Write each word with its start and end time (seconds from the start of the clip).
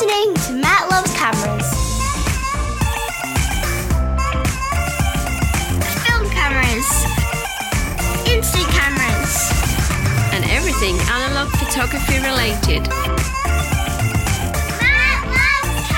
listening 0.00 0.34
to 0.34 0.52
Matt 0.52 0.88
Loves 0.90 1.12
Cameras. 1.14 1.66
Film 6.06 6.30
cameras. 6.30 6.86
Instant 8.28 8.68
cameras. 8.68 9.50
and 10.32 10.44
everything 10.50 10.94
analog 11.10 11.48
photography 11.48 12.18
related. 12.18 12.86
Matt 14.78 15.26
Loves 15.34 15.88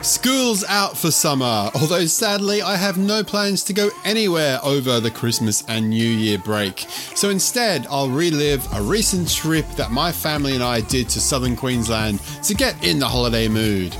Cameras! 0.00 0.06
School's 0.06 0.64
out 0.64 0.96
for 0.96 1.10
summer, 1.10 1.70
although 1.74 2.06
sadly 2.06 2.62
I 2.62 2.76
have 2.76 2.96
no 2.96 3.22
plans 3.22 3.64
to 3.64 3.74
go 3.74 3.90
anywhere 4.04 4.58
over 4.62 4.98
the 4.98 5.10
Christmas 5.10 5.62
and 5.68 5.90
New 5.90 6.08
Year 6.08 6.38
break. 6.38 6.86
So 7.20 7.28
instead, 7.28 7.86
I'll 7.90 8.08
relive 8.08 8.66
a 8.72 8.80
recent 8.80 9.30
trip 9.30 9.68
that 9.72 9.90
my 9.90 10.10
family 10.10 10.54
and 10.54 10.62
I 10.62 10.80
did 10.80 11.10
to 11.10 11.20
southern 11.20 11.54
Queensland 11.54 12.18
to 12.44 12.54
get 12.54 12.82
in 12.82 12.98
the 12.98 13.06
holiday 13.06 13.46
mood. 13.46 13.94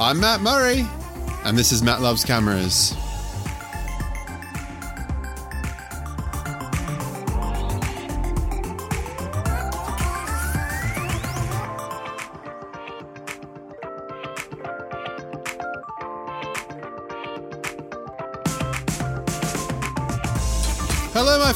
I'm 0.00 0.18
Matt 0.18 0.40
Murray, 0.40 0.84
and 1.44 1.56
this 1.56 1.70
is 1.70 1.80
Matt 1.80 2.00
Loves 2.00 2.24
Cameras. 2.24 2.92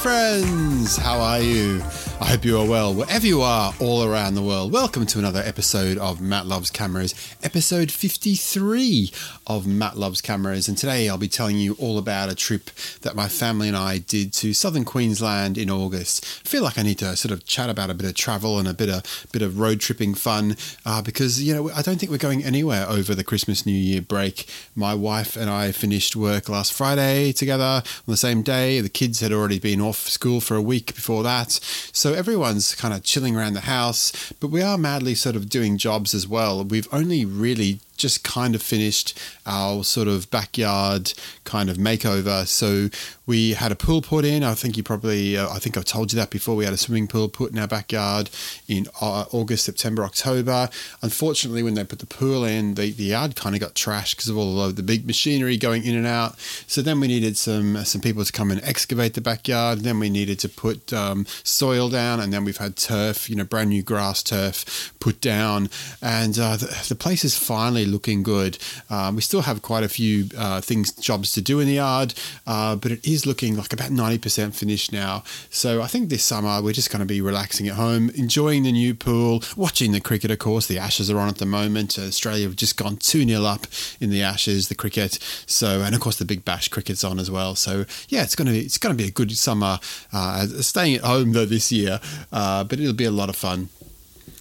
Friends. 0.03 0.97
How 0.97 1.20
are 1.20 1.41
you? 1.41 1.83
I 2.23 2.27
hope 2.27 2.45
you 2.45 2.59
are 2.59 2.69
well, 2.69 2.93
wherever 2.93 3.27
you 3.27 3.41
are, 3.41 3.73
all 3.81 4.05
around 4.05 4.35
the 4.35 4.43
world. 4.43 4.73
Welcome 4.73 5.07
to 5.07 5.19
another 5.19 5.41
episode 5.41 5.97
of 5.97 6.21
Matt 6.21 6.45
Loves 6.45 6.71
Cameras, 6.71 7.15
episode 7.43 7.91
53 7.91 9.11
of 9.47 9.67
Matt 9.67 9.97
Loves 9.97 10.21
Cameras. 10.21 10.69
And 10.69 10.77
today 10.77 11.09
I'll 11.09 11.17
be 11.17 11.29
telling 11.29 11.57
you 11.57 11.77
all 11.79 11.97
about 11.97 12.29
a 12.29 12.35
trip 12.35 12.69
that 13.01 13.17
my 13.17 13.27
family 13.27 13.69
and 13.69 13.77
I 13.77 13.99
did 13.99 14.35
to 14.35 14.53
southern 14.53 14.85
Queensland 14.85 15.57
in 15.57 15.71
August. 15.71 16.43
I 16.45 16.49
feel 16.49 16.62
like 16.62 16.79
I 16.79 16.83
need 16.83 16.99
to 16.99 17.17
sort 17.17 17.33
of 17.33 17.47
chat 17.47 17.71
about 17.71 17.89
a 17.89 17.95
bit 17.95 18.07
of 18.07 18.15
travel 18.15 18.59
and 18.59 18.69
a 18.69 18.75
bit 18.75 18.91
of 18.91 19.27
bit 19.33 19.41
of 19.41 19.59
road 19.59 19.81
tripping 19.81 20.12
fun 20.15 20.59
uh, 20.84 21.01
because 21.01 21.43
you 21.43 21.55
know 21.55 21.71
I 21.71 21.81
don't 21.81 21.99
think 21.99 22.12
we're 22.12 22.19
going 22.19 22.45
anywhere 22.45 22.84
over 22.87 23.15
the 23.15 23.25
Christmas 23.25 23.65
New 23.65 23.73
Year 23.73 24.03
break. 24.03 24.47
My 24.77 24.93
wife 24.93 25.37
and 25.37 25.49
I 25.49 25.73
finished 25.73 26.15
work 26.15 26.51
last 26.51 26.75
Friday 26.75 27.33
together 27.33 27.83
on 27.83 27.83
the 28.07 28.19
same 28.19 28.43
day. 28.43 28.83
The 28.83 28.91
kids 28.91 29.21
had 29.21 29.33
already 29.33 29.59
been 29.59 29.81
off 29.81 29.97
school 29.97 30.43
for 30.43 30.55
a 30.55 30.62
week 30.62 30.95
before 30.95 31.23
that, 31.23 31.53
so 31.93 32.09
everyone's 32.12 32.75
kind 32.75 32.94
of 32.94 33.03
chilling 33.03 33.36
around 33.36 33.55
the 33.55 33.61
house. 33.61 34.33
But 34.41 34.48
we 34.48 34.62
are 34.62 34.78
madly 34.78 35.14
sort 35.14 35.36
of 35.36 35.48
doing 35.48 35.78
jobs 35.78 36.14
as 36.14 36.27
well. 36.27 36.64
We've 36.64 36.89
only 36.92 37.25
really 37.25 37.80
just 37.97 38.25
kind 38.25 38.55
of 38.55 38.62
finished 38.62 39.19
our 39.44 39.84
sort 39.84 40.08
of 40.08 40.31
backyard 40.31 41.12
kind 41.44 41.69
of 41.69 41.77
makeover. 41.77 42.47
So 42.47 42.88
we 43.31 43.53
had 43.53 43.70
a 43.70 43.77
pool 43.77 44.03
put 44.03 44.25
in. 44.25 44.42
I 44.42 44.55
think 44.55 44.77
you 44.77 44.83
probably, 44.83 45.36
uh, 45.36 45.48
I 45.48 45.61
think 45.61 45.77
I've 45.77 45.84
told 45.84 46.12
you 46.12 46.17
that 46.19 46.31
before. 46.31 46.56
We 46.56 46.64
had 46.64 46.75
a 46.75 46.77
swimming 46.77 47.06
pool 47.06 47.28
put 47.28 47.53
in 47.53 47.59
our 47.61 47.69
backyard 47.69 48.28
in 48.67 48.89
uh, 49.00 49.25
August, 49.31 49.64
September, 49.64 50.03
October. 50.03 50.69
Unfortunately, 51.00 51.62
when 51.62 51.75
they 51.75 51.84
put 51.84 52.00
the 52.00 52.06
pool 52.06 52.45
in, 52.45 52.75
the, 52.75 52.91
the 52.91 53.05
yard 53.05 53.37
kind 53.37 53.55
of 53.55 53.61
got 53.61 53.75
trashed 53.75 54.17
because 54.17 54.28
of 54.28 54.37
all 54.37 54.61
of 54.61 54.75
the 54.75 54.83
big 54.83 55.06
machinery 55.06 55.56
going 55.56 55.84
in 55.84 55.95
and 55.95 56.09
out. 56.09 56.41
So 56.67 56.83
then 56.83 56.98
we 56.98 57.06
needed 57.06 57.37
some 57.37 57.84
some 57.84 58.00
people 58.00 58.25
to 58.25 58.33
come 58.33 58.50
and 58.50 58.61
excavate 58.64 59.14
the 59.14 59.20
backyard. 59.20 59.81
Then 59.81 60.00
we 60.00 60.11
needed 60.11 60.41
to 60.41 60.48
put 60.48 60.92
um, 60.92 61.25
soil 61.44 61.89
down, 61.89 62.19
and 62.19 62.33
then 62.33 62.42
we've 62.42 62.56
had 62.56 62.75
turf, 62.75 63.31
you 63.31 63.37
know, 63.37 63.44
brand 63.44 63.71
new 63.71 63.84
grass 63.84 64.25
turf 64.25 64.93
put 64.99 65.21
down, 65.21 65.71
and 66.03 66.37
uh, 66.37 66.56
the, 66.56 66.87
the 66.88 66.97
place 66.97 67.25
is 67.25 67.38
finally 67.38 67.87
looking 67.87 68.25
good. 68.25 68.59
Um, 68.88 69.15
we 69.15 69.22
still 69.22 69.43
have 69.43 69.62
quite 69.62 69.84
a 69.84 69.88
few 69.88 70.26
uh, 70.37 70.60
things, 70.60 70.91
jobs 70.91 71.31
to 71.34 71.41
do 71.41 71.60
in 71.60 71.69
the 71.69 71.75
yard, 71.75 72.15
uh, 72.44 72.75
but 72.75 72.91
it 72.91 73.06
is 73.06 73.19
looking 73.26 73.56
like 73.56 73.72
about 73.72 73.91
90% 73.91 74.54
finished 74.54 74.92
now. 74.92 75.22
So 75.50 75.82
I 75.82 75.86
think 75.86 76.08
this 76.08 76.25
summer 76.25 76.62
we're 76.62 76.72
just 76.72 76.91
going 76.91 77.00
to 77.00 77.06
be 77.06 77.20
relaxing 77.20 77.69
at 77.69 77.75
home, 77.75 78.10
enjoying 78.10 78.64
the 78.64 78.72
new 78.72 78.94
pool, 78.94 79.42
watching 79.56 79.92
the 79.92 80.00
cricket, 80.00 80.31
of 80.31 80.38
course. 80.38 80.66
The 80.66 80.78
Ashes 80.78 81.10
are 81.10 81.19
on 81.19 81.28
at 81.28 81.38
the 81.38 81.47
moment. 81.47 81.98
Australia 81.98 82.47
have 82.47 82.56
just 82.56 82.76
gone 82.76 82.97
2 82.97 83.26
0 83.26 83.44
up 83.44 83.66
in 84.00 84.10
the 84.10 84.22
Ashes, 84.22 84.69
the 84.69 84.75
cricket. 84.75 85.19
So, 85.47 85.82
and 85.82 85.94
of 85.94 86.00
course, 86.00 86.16
the 86.16 86.25
Big 86.25 86.44
Bash 86.44 86.69
cricket's 86.69 87.04
on 87.04 87.19
as 87.19 87.31
well. 87.31 87.54
So, 87.54 87.84
yeah, 88.08 88.22
it's 88.22 88.36
going 88.36 88.47
to 88.47 88.53
be, 88.53 88.60
it's 88.60 88.78
going 88.78 88.97
to 88.97 89.03
be 89.03 89.08
a 89.08 89.12
good 89.12 89.37
summer. 89.37 89.78
Uh, 90.12 90.47
staying 90.47 90.97
at 90.97 91.02
home 91.02 91.32
though 91.32 91.47
this 91.47 91.70
year, 91.72 92.00
uh, 92.32 92.64
but 92.64 92.81
it'll 92.81 92.92
be 92.92 93.04
a 93.04 93.10
lot 93.10 93.28
of 93.28 93.37
fun. 93.37 93.69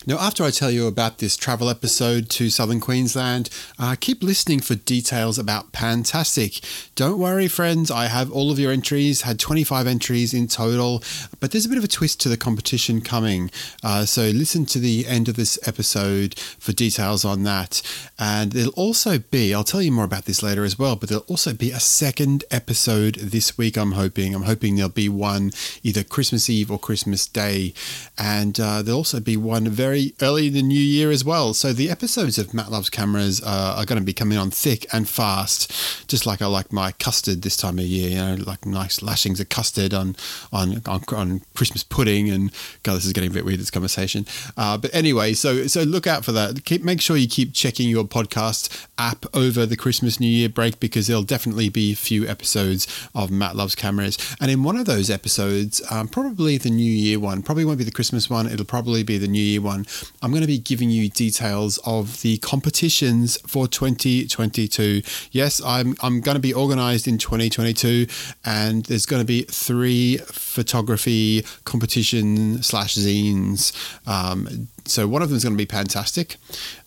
Now, 0.07 0.17
after 0.17 0.45
I 0.45 0.49
tell 0.49 0.71
you 0.71 0.87
about 0.87 1.17
this 1.17 1.35
travel 1.35 1.69
episode 1.69 2.29
to 2.29 2.49
southern 2.49 2.79
Queensland, 2.79 3.49
uh, 3.77 3.97
keep 3.99 4.23
listening 4.23 4.61
for 4.61 4.75
details 4.75 5.37
about 5.37 5.73
Pantastic. 5.73 6.63
Don't 6.95 7.19
worry, 7.19 7.49
friends, 7.49 7.91
I 7.91 8.05
have 8.05 8.31
all 8.31 8.49
of 8.49 8.57
your 8.57 8.71
entries, 8.71 9.23
had 9.23 9.39
25 9.39 9.87
entries 9.87 10.33
in 10.33 10.47
total, 10.47 11.03
but 11.41 11.51
there's 11.51 11.65
a 11.65 11.69
bit 11.69 11.77
of 11.77 11.83
a 11.83 11.89
twist 11.89 12.21
to 12.21 12.29
the 12.29 12.37
competition 12.37 13.01
coming. 13.01 13.51
Uh, 13.83 14.05
so 14.05 14.21
listen 14.29 14.65
to 14.67 14.79
the 14.79 15.05
end 15.05 15.27
of 15.27 15.35
this 15.35 15.59
episode 15.67 16.39
for 16.39 16.71
details 16.71 17.25
on 17.25 17.43
that. 17.43 17.81
And 18.17 18.53
there'll 18.53 18.71
also 18.77 19.19
be, 19.19 19.53
I'll 19.53 19.65
tell 19.65 19.81
you 19.81 19.91
more 19.91 20.05
about 20.05 20.25
this 20.25 20.41
later 20.41 20.63
as 20.63 20.79
well, 20.79 20.95
but 20.95 21.09
there'll 21.09 21.25
also 21.25 21.53
be 21.53 21.71
a 21.71 21.79
second 21.79 22.45
episode 22.51 23.15
this 23.15 23.57
week, 23.57 23.75
I'm 23.75 23.91
hoping. 23.91 24.33
I'm 24.33 24.43
hoping 24.43 24.77
there'll 24.77 24.89
be 24.89 25.09
one 25.09 25.51
either 25.83 26.05
Christmas 26.05 26.49
Eve 26.49 26.71
or 26.71 26.79
Christmas 26.79 27.27
Day. 27.27 27.73
And 28.17 28.57
uh, 28.61 28.81
there'll 28.81 28.99
also 28.99 29.19
be 29.19 29.35
one 29.35 29.67
very 29.67 29.88
early 30.21 30.47
in 30.47 30.53
the 30.53 30.61
new 30.61 30.79
year 30.79 31.11
as 31.11 31.23
well. 31.23 31.53
So 31.53 31.73
the 31.73 31.89
episodes 31.89 32.37
of 32.37 32.53
Matt 32.53 32.71
Loves 32.71 32.89
Cameras 32.89 33.41
are 33.41 33.85
going 33.85 33.99
to 33.99 34.05
be 34.05 34.13
coming 34.13 34.37
on 34.37 34.51
thick 34.51 34.85
and 34.93 35.07
fast, 35.07 36.07
just 36.07 36.25
like 36.25 36.41
I 36.41 36.47
like 36.47 36.71
my 36.71 36.91
custard 36.93 37.41
this 37.41 37.57
time 37.57 37.79
of 37.79 37.85
year. 37.85 38.09
You 38.09 38.15
know, 38.17 38.43
like 38.45 38.65
nice 38.65 39.01
lashings 39.01 39.39
of 39.39 39.49
custard 39.49 39.93
on 39.93 40.15
on 40.51 40.81
on, 40.85 41.03
on 41.13 41.41
Christmas 41.55 41.83
pudding. 41.83 42.29
And 42.29 42.51
God, 42.83 42.95
this 42.95 43.05
is 43.05 43.13
getting 43.13 43.31
a 43.31 43.33
bit 43.33 43.45
weird. 43.45 43.59
This 43.59 43.71
conversation, 43.71 44.25
uh, 44.57 44.77
but 44.77 44.93
anyway, 44.93 45.33
so 45.33 45.67
so 45.67 45.83
look 45.83 46.07
out 46.07 46.25
for 46.25 46.31
that. 46.31 46.65
Keep 46.65 46.83
make 46.83 47.01
sure 47.01 47.17
you 47.17 47.27
keep 47.27 47.53
checking 47.53 47.89
your 47.89 48.03
podcast 48.03 48.87
app 48.97 49.25
over 49.33 49.65
the 49.65 49.77
Christmas 49.77 50.19
New 50.19 50.27
Year 50.27 50.49
break 50.49 50.79
because 50.79 51.07
there'll 51.07 51.23
definitely 51.23 51.69
be 51.69 51.93
a 51.93 51.95
few 51.95 52.27
episodes 52.27 52.87
of 53.15 53.31
Matt 53.31 53.55
Loves 53.55 53.75
Cameras. 53.75 54.17
And 54.39 54.51
in 54.51 54.63
one 54.63 54.77
of 54.77 54.85
those 54.85 55.09
episodes, 55.09 55.81
um, 55.89 56.07
probably 56.07 56.57
the 56.57 56.69
New 56.69 56.91
Year 56.91 57.19
one, 57.19 57.41
probably 57.41 57.65
won't 57.65 57.77
be 57.77 57.83
the 57.83 57.91
Christmas 57.91 58.29
one. 58.29 58.47
It'll 58.47 58.65
probably 58.65 59.03
be 59.03 59.17
the 59.17 59.27
New 59.27 59.41
Year 59.41 59.61
one. 59.61 59.78
I'm 60.21 60.31
going 60.31 60.41
to 60.41 60.47
be 60.47 60.57
giving 60.57 60.89
you 60.89 61.09
details 61.09 61.79
of 61.85 62.21
the 62.21 62.37
competitions 62.37 63.37
for 63.47 63.67
2022. 63.67 65.01
Yes, 65.31 65.61
I'm 65.63 65.95
I'm 66.01 66.21
going 66.21 66.35
to 66.35 66.41
be 66.41 66.53
organised 66.53 67.07
in 67.07 67.17
2022, 67.17 68.07
and 68.45 68.85
there's 68.85 69.05
going 69.05 69.21
to 69.21 69.27
be 69.27 69.43
three 69.43 70.17
photography 70.27 71.45
competition 71.65 72.61
slash 72.63 72.95
zines. 72.95 73.73
Um, 74.07 74.67
so 74.89 75.07
one 75.07 75.21
of 75.21 75.29
them 75.29 75.37
is 75.37 75.43
going 75.43 75.53
to 75.53 75.57
be 75.57 75.69
Fantastic. 75.69 76.37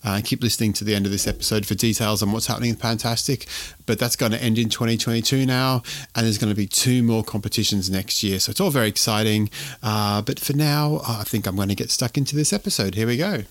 Uh, 0.04 0.20
keep 0.24 0.42
listening 0.42 0.72
to 0.74 0.84
the 0.84 0.94
end 0.94 1.06
of 1.06 1.12
this 1.12 1.26
episode 1.26 1.64
for 1.64 1.74
details 1.74 2.22
on 2.22 2.32
what's 2.32 2.46
happening 2.46 2.70
with 2.70 2.80
Fantastic. 2.80 3.46
But 3.86 3.98
that's 3.98 4.16
going 4.16 4.32
to 4.32 4.42
end 4.42 4.58
in 4.58 4.68
2022 4.68 5.46
now, 5.46 5.82
and 6.14 6.26
there's 6.26 6.38
going 6.38 6.52
to 6.52 6.56
be 6.56 6.66
two 6.66 7.02
more 7.02 7.22
competitions 7.24 7.90
next 7.90 8.22
year. 8.22 8.38
So 8.40 8.50
it's 8.50 8.60
all 8.60 8.70
very 8.70 8.88
exciting. 8.88 9.50
Uh, 9.82 10.22
but 10.22 10.38
for 10.38 10.54
now, 10.54 11.00
I 11.06 11.24
think 11.24 11.46
I'm 11.46 11.56
going 11.56 11.68
to 11.68 11.74
get 11.74 11.90
stuck 11.90 12.18
into 12.18 12.36
this 12.36 12.52
episode. 12.52 12.94
Here 12.94 13.06
we 13.06 13.16
go. 13.16 13.44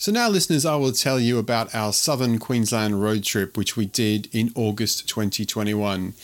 So, 0.00 0.12
now, 0.12 0.28
listeners, 0.28 0.64
I 0.64 0.76
will 0.76 0.92
tell 0.92 1.18
you 1.18 1.38
about 1.38 1.74
our 1.74 1.92
southern 1.92 2.38
Queensland 2.38 3.02
road 3.02 3.24
trip, 3.24 3.56
which 3.56 3.76
we 3.76 3.86
did 3.86 4.28
in 4.32 4.52
August 4.54 5.08
2021. 5.08 6.14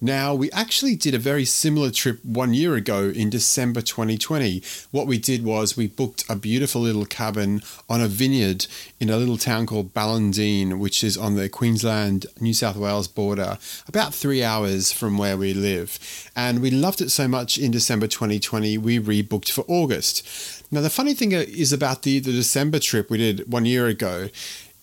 Now, 0.00 0.32
we 0.32 0.48
actually 0.52 0.94
did 0.94 1.12
a 1.12 1.18
very 1.18 1.44
similar 1.44 1.90
trip 1.90 2.24
one 2.24 2.54
year 2.54 2.76
ago 2.76 3.08
in 3.08 3.28
December 3.28 3.80
2020. 3.80 4.62
What 4.92 5.08
we 5.08 5.18
did 5.18 5.44
was 5.44 5.76
we 5.76 5.88
booked 5.88 6.24
a 6.28 6.36
beautiful 6.36 6.82
little 6.82 7.04
cabin 7.04 7.62
on 7.90 8.00
a 8.00 8.06
vineyard 8.06 8.68
in 9.00 9.10
a 9.10 9.16
little 9.16 9.38
town 9.38 9.66
called 9.66 9.92
Ballandean, 9.92 10.78
which 10.78 11.02
is 11.02 11.18
on 11.18 11.34
the 11.34 11.48
Queensland 11.48 12.26
New 12.40 12.54
South 12.54 12.76
Wales 12.76 13.08
border, 13.08 13.58
about 13.88 14.14
three 14.14 14.44
hours 14.44 14.92
from 14.92 15.18
where 15.18 15.36
we 15.36 15.52
live. 15.52 15.98
And 16.36 16.62
we 16.62 16.70
loved 16.70 17.00
it 17.00 17.10
so 17.10 17.26
much 17.26 17.58
in 17.58 17.72
December 17.72 18.06
2020, 18.06 18.78
we 18.78 19.00
rebooked 19.00 19.50
for 19.50 19.64
August. 19.66 20.55
Now, 20.70 20.80
the 20.80 20.90
funny 20.90 21.14
thing 21.14 21.32
is 21.32 21.72
about 21.72 22.02
the, 22.02 22.18
the 22.18 22.32
December 22.32 22.78
trip 22.78 23.08
we 23.08 23.18
did 23.18 23.50
one 23.50 23.66
year 23.66 23.86
ago, 23.86 24.28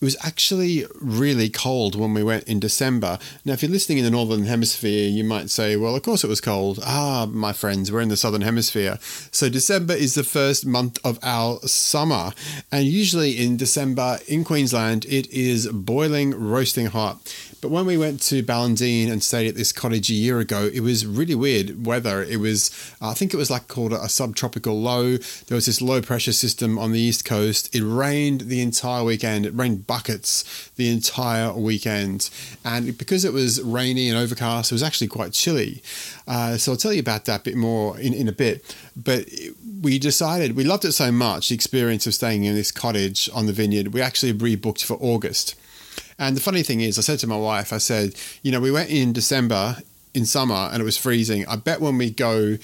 it 0.00 0.04
was 0.04 0.16
actually 0.22 0.84
really 1.00 1.48
cold 1.48 1.98
when 1.98 2.12
we 2.12 2.22
went 2.22 2.44
in 2.44 2.60
December. 2.60 3.18
Now, 3.44 3.54
if 3.54 3.62
you're 3.62 3.70
listening 3.70 3.98
in 3.98 4.04
the 4.04 4.10
Northern 4.10 4.44
Hemisphere, 4.44 5.08
you 5.08 5.24
might 5.24 5.48
say, 5.50 5.76
well, 5.76 5.96
of 5.96 6.02
course 6.02 6.24
it 6.24 6.28
was 6.28 6.40
cold. 6.40 6.78
Ah, 6.84 7.26
my 7.30 7.52
friends, 7.52 7.90
we're 7.90 8.00
in 8.00 8.08
the 8.08 8.16
Southern 8.16 8.42
Hemisphere. 8.42 8.98
So, 9.30 9.48
December 9.48 9.94
is 9.94 10.14
the 10.14 10.24
first 10.24 10.66
month 10.66 10.98
of 11.04 11.18
our 11.22 11.58
summer. 11.60 12.32
And 12.70 12.84
usually 12.84 13.42
in 13.42 13.56
December 13.56 14.18
in 14.28 14.44
Queensland, 14.44 15.06
it 15.06 15.30
is 15.30 15.68
boiling, 15.68 16.32
roasting 16.32 16.86
hot. 16.86 17.20
But 17.64 17.70
when 17.70 17.86
we 17.86 17.96
went 17.96 18.20
to 18.24 18.42
Ballandean 18.42 19.10
and 19.10 19.24
stayed 19.24 19.48
at 19.48 19.54
this 19.54 19.72
cottage 19.72 20.10
a 20.10 20.12
year 20.12 20.38
ago, 20.38 20.68
it 20.74 20.80
was 20.80 21.06
really 21.06 21.34
weird 21.34 21.86
weather. 21.86 22.22
It 22.22 22.36
was, 22.36 22.70
I 23.00 23.14
think 23.14 23.32
it 23.32 23.38
was 23.38 23.50
like 23.50 23.68
called 23.68 23.94
a 23.94 24.06
subtropical 24.06 24.78
low. 24.78 25.16
There 25.16 25.54
was 25.54 25.64
this 25.64 25.80
low 25.80 26.02
pressure 26.02 26.34
system 26.34 26.78
on 26.78 26.92
the 26.92 27.00
east 27.00 27.24
coast. 27.24 27.74
It 27.74 27.82
rained 27.82 28.42
the 28.42 28.60
entire 28.60 29.02
weekend. 29.02 29.46
It 29.46 29.54
rained 29.56 29.86
buckets 29.86 30.68
the 30.76 30.92
entire 30.92 31.54
weekend. 31.54 32.28
And 32.66 32.98
because 32.98 33.24
it 33.24 33.32
was 33.32 33.62
rainy 33.62 34.10
and 34.10 34.18
overcast, 34.18 34.70
it 34.70 34.74
was 34.74 34.82
actually 34.82 35.08
quite 35.08 35.32
chilly. 35.32 35.82
Uh, 36.28 36.58
so 36.58 36.72
I'll 36.72 36.76
tell 36.76 36.92
you 36.92 37.00
about 37.00 37.24
that 37.24 37.40
a 37.40 37.44
bit 37.44 37.56
more 37.56 37.98
in, 37.98 38.12
in 38.12 38.28
a 38.28 38.32
bit. 38.32 38.76
But 38.94 39.30
we 39.80 39.98
decided, 39.98 40.54
we 40.54 40.64
loved 40.64 40.84
it 40.84 40.92
so 40.92 41.10
much, 41.10 41.48
the 41.48 41.54
experience 41.54 42.06
of 42.06 42.12
staying 42.12 42.44
in 42.44 42.54
this 42.54 42.70
cottage 42.70 43.30
on 43.32 43.46
the 43.46 43.54
vineyard, 43.54 43.94
we 43.94 44.02
actually 44.02 44.34
rebooked 44.34 44.84
for 44.84 44.98
August. 45.00 45.54
And 46.18 46.36
the 46.36 46.40
funny 46.40 46.62
thing 46.62 46.80
is, 46.80 46.98
I 46.98 47.02
said 47.02 47.18
to 47.20 47.26
my 47.26 47.36
wife, 47.36 47.72
I 47.72 47.78
said, 47.78 48.14
you 48.42 48.52
know, 48.52 48.60
we 48.60 48.70
went 48.70 48.90
in 48.90 49.12
December 49.12 49.78
in 50.14 50.24
summer 50.24 50.68
and 50.72 50.80
it 50.80 50.84
was 50.84 50.96
freezing. 50.96 51.46
I 51.46 51.56
bet 51.56 51.80
when 51.80 51.98
we 51.98 52.10
go 52.10 52.56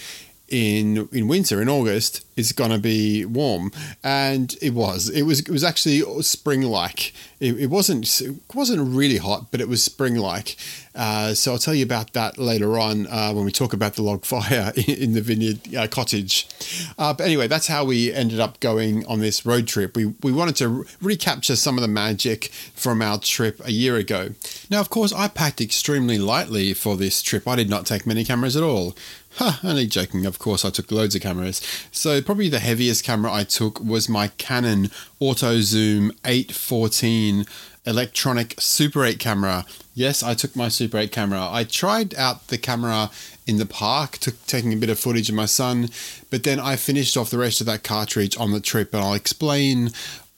in 0.51 1.09
in 1.13 1.29
winter 1.29 1.63
in 1.63 1.69
August 1.69 2.25
it's 2.41 2.53
going 2.53 2.71
to 2.71 2.79
be 2.79 3.25
warm. 3.25 3.71
And 4.03 4.57
it 4.61 4.71
was. 4.71 5.09
It 5.11 5.23
was 5.23 5.41
it 5.41 5.51
was 5.51 5.63
actually 5.63 6.01
spring 6.23 6.63
like 6.63 7.13
it, 7.39 7.59
it, 7.59 7.67
wasn't 7.67 8.21
it 8.21 8.35
wasn't 8.55 8.95
really 8.95 9.19
hot 9.19 9.51
but 9.51 9.61
it 9.61 9.69
was 9.69 9.83
spring 9.83 10.17
like 10.17 10.57
uh, 10.95 11.33
so 11.35 11.53
I'll 11.53 11.59
tell 11.59 11.75
you 11.75 11.85
about 11.85 12.13
that 12.15 12.37
later 12.37 12.79
on 12.79 13.07
uh, 13.07 13.33
when 13.33 13.45
we 13.45 13.53
talk 13.53 13.73
about 13.73 13.95
the 13.95 14.03
log 14.03 14.25
fire 14.25 14.73
in, 14.89 15.13
the 15.13 15.21
vineyard 15.21 15.75
uh, 15.75 15.87
cottage. 15.87 16.49
Uh, 16.99 17.15
but 17.15 17.25
anyway 17.25 17.47
that's 17.47 17.69
how 17.69 17.85
we 17.85 18.13
ended 18.13 18.41
up 18.41 18.59
going 18.61 19.07
on 19.07 19.21
this 19.21 19.47
road 19.47 19.67
trip. 19.69 19.97
We 19.97 20.07
we 20.23 20.33
wanted 20.33 20.57
to 20.57 20.87
recapture 21.01 21.57
some 21.57 21.77
of 21.77 21.83
the 21.83 21.89
magic 21.89 22.47
from 22.75 23.03
our 23.03 23.19
trip 23.19 23.61
a 23.65 23.73
year 23.73 23.97
ago. 23.97 24.31
Now 24.71 24.81
of 24.81 24.91
course 24.91 25.13
I 25.13 25.29
packed 25.29 25.61
extremely 25.61 26.19
lightly 26.19 26.75
for 26.75 26.97
this 26.97 27.23
trip. 27.23 27.47
I 27.47 27.57
did 27.57 27.71
not 27.71 27.87
take 27.87 28.07
many 28.07 28.25
cameras 28.25 28.57
at 28.57 28.63
all 28.63 28.97
Huh, 29.35 29.53
only 29.63 29.87
joking. 29.87 30.27
Of 30.27 30.39
course, 30.39 30.65
I 30.65 30.71
took 30.71 30.91
loads 30.91 31.15
of 31.15 31.23
cameras. 31.23 31.61
So, 31.93 32.21
probably 32.21 32.49
the 32.49 32.59
heaviest 32.59 33.05
camera 33.05 33.33
I 33.33 33.45
took 33.45 33.81
was 33.81 34.09
my 34.09 34.29
Canon 34.39 34.91
Auto 35.19 35.61
Zoom 35.61 36.13
814 36.25 37.47
electronic 37.87 38.55
Super 38.59 39.05
8 39.05 39.19
camera. 39.19 39.65
Yes, 39.95 40.23
I 40.23 40.35
took 40.35 40.55
my 40.55 40.69
Super 40.69 40.99
8 40.99 41.13
camera. 41.13 41.49
I 41.51 41.65
tried 41.65 42.15
out 42.17 42.49
the 42.49 42.59
camera 42.59 43.11
in 43.47 43.57
the 43.57 43.67
park, 43.67 44.19
took, 44.19 44.47
taking 44.47 44.73
a 44.73 44.77
bit 44.77 44.91
of 44.91 44.99
footage 44.99 45.29
of 45.29 45.35
my 45.35 45.47
son, 45.47 45.89
but 46.31 46.45
then 46.45 46.61
I 46.61 46.77
finished 46.77 47.17
off 47.17 47.31
the 47.31 47.39
rest 47.39 47.61
of 47.61 47.67
that 47.67 47.83
cartridge 47.83 48.37
on 48.37 48.53
the 48.53 48.61
trip, 48.61 48.93
and 48.93 49.03
I'll 49.03 49.15
explain 49.15 49.91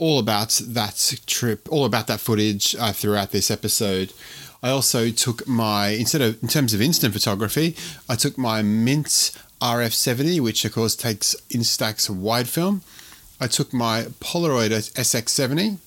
all 0.02 0.19
about 0.19 0.60
that 0.66 1.14
trip, 1.28 1.69
all 1.70 1.84
about 1.84 2.08
that 2.08 2.19
footage 2.19 2.75
uh, 2.75 2.93
throughout 2.93 3.31
this 3.31 3.52
episode. 3.52 4.12
I 4.60 4.70
also 4.70 5.10
took 5.10 5.46
my 5.46 5.90
instead 5.90 6.20
of 6.20 6.43
in 6.43 6.49
terms 6.49 6.75
of 6.75 6.82
instant 6.82 7.14
photography, 7.14 7.76
I 8.08 8.16
took 8.16 8.37
my 8.37 8.62
Mint 8.62 9.31
RF70, 9.60 10.40
which 10.40 10.64
of 10.64 10.72
course 10.72 10.96
takes 10.96 11.37
Instax 11.50 12.10
wide 12.10 12.49
film. 12.49 12.82
I 13.40 13.46
took 13.46 13.72
my 13.72 14.06
Polaroid 14.19 14.70
SX70. 14.70 15.78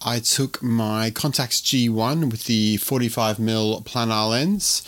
I 0.00 0.18
took 0.20 0.62
my 0.62 1.10
Contax 1.10 1.60
G1 1.60 2.30
with 2.30 2.44
the 2.44 2.78
45mm 2.78 3.84
planar 3.84 4.30
lens, 4.30 4.82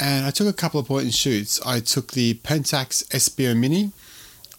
and 0.00 0.26
I 0.26 0.32
took 0.32 0.48
a 0.48 0.52
couple 0.52 0.80
of 0.80 0.88
point 0.88 1.04
and 1.04 1.14
shoots. 1.14 1.64
I 1.64 1.78
took 1.78 2.14
the 2.14 2.34
Pentax 2.34 3.06
Espio 3.10 3.56
Mini 3.56 3.92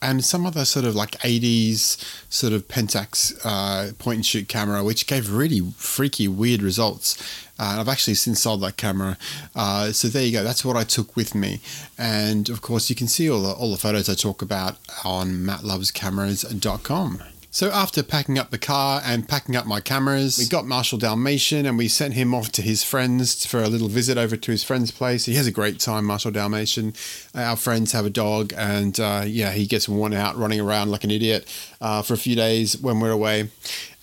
and 0.01 0.23
some 0.23 0.45
other 0.45 0.65
sort 0.65 0.85
of 0.85 0.95
like 0.95 1.11
80s 1.19 1.97
sort 2.29 2.53
of 2.53 2.67
Pentax 2.67 3.39
uh, 3.43 3.93
point 3.97 4.17
and 4.17 4.25
shoot 4.25 4.47
camera, 4.47 4.83
which 4.83 5.07
gave 5.07 5.31
really 5.31 5.61
freaky, 5.77 6.27
weird 6.27 6.61
results. 6.61 7.17
Uh, 7.59 7.77
I've 7.79 7.89
actually 7.89 8.13
since 8.13 8.41
sold 8.41 8.61
that 8.61 8.77
camera. 8.77 9.17
Uh, 9.55 9.91
so 9.91 10.07
there 10.07 10.23
you 10.23 10.31
go. 10.31 10.43
That's 10.43 10.63
what 10.63 10.75
I 10.75 10.83
took 10.83 11.15
with 11.15 11.33
me. 11.33 11.59
And 11.97 12.49
of 12.49 12.61
course, 12.61 12.89
you 12.89 12.95
can 12.95 13.07
see 13.07 13.29
all 13.29 13.41
the, 13.41 13.51
all 13.51 13.71
the 13.71 13.77
photos 13.77 14.09
I 14.09 14.13
talk 14.13 14.41
about 14.41 14.77
on 15.03 15.29
mattlovescameras.com. 15.39 17.23
So 17.57 17.71
after 17.71 18.03
packing 18.03 18.37
up 18.37 18.51
the 18.51 18.59
car 18.59 19.01
and 19.03 19.27
packing 19.27 19.55
up 19.55 19.65
my 19.65 19.79
cameras, 19.79 20.37
we 20.37 20.45
got 20.45 20.67
Marshall 20.67 20.99
Dalmatian 20.99 21.65
and 21.65 21.75
we 21.75 21.87
sent 21.87 22.13
him 22.13 22.35
off 22.35 22.51
to 22.51 22.61
his 22.61 22.83
friends 22.83 23.47
for 23.47 23.63
a 23.63 23.67
little 23.67 23.87
visit 23.87 24.15
over 24.15 24.37
to 24.37 24.51
his 24.51 24.63
friend's 24.63 24.91
place. 24.91 25.25
He 25.25 25.33
has 25.33 25.47
a 25.47 25.51
great 25.51 25.79
time, 25.79 26.05
Marshall 26.05 26.29
Dalmatian. 26.29 26.93
Our 27.33 27.55
friends 27.55 27.93
have 27.93 28.05
a 28.05 28.11
dog 28.11 28.53
and 28.55 28.99
uh, 28.99 29.23
yeah, 29.25 29.53
he 29.53 29.65
gets 29.65 29.89
worn 29.89 30.13
out 30.13 30.37
running 30.37 30.59
around 30.59 30.91
like 30.91 31.03
an 31.03 31.09
idiot 31.09 31.51
uh, 31.81 32.03
for 32.03 32.13
a 32.13 32.17
few 32.17 32.35
days 32.35 32.79
when 32.79 32.99
we're 32.99 33.09
away. 33.09 33.49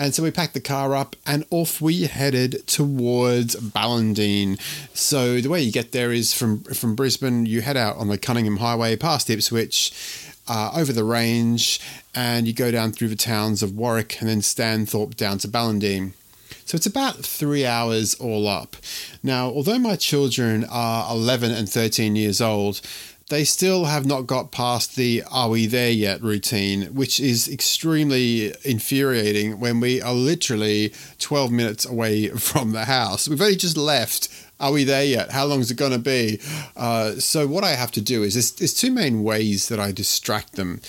And 0.01 0.13
so 0.13 0.25
we 0.25 0.33
packed 0.33 0.55
the 0.55 0.61
car 0.61 0.93
up 0.97 1.15
and 1.25 1.45
off 1.53 1.81
we 1.81 2.07
headed 2.07 2.67
towards 2.67 3.55
Ballandean. 3.55 4.59
So 4.95 5.41
the 5.41 5.49
way 5.49 5.63
you 5.63 5.71
get 5.71 5.93
there 5.93 6.11
is 6.11 6.35
from 6.35 6.65
from 6.65 6.97
Brisbane, 6.97 7.47
you 7.47 7.61
head 7.61 7.77
out 7.77 7.99
on 7.99 8.09
the 8.09 8.19
Cunningham 8.19 8.57
Highway 8.57 8.97
past 8.97 9.31
Ipswich 9.31 9.93
uh, 10.49 10.73
over 10.75 10.93
the 10.93 11.05
range, 11.05 11.81
and 12.15 12.47
you 12.47 12.53
go 12.53 12.71
down 12.71 12.93
through 12.93 13.09
the 13.09 13.17
towns 13.17 13.63
of 13.63 13.77
Warwick 13.77 14.21
and 14.21 14.29
then 14.29 14.41
Stanthorpe 14.41 15.17
down 15.17 15.39
to 15.39 15.49
Ballandean. 15.49 16.13
So 16.67 16.77
it's 16.77 16.87
about 16.87 17.17
three 17.25 17.67
hours 17.67 18.15
all 18.15 18.49
up. 18.49 18.77
Now, 19.23 19.47
although 19.49 19.79
my 19.79 19.97
children 19.97 20.65
are 20.71 21.11
11 21.13 21.51
and 21.51 21.69
13 21.69 22.17
years 22.17 22.41
old, 22.41 22.81
they 23.29 23.45
still 23.45 23.87
have 23.87 24.05
not 24.05 24.27
got 24.27 24.53
past 24.53 24.97
the 24.97 25.23
are 25.31 25.49
we 25.49 25.67
there 25.67 25.91
yet 25.91 26.23
routine, 26.23 26.95
which 26.95 27.19
is 27.19 27.49
extremely 27.49 28.55
infuriating 28.65 29.59
when 29.61 29.81
we 29.81 30.01
are 30.01 30.13
literally 30.13 30.93
12 31.19 31.51
minutes 31.51 31.87
away 31.87 32.29
from 32.37 32.73
the 32.73 32.85
house. 32.85 33.29
We've 33.29 33.41
only 33.41 33.57
just 33.57 33.77
left 33.77 34.29
are 34.61 34.73
we 34.73 34.85
there 34.85 35.05
yet? 35.05 35.33
How 35.33 35.45
long 35.45 35.61
is 35.61 35.71
it 35.71 35.77
going 35.77 35.93
to 35.93 35.99
be? 35.99 36.41
Uh, 36.77 37.13
so 37.13 37.47
what 37.47 37.65
I 37.65 37.71
have 37.71 37.91
to 37.93 38.01
do 38.01 38.23
is 38.23 38.35
there's, 38.35 38.53
there's 38.53 38.75
two 38.75 38.93
main 38.93 39.23
ways 39.23 39.69
that 39.69 39.81
I 39.81 39.93
distract 39.93 40.53
them. 40.55 40.81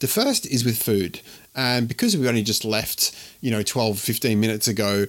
The 0.00 0.06
first 0.06 0.46
is 0.46 0.64
with 0.64 0.82
food. 0.82 1.20
And 1.54 1.88
because 1.88 2.16
we 2.16 2.28
only 2.28 2.42
just 2.42 2.64
left, 2.64 3.16
you 3.40 3.50
know, 3.50 3.62
12, 3.62 3.98
15 3.98 4.38
minutes 4.38 4.68
ago, 4.68 5.06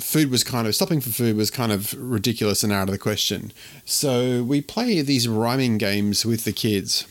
food 0.00 0.30
was 0.30 0.42
kind 0.44 0.66
of 0.66 0.74
stopping 0.74 1.00
for 1.00 1.10
food 1.10 1.36
was 1.36 1.50
kind 1.50 1.72
of 1.72 1.94
ridiculous 1.94 2.62
and 2.62 2.72
out 2.72 2.88
of 2.88 2.92
the 2.92 2.98
question. 2.98 3.52
So 3.84 4.42
we 4.42 4.60
play 4.60 5.00
these 5.00 5.28
rhyming 5.28 5.78
games 5.78 6.26
with 6.26 6.44
the 6.44 6.52
kids. 6.52 7.06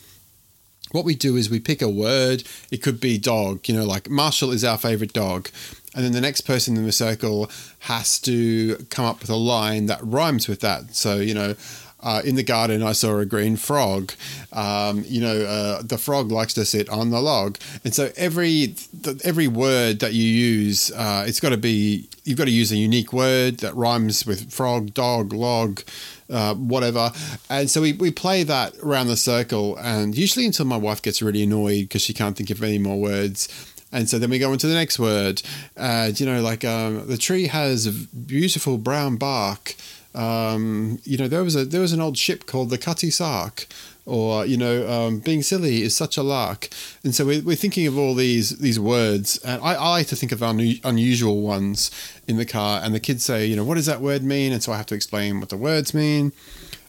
What 0.92 1.04
we 1.04 1.14
do 1.14 1.36
is 1.36 1.50
we 1.50 1.58
pick 1.58 1.82
a 1.82 1.88
word. 1.88 2.44
It 2.70 2.82
could 2.82 3.00
be 3.00 3.18
dog, 3.18 3.68
you 3.68 3.74
know, 3.74 3.84
like 3.84 4.08
Marshall 4.08 4.52
is 4.52 4.64
our 4.64 4.78
favorite 4.78 5.12
dog 5.12 5.48
and 5.96 6.04
then 6.04 6.12
the 6.12 6.20
next 6.20 6.42
person 6.42 6.76
in 6.76 6.84
the 6.84 6.92
circle 6.92 7.50
has 7.80 8.20
to 8.20 8.76
come 8.90 9.04
up 9.04 9.20
with 9.20 9.30
a 9.30 9.36
line 9.36 9.86
that 9.86 9.98
rhymes 10.02 10.46
with 10.46 10.60
that. 10.60 10.94
So 10.94 11.16
you 11.16 11.34
know. 11.34 11.54
Uh, 12.02 12.20
in 12.24 12.36
the 12.36 12.42
garden, 12.42 12.84
I 12.84 12.92
saw 12.92 13.18
a 13.18 13.26
green 13.26 13.56
frog. 13.56 14.12
Um, 14.52 15.02
you 15.08 15.20
know, 15.20 15.40
uh, 15.40 15.82
the 15.82 15.98
frog 15.98 16.30
likes 16.30 16.54
to 16.54 16.64
sit 16.64 16.88
on 16.88 17.10
the 17.10 17.20
log, 17.20 17.58
and 17.84 17.94
so 17.94 18.12
every 18.16 18.76
the, 18.92 19.20
every 19.24 19.48
word 19.48 19.98
that 20.00 20.12
you 20.12 20.22
use, 20.22 20.92
uh, 20.92 21.24
it's 21.26 21.40
got 21.40 21.48
to 21.48 21.56
be 21.56 22.06
you've 22.22 22.38
got 22.38 22.44
to 22.44 22.50
use 22.52 22.70
a 22.70 22.76
unique 22.76 23.12
word 23.12 23.58
that 23.58 23.74
rhymes 23.74 24.26
with 24.26 24.52
frog, 24.52 24.92
dog, 24.92 25.32
log, 25.32 25.82
uh, 26.28 26.54
whatever. 26.54 27.10
And 27.48 27.70
so 27.70 27.80
we, 27.80 27.94
we 27.94 28.10
play 28.10 28.42
that 28.42 28.74
around 28.82 29.06
the 29.06 29.16
circle, 29.16 29.76
and 29.76 30.16
usually 30.16 30.44
until 30.44 30.66
my 30.66 30.76
wife 30.76 31.00
gets 31.00 31.22
really 31.22 31.42
annoyed 31.42 31.84
because 31.84 32.02
she 32.02 32.12
can't 32.12 32.36
think 32.36 32.50
of 32.50 32.62
any 32.62 32.78
more 32.78 33.00
words. 33.00 33.48
And 33.92 34.08
so 34.08 34.18
then 34.18 34.30
we 34.30 34.38
go 34.38 34.52
into 34.52 34.66
the 34.66 34.74
next 34.74 34.98
word. 34.98 35.42
Uh, 35.76 36.10
you 36.14 36.26
know, 36.26 36.40
like 36.40 36.64
um, 36.64 37.06
the 37.06 37.16
tree 37.16 37.46
has 37.46 37.86
beautiful 37.88 38.78
brown 38.78 39.16
bark. 39.16 39.74
Um, 40.14 40.98
you 41.04 41.18
know, 41.18 41.28
there 41.28 41.44
was 41.44 41.54
a 41.54 41.64
there 41.64 41.80
was 41.80 41.92
an 41.92 42.00
old 42.00 42.16
ship 42.16 42.46
called 42.46 42.70
the 42.70 42.78
Cutty 42.78 43.10
Sark, 43.10 43.66
or 44.06 44.46
you 44.46 44.56
know, 44.56 44.88
um, 44.88 45.18
being 45.18 45.42
silly 45.42 45.82
is 45.82 45.94
such 45.94 46.16
a 46.16 46.22
lark. 46.22 46.68
And 47.04 47.14
so 47.14 47.26
we're, 47.26 47.42
we're 47.42 47.56
thinking 47.56 47.86
of 47.86 47.98
all 47.98 48.14
these 48.14 48.58
these 48.58 48.80
words, 48.80 49.38
and 49.38 49.62
I, 49.62 49.74
I 49.74 49.90
like 49.90 50.06
to 50.08 50.16
think 50.16 50.32
of 50.32 50.42
un- 50.42 50.80
unusual 50.84 51.42
ones 51.42 51.90
in 52.26 52.38
the 52.38 52.46
car. 52.46 52.80
And 52.82 52.94
the 52.94 53.00
kids 53.00 53.24
say, 53.24 53.46
you 53.46 53.56
know, 53.56 53.64
what 53.64 53.74
does 53.74 53.86
that 53.86 54.00
word 54.00 54.22
mean? 54.22 54.52
And 54.52 54.62
so 54.62 54.72
I 54.72 54.78
have 54.78 54.86
to 54.86 54.94
explain 54.94 55.38
what 55.38 55.50
the 55.50 55.56
words 55.56 55.92
mean. 55.92 56.32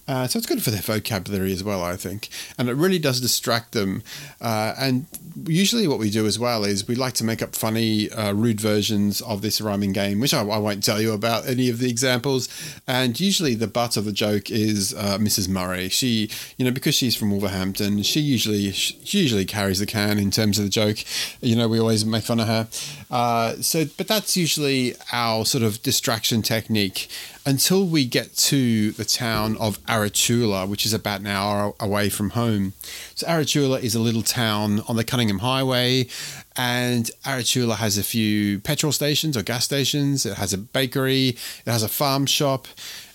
Uh, 0.07 0.25
so 0.27 0.37
it's 0.37 0.47
good 0.47 0.63
for 0.63 0.71
their 0.71 0.81
vocabulary 0.81 1.51
as 1.51 1.63
well, 1.63 1.83
I 1.83 1.95
think. 1.97 2.29
And 2.57 2.69
it 2.69 2.73
really 2.73 2.99
does 2.99 3.19
distract 3.19 3.73
them. 3.73 4.03
Uh, 4.39 4.73
and 4.79 5.05
usually, 5.45 5.87
what 5.87 5.99
we 5.99 6.09
do 6.09 6.25
as 6.25 6.39
well 6.39 6.63
is 6.63 6.87
we 6.87 6.95
like 6.95 7.13
to 7.15 7.23
make 7.23 7.41
up 7.41 7.55
funny, 7.55 8.09
uh, 8.11 8.33
rude 8.33 8.61
versions 8.61 9.21
of 9.21 9.41
this 9.41 9.59
rhyming 9.59 9.91
game, 9.91 10.19
which 10.19 10.33
I, 10.33 10.41
I, 10.41 10.57
won't 10.57 10.83
tell 10.83 11.01
you 11.01 11.11
about 11.11 11.47
any 11.47 11.69
of 11.69 11.79
the 11.79 11.89
examples. 11.89 12.47
And 12.87 13.19
usually, 13.19 13.55
the 13.55 13.67
butt 13.67 13.97
of 13.97 14.05
the 14.05 14.13
joke 14.13 14.49
is 14.49 14.93
uh, 14.93 15.17
Mrs. 15.17 15.49
Murray. 15.49 15.89
She, 15.89 16.29
you 16.57 16.65
know, 16.65 16.71
because 16.71 16.95
she's 16.95 17.15
from 17.15 17.31
Wolverhampton, 17.31 18.03
she 18.03 18.21
usually 18.21 18.71
she 18.71 19.19
usually 19.19 19.45
carries 19.45 19.79
the 19.79 19.85
can 19.85 20.17
in 20.17 20.31
terms 20.31 20.57
of 20.57 20.63
the 20.63 20.69
joke. 20.69 20.97
You 21.41 21.55
know, 21.55 21.67
we 21.67 21.79
always 21.79 22.05
make 22.05 22.23
fun 22.23 22.39
of 22.39 22.47
her. 22.47 22.67
Uh, 23.11 23.55
so, 23.61 23.85
but 23.97 24.07
that's 24.07 24.37
usually 24.37 24.95
our 25.11 25.45
sort 25.45 25.63
of 25.63 25.81
distraction 25.83 26.41
technique. 26.41 27.09
Until 27.48 27.86
we 27.86 28.04
get 28.04 28.36
to 28.36 28.92
the 28.92 29.06
town 29.06 29.56
of 29.56 29.82
Aratula, 29.86 30.68
which 30.68 30.86
is 30.86 30.94
about 30.94 31.22
an 31.22 31.27
hour 31.27 31.74
away 31.80 32.10
from 32.10 32.32
home. 32.32 32.74
So, 33.16 33.25
Aratula 33.25 33.82
is 33.82 33.96
a 33.96 34.01
little 34.01 34.22
town 34.22 34.82
on 34.89 34.98
the 34.98 35.06
Cunningham 35.06 35.39
Highway, 35.39 36.10
and 36.58 37.10
Aratula 37.25 37.77
has 37.77 37.98
a 37.98 38.04
few 38.04 38.60
petrol 38.60 38.92
stations 38.92 39.38
or 39.38 39.44
gas 39.44 39.63
stations. 39.63 40.25
It 40.25 40.36
has 40.36 40.51
a 40.51 40.58
bakery, 40.58 41.30
it 41.30 41.72
has 41.72 41.84
a 41.84 41.88
farm 41.88 42.25
shop, 42.25 42.68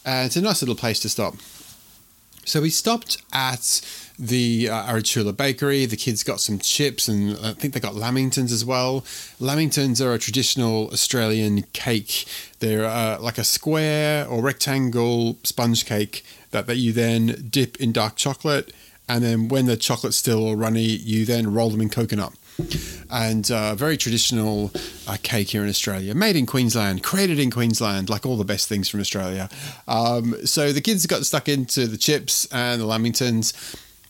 and 0.02 0.26
it's 0.26 0.36
a 0.36 0.40
nice 0.40 0.62
little 0.62 0.76
place 0.76 0.98
to 1.00 1.10
stop. 1.10 1.34
So 2.46 2.62
we 2.62 2.70
stopped 2.70 3.18
at 3.34 3.82
the 4.18 4.68
uh, 4.68 4.92
Aratula 4.92 5.36
Bakery. 5.36 5.86
The 5.86 5.96
kids 5.96 6.22
got 6.22 6.40
some 6.40 6.58
chips 6.58 7.08
and 7.08 7.36
I 7.38 7.52
think 7.52 7.74
they 7.74 7.80
got 7.80 7.94
lamingtons 7.94 8.52
as 8.52 8.64
well. 8.64 9.02
Lamingtons 9.40 10.04
are 10.04 10.12
a 10.12 10.18
traditional 10.18 10.88
Australian 10.92 11.62
cake. 11.72 12.26
They're 12.60 12.84
uh, 12.84 13.18
like 13.20 13.38
a 13.38 13.44
square 13.44 14.26
or 14.26 14.42
rectangle 14.42 15.38
sponge 15.42 15.84
cake 15.86 16.24
that, 16.50 16.66
that 16.66 16.76
you 16.76 16.92
then 16.92 17.48
dip 17.50 17.76
in 17.80 17.92
dark 17.92 18.16
chocolate. 18.16 18.72
And 19.08 19.24
then 19.24 19.48
when 19.48 19.66
the 19.66 19.76
chocolate's 19.76 20.16
still 20.16 20.54
runny, 20.56 20.82
you 20.82 21.24
then 21.24 21.52
roll 21.52 21.70
them 21.70 21.80
in 21.80 21.90
coconut 21.90 22.34
and 23.10 23.50
uh, 23.50 23.74
very 23.74 23.96
traditional 23.96 24.70
uh, 25.06 25.16
cake 25.22 25.50
here 25.50 25.62
in 25.62 25.68
Australia, 25.68 26.14
made 26.14 26.36
in 26.36 26.46
Queensland, 26.46 27.02
created 27.02 27.38
in 27.38 27.50
Queensland, 27.50 28.08
like 28.10 28.26
all 28.26 28.36
the 28.36 28.44
best 28.44 28.68
things 28.68 28.88
from 28.88 29.00
Australia. 29.00 29.48
Um, 29.88 30.34
so 30.46 30.72
the 30.72 30.80
kids 30.80 31.06
got 31.06 31.24
stuck 31.24 31.48
into 31.48 31.86
the 31.86 31.96
chips 31.96 32.46
and 32.52 32.80
the 32.80 32.86
lamingtons. 32.86 33.52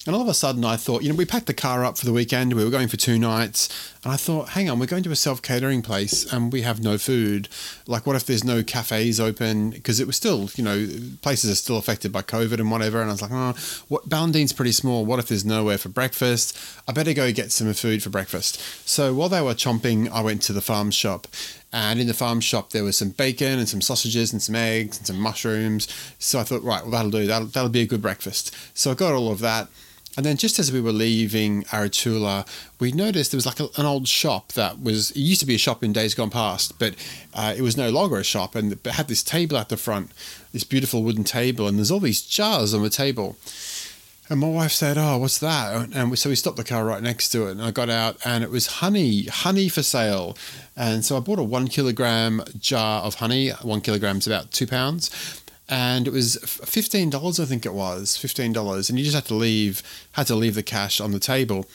And 0.04 0.16
all 0.16 0.22
of 0.22 0.26
a 0.26 0.34
sudden, 0.34 0.64
I 0.64 0.76
thought, 0.76 1.04
you 1.04 1.10
know, 1.10 1.14
we 1.14 1.24
packed 1.24 1.46
the 1.46 1.54
car 1.54 1.84
up 1.84 1.96
for 1.96 2.06
the 2.06 2.12
weekend. 2.12 2.54
We 2.54 2.64
were 2.64 2.70
going 2.70 2.88
for 2.88 2.96
two 2.96 3.20
nights. 3.20 3.68
And 4.02 4.12
I 4.12 4.16
thought, 4.16 4.48
hang 4.48 4.68
on, 4.68 4.80
we're 4.80 4.86
going 4.86 5.04
to 5.04 5.12
a 5.12 5.16
self 5.16 5.40
catering 5.42 5.80
place 5.80 6.30
and 6.32 6.52
we 6.52 6.62
have 6.62 6.82
no 6.82 6.98
food. 6.98 7.48
Like, 7.86 8.04
what 8.04 8.16
if 8.16 8.26
there's 8.26 8.42
no 8.42 8.64
cafes 8.64 9.20
open? 9.20 9.70
Because 9.70 10.00
it 10.00 10.08
was 10.08 10.16
still, 10.16 10.50
you 10.56 10.64
know, 10.64 10.88
places 11.22 11.52
are 11.52 11.54
still 11.54 11.76
affected 11.76 12.10
by 12.10 12.22
COVID 12.22 12.58
and 12.58 12.68
whatever. 12.68 13.00
And 13.00 13.10
I 13.10 13.12
was 13.12 13.22
like, 13.22 13.30
oh, 13.32 13.54
what, 13.86 14.08
Ballandean's 14.08 14.52
pretty 14.52 14.72
small. 14.72 15.04
What 15.04 15.20
if 15.20 15.28
there's 15.28 15.44
nowhere 15.44 15.78
for 15.78 15.88
breakfast? 15.88 16.58
I 16.88 16.92
better 16.92 17.14
go 17.14 17.30
get 17.30 17.52
some 17.52 17.72
food 17.72 18.02
for 18.02 18.10
breakfast. 18.10 18.60
So 18.88 19.14
while 19.14 19.28
they 19.28 19.40
were 19.40 19.54
chomping, 19.54 20.10
I 20.10 20.20
went 20.20 20.42
to 20.42 20.52
the 20.52 20.60
farm 20.60 20.90
shop. 20.90 21.28
And 21.72 22.00
in 22.00 22.08
the 22.08 22.14
farm 22.14 22.40
shop, 22.40 22.70
there 22.70 22.82
was 22.82 22.96
some 22.96 23.10
bacon 23.10 23.60
and 23.60 23.68
some 23.68 23.80
sausages 23.80 24.32
and 24.32 24.42
some 24.42 24.56
eggs 24.56 24.98
and 24.98 25.06
some 25.06 25.20
mushrooms. 25.20 25.86
So 26.18 26.40
I 26.40 26.42
thought, 26.42 26.64
right, 26.64 26.82
well, 26.82 26.90
that'll 26.90 27.12
do. 27.12 27.28
That'll, 27.28 27.46
that'll 27.46 27.70
be 27.70 27.82
a 27.82 27.86
good 27.86 28.02
breakfast. 28.02 28.52
So 28.74 28.90
I 28.90 28.94
got 28.94 29.14
all 29.14 29.30
of 29.30 29.38
that. 29.38 29.68
And 30.16 30.26
then 30.26 30.36
just 30.36 30.58
as 30.58 30.70
we 30.70 30.80
were 30.80 30.92
leaving 30.92 31.62
Aratula, 31.64 32.46
we 32.78 32.92
noticed 32.92 33.30
there 33.30 33.38
was 33.38 33.46
like 33.46 33.60
a, 33.60 33.68
an 33.78 33.86
old 33.86 34.08
shop 34.08 34.52
that 34.52 34.82
was, 34.82 35.10
it 35.12 35.20
used 35.20 35.40
to 35.40 35.46
be 35.46 35.54
a 35.54 35.58
shop 35.58 35.82
in 35.82 35.92
days 35.92 36.14
gone 36.14 36.30
past, 36.30 36.78
but 36.78 36.94
uh, 37.32 37.54
it 37.56 37.62
was 37.62 37.76
no 37.76 37.88
longer 37.88 38.16
a 38.18 38.24
shop 38.24 38.54
and 38.54 38.72
it 38.72 38.86
had 38.86 39.08
this 39.08 39.22
table 39.22 39.56
at 39.56 39.70
the 39.70 39.76
front, 39.76 40.10
this 40.52 40.64
beautiful 40.64 41.02
wooden 41.02 41.24
table, 41.24 41.66
and 41.66 41.78
there's 41.78 41.90
all 41.90 42.00
these 42.00 42.22
jars 42.22 42.74
on 42.74 42.82
the 42.82 42.90
table. 42.90 43.36
And 44.28 44.40
my 44.40 44.48
wife 44.48 44.72
said, 44.72 44.96
"Oh, 44.96 45.18
what's 45.18 45.38
that?" 45.38 45.90
And 45.94 46.18
so 46.18 46.30
we 46.30 46.36
stopped 46.36 46.56
the 46.56 46.64
car 46.64 46.86
right 46.86 47.02
next 47.02 47.30
to 47.30 47.48
it, 47.48 47.50
and 47.50 47.62
I 47.62 47.70
got 47.70 47.90
out, 47.90 48.16
and 48.24 48.42
it 48.42 48.50
was 48.50 48.66
honey, 48.78 49.24
honey 49.24 49.68
for 49.68 49.82
sale. 49.82 50.38
And 50.74 51.04
so 51.04 51.18
I 51.18 51.20
bought 51.20 51.38
a 51.38 51.42
one 51.42 51.68
kilogram 51.68 52.42
jar 52.58 53.02
of 53.02 53.16
honey. 53.16 53.50
One 53.50 53.80
kilogram 53.82 54.18
is 54.18 54.26
about 54.26 54.52
two 54.52 54.66
pounds, 54.66 55.41
and 55.68 56.06
it 56.06 56.12
was 56.12 56.36
fifteen 56.64 57.10
dollars, 57.10 57.40
I 57.40 57.44
think 57.44 57.64
it 57.64 57.74
was 57.74 58.16
fifteen 58.16 58.52
dollars, 58.52 58.90
and 58.90 58.98
you 58.98 59.04
just 59.04 59.14
had 59.14 59.26
to 59.26 59.34
leave 59.34 59.82
had 60.12 60.26
to 60.28 60.34
leave 60.34 60.54
the 60.54 60.62
cash 60.62 61.00
on 61.00 61.12
the 61.12 61.20
table. 61.20 61.66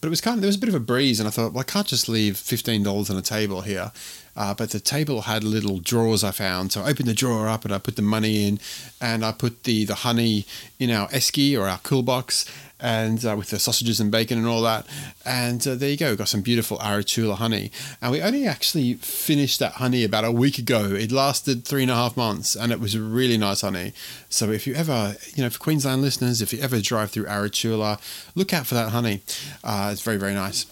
But 0.00 0.08
it 0.08 0.10
was 0.10 0.20
kind 0.20 0.36
of 0.36 0.42
there 0.42 0.48
was 0.48 0.56
a 0.56 0.60
bit 0.60 0.68
of 0.68 0.74
a 0.74 0.80
breeze, 0.80 1.18
and 1.18 1.26
I 1.26 1.30
thought, 1.30 1.52
well, 1.52 1.60
I 1.60 1.64
can't 1.64 1.86
just 1.86 2.08
leave 2.08 2.36
fifteen 2.36 2.82
dollars 2.82 3.10
on 3.10 3.16
a 3.16 3.22
table 3.22 3.62
here. 3.62 3.92
Uh, 4.36 4.52
but 4.52 4.70
the 4.70 4.80
table 4.80 5.22
had 5.22 5.44
little 5.44 5.78
drawers 5.78 6.24
I 6.24 6.32
found, 6.32 6.72
so 6.72 6.82
I 6.82 6.90
opened 6.90 7.08
the 7.08 7.14
drawer 7.14 7.48
up 7.48 7.64
and 7.64 7.72
I 7.72 7.78
put 7.78 7.94
the 7.94 8.02
money 8.02 8.48
in, 8.48 8.58
and 9.00 9.24
I 9.24 9.32
put 9.32 9.62
the 9.62 9.84
the 9.84 9.94
honey 9.94 10.44
in 10.78 10.90
our 10.90 11.08
esky 11.08 11.58
or 11.58 11.68
our 11.68 11.78
cool 11.78 12.02
box, 12.02 12.44
and 12.80 13.24
uh, 13.24 13.34
with 13.36 13.50
the 13.50 13.58
sausages 13.58 14.00
and 14.00 14.10
bacon 14.10 14.38
and 14.38 14.46
all 14.46 14.62
that. 14.62 14.86
And 15.24 15.66
uh, 15.66 15.74
there 15.74 15.90
you 15.90 15.96
go, 15.96 16.16
got 16.16 16.28
some 16.28 16.42
beautiful 16.42 16.78
Aratula 16.78 17.36
honey. 17.36 17.70
And 18.02 18.12
we 18.12 18.20
only 18.20 18.46
actually 18.46 18.94
finished 18.94 19.58
that 19.60 19.72
honey 19.74 20.04
about 20.04 20.24
a 20.24 20.32
week 20.32 20.58
ago. 20.58 20.92
It 20.92 21.12
lasted 21.12 21.64
three 21.64 21.82
and 21.82 21.90
a 21.90 21.94
half 21.94 22.16
months, 22.16 22.54
and 22.54 22.72
it 22.72 22.80
was 22.80 22.98
really 22.98 23.38
nice 23.38 23.62
honey. 23.62 23.92
So 24.28 24.50
if 24.50 24.66
you 24.66 24.74
ever, 24.74 25.16
you 25.34 25.42
know, 25.42 25.50
for 25.50 25.58
Queensland 25.58 26.02
listeners, 26.02 26.42
if 26.42 26.52
you 26.52 26.60
ever 26.60 26.80
drive 26.80 27.10
through 27.10 27.26
Aratula, 27.26 28.00
look 28.34 28.52
out 28.52 28.66
for 28.66 28.74
that 28.74 28.90
honey. 28.90 29.22
Uh, 29.62 29.90
it's 29.92 30.02
very 30.02 30.16
very 30.16 30.34
nice. 30.34 30.66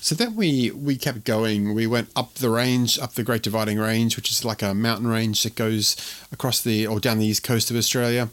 So 0.00 0.14
then 0.14 0.34
we 0.34 0.70
we 0.72 0.96
kept 0.96 1.24
going. 1.24 1.74
We 1.74 1.86
went 1.86 2.10
up 2.16 2.34
the 2.34 2.50
range, 2.50 2.98
up 2.98 3.12
the 3.14 3.22
Great 3.22 3.42
Dividing 3.42 3.78
Range, 3.78 4.14
which 4.16 4.30
is 4.30 4.44
like 4.44 4.62
a 4.62 4.74
mountain 4.74 5.06
range 5.06 5.42
that 5.44 5.54
goes 5.54 5.96
across 6.32 6.60
the 6.60 6.86
or 6.86 7.00
down 7.00 7.18
the 7.18 7.26
east 7.26 7.44
coast 7.44 7.70
of 7.70 7.76
Australia. 7.76 8.28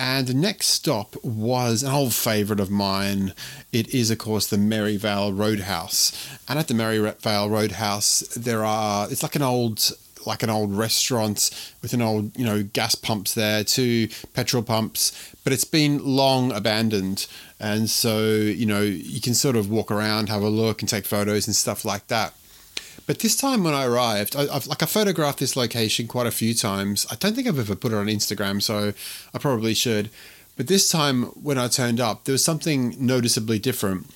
And 0.00 0.28
the 0.28 0.34
next 0.34 0.68
stop 0.68 1.16
was 1.24 1.82
an 1.82 1.92
old 1.92 2.14
favourite 2.14 2.60
of 2.60 2.70
mine. 2.70 3.34
It 3.72 3.92
is, 3.92 4.12
of 4.12 4.18
course, 4.18 4.46
the 4.46 4.56
Merivale 4.56 5.32
Roadhouse. 5.32 6.12
And 6.48 6.56
at 6.56 6.68
the 6.68 6.74
Merivale 6.74 7.50
Roadhouse, 7.50 8.20
there 8.36 8.64
are 8.64 9.10
it's 9.10 9.24
like 9.24 9.34
an 9.34 9.42
old 9.42 9.90
like 10.24 10.42
an 10.42 10.50
old 10.50 10.76
restaurant 10.76 11.50
with 11.80 11.94
an 11.94 12.02
old 12.02 12.38
you 12.38 12.44
know 12.44 12.62
gas 12.62 12.94
pumps 12.94 13.34
there, 13.34 13.64
two 13.64 14.08
petrol 14.34 14.62
pumps, 14.62 15.34
but 15.42 15.52
it's 15.52 15.64
been 15.64 16.04
long 16.04 16.52
abandoned. 16.52 17.26
And 17.58 17.90
so, 17.90 18.28
you 18.28 18.66
know, 18.66 18.82
you 18.82 19.20
can 19.20 19.34
sort 19.34 19.56
of 19.56 19.68
walk 19.68 19.90
around, 19.90 20.28
have 20.28 20.42
a 20.42 20.48
look, 20.48 20.80
and 20.80 20.88
take 20.88 21.06
photos 21.06 21.48
and 21.48 21.56
stuff 21.56 21.84
like 21.84 22.06
that. 22.06 22.34
But 23.08 23.20
this 23.20 23.36
time 23.36 23.64
when 23.64 23.72
I 23.72 23.86
arrived, 23.86 24.36
I, 24.36 24.52
have 24.52 24.66
like 24.66 24.82
I 24.82 24.86
photographed 24.86 25.38
this 25.38 25.56
location 25.56 26.06
quite 26.06 26.26
a 26.26 26.30
few 26.30 26.52
times. 26.52 27.06
I 27.10 27.14
don't 27.14 27.34
think 27.34 27.48
I've 27.48 27.58
ever 27.58 27.74
put 27.74 27.92
it 27.92 27.96
on 27.96 28.04
Instagram, 28.04 28.60
so 28.60 28.92
I 29.32 29.38
probably 29.38 29.72
should. 29.72 30.10
But 30.58 30.66
this 30.66 30.90
time 30.90 31.22
when 31.42 31.56
I 31.56 31.68
turned 31.68 32.00
up, 32.00 32.24
there 32.24 32.34
was 32.34 32.44
something 32.44 32.94
noticeably 32.98 33.58
different. 33.58 34.10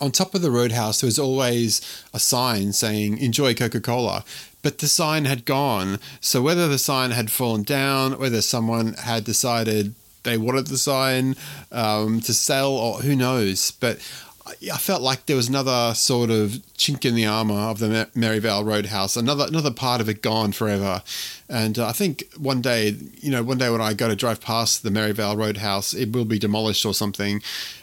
On 0.00 0.10
top 0.10 0.34
of 0.34 0.42
the 0.42 0.50
roadhouse, 0.50 1.00
there 1.00 1.06
was 1.06 1.20
always 1.20 1.80
a 2.12 2.18
sign 2.18 2.72
saying 2.72 3.18
"Enjoy 3.18 3.54
Coca-Cola," 3.54 4.24
but 4.60 4.78
the 4.78 4.88
sign 4.88 5.24
had 5.24 5.44
gone. 5.44 6.00
So 6.20 6.42
whether 6.42 6.66
the 6.66 6.78
sign 6.78 7.12
had 7.12 7.30
fallen 7.30 7.62
down, 7.62 8.18
whether 8.18 8.42
someone 8.42 8.94
had 8.94 9.22
decided 9.22 9.94
they 10.24 10.36
wanted 10.36 10.66
the 10.66 10.78
sign 10.78 11.36
um, 11.70 12.20
to 12.22 12.34
sell, 12.34 12.72
or 12.72 13.02
who 13.02 13.14
knows, 13.14 13.70
but 13.70 14.00
I 14.46 14.78
felt 14.78 15.02
like 15.02 15.26
there 15.26 15.36
was 15.36 15.48
another 15.48 15.92
sort 15.94 16.30
of 16.30 16.62
chink 16.76 17.04
in 17.04 17.14
the 17.14 17.26
armor 17.26 17.54
of 17.54 17.78
the 17.78 18.08
Merivale 18.14 18.64
Roadhouse, 18.64 19.16
another 19.16 19.46
another 19.46 19.70
part 19.70 20.00
of 20.00 20.08
it 20.08 20.22
gone 20.22 20.52
forever. 20.52 21.02
And 21.48 21.78
uh, 21.78 21.86
I 21.86 21.92
think 21.92 22.24
one 22.36 22.60
day, 22.60 22.96
you 23.20 23.30
know, 23.30 23.42
one 23.42 23.58
day 23.58 23.70
when 23.70 23.80
I 23.80 23.92
go 23.92 24.08
to 24.08 24.16
drive 24.16 24.40
past 24.40 24.82
the 24.82 24.90
Merivale 24.90 25.36
Roadhouse, 25.36 25.92
it 25.92 26.12
will 26.12 26.24
be 26.24 26.38
demolished 26.38 26.86
or 26.86 26.94
something. 26.94 27.42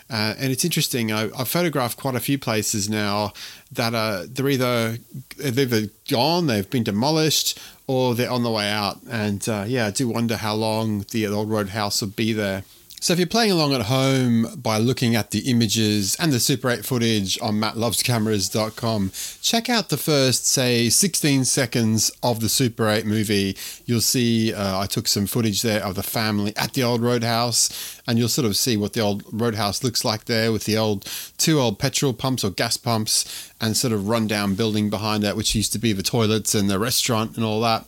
Uh, 0.10 0.34
and 0.38 0.52
it's 0.52 0.64
interesting. 0.64 1.12
I, 1.12 1.28
have 1.38 1.48
photographed 1.48 1.98
quite 1.98 2.16
a 2.16 2.20
few 2.20 2.40
places 2.40 2.90
now 2.90 3.34
that 3.72 3.94
are 3.94 4.26
they're 4.26 4.50
either 4.50 4.98
they've 5.38 5.60
either 5.60 5.90
gone, 6.10 6.48
they've 6.48 6.70
been 6.70 6.84
demolished, 6.84 7.60
or 7.88 8.16
they're 8.16 8.32
on 8.32 8.44
the 8.44 8.52
way 8.52 8.70
out. 8.70 9.00
And 9.10 9.48
uh, 9.48 9.66
yeah, 9.68 9.88
I 9.88 9.92
do 9.92 10.08
wonder 10.08 10.38
how 10.38 10.56
long 10.56 11.06
the 11.12 11.28
old 11.28 11.50
roadhouse 11.50 12.02
will 12.02 12.10
be 12.10 12.34
there. 12.34 12.64
So 13.00 13.14
if 13.14 13.20
you're 13.20 13.28
playing 13.28 13.52
along 13.52 13.74
at 13.74 13.84
home 13.84 14.48
by 14.58 14.80
looking 14.80 15.16
at 15.16 15.30
the 15.30 15.52
images 15.52 16.16
and 16.20 16.34
the 16.34 16.40
Super 16.40 16.72
8 16.72 16.84
footage 16.84 17.40
on 17.42 17.54
mattlovescameras.com, 17.62 19.12
check 19.40 19.70
out 19.70 19.90
the 19.90 19.98
first, 19.98 20.48
say, 20.48 20.90
16 20.90 21.46
seconds 21.46 22.12
of 22.24 22.40
the 22.40 22.50
Super 22.50 22.90
8 22.90 23.06
movie. 23.06 23.56
You'll 23.86 24.02
see 24.02 24.52
uh, 24.52 24.80
I 24.80 24.88
took 24.88 25.08
some 25.08 25.28
footage 25.28 25.62
there 25.62 25.82
of 25.84 25.94
the 25.94 26.02
family 26.02 26.58
at 26.58 26.74
the 26.74 26.82
old 26.82 27.02
roadhouse, 27.02 28.02
and 28.08 28.18
you'll 28.18 28.30
sort 28.30 28.48
of 28.48 28.58
see 28.58 28.78
what 28.78 28.94
the 28.94 29.02
old 29.02 29.24
roadhouse 29.32 29.84
looks 29.84 30.04
like 30.04 30.26
there 30.26 30.52
with 30.52 30.66
the 30.66 30.78
old 30.78 31.08
two 31.38 31.60
old 31.60 31.78
petrol 31.78 32.14
pumps 32.14 32.44
or 32.44 32.50
gas 32.50 32.78
pumps 32.78 33.54
and 33.62 33.78
sort 33.78 33.94
of 33.94 34.10
rundown 34.10 34.56
building 34.56 34.90
behind 34.90 35.22
that, 35.22 35.38
which 35.38 35.54
used 35.54 35.72
to 35.74 35.80
be 35.80 35.94
the 35.94 36.02
toilets 36.02 36.56
and 36.56 36.68
the 36.68 36.80
restaurant 36.80 37.36
and 37.36 37.46
all 37.46 37.62
that. 37.62 37.86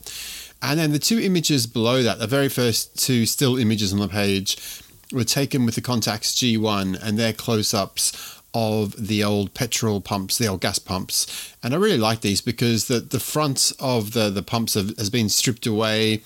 And 0.61 0.79
then 0.79 0.91
the 0.91 0.99
two 0.99 1.19
images 1.19 1.65
below 1.65 2.03
that, 2.03 2.19
the 2.19 2.27
very 2.27 2.49
first 2.49 3.03
two 3.03 3.25
still 3.25 3.57
images 3.57 3.91
on 3.91 3.99
the 3.99 4.07
page, 4.07 4.57
were 5.11 5.23
taken 5.23 5.65
with 5.65 5.75
the 5.75 5.81
Contax 5.81 6.33
G1 6.33 7.01
and 7.01 7.17
their 7.17 7.33
close 7.33 7.73
ups 7.73 8.39
of 8.53 9.07
the 9.07 9.23
old 9.23 9.53
petrol 9.53 10.01
pumps, 10.01 10.37
the 10.37 10.47
old 10.47 10.61
gas 10.61 10.79
pumps. 10.79 11.53
And 11.63 11.73
I 11.73 11.77
really 11.77 11.97
like 11.97 12.21
these 12.21 12.41
because 12.41 12.87
the, 12.87 12.99
the 12.99 13.19
front 13.19 13.71
of 13.79 14.13
the, 14.13 14.29
the 14.29 14.43
pumps 14.43 14.73
have, 14.73 14.97
has 14.97 15.09
been 15.09 15.29
stripped 15.29 15.67
away. 15.67 16.21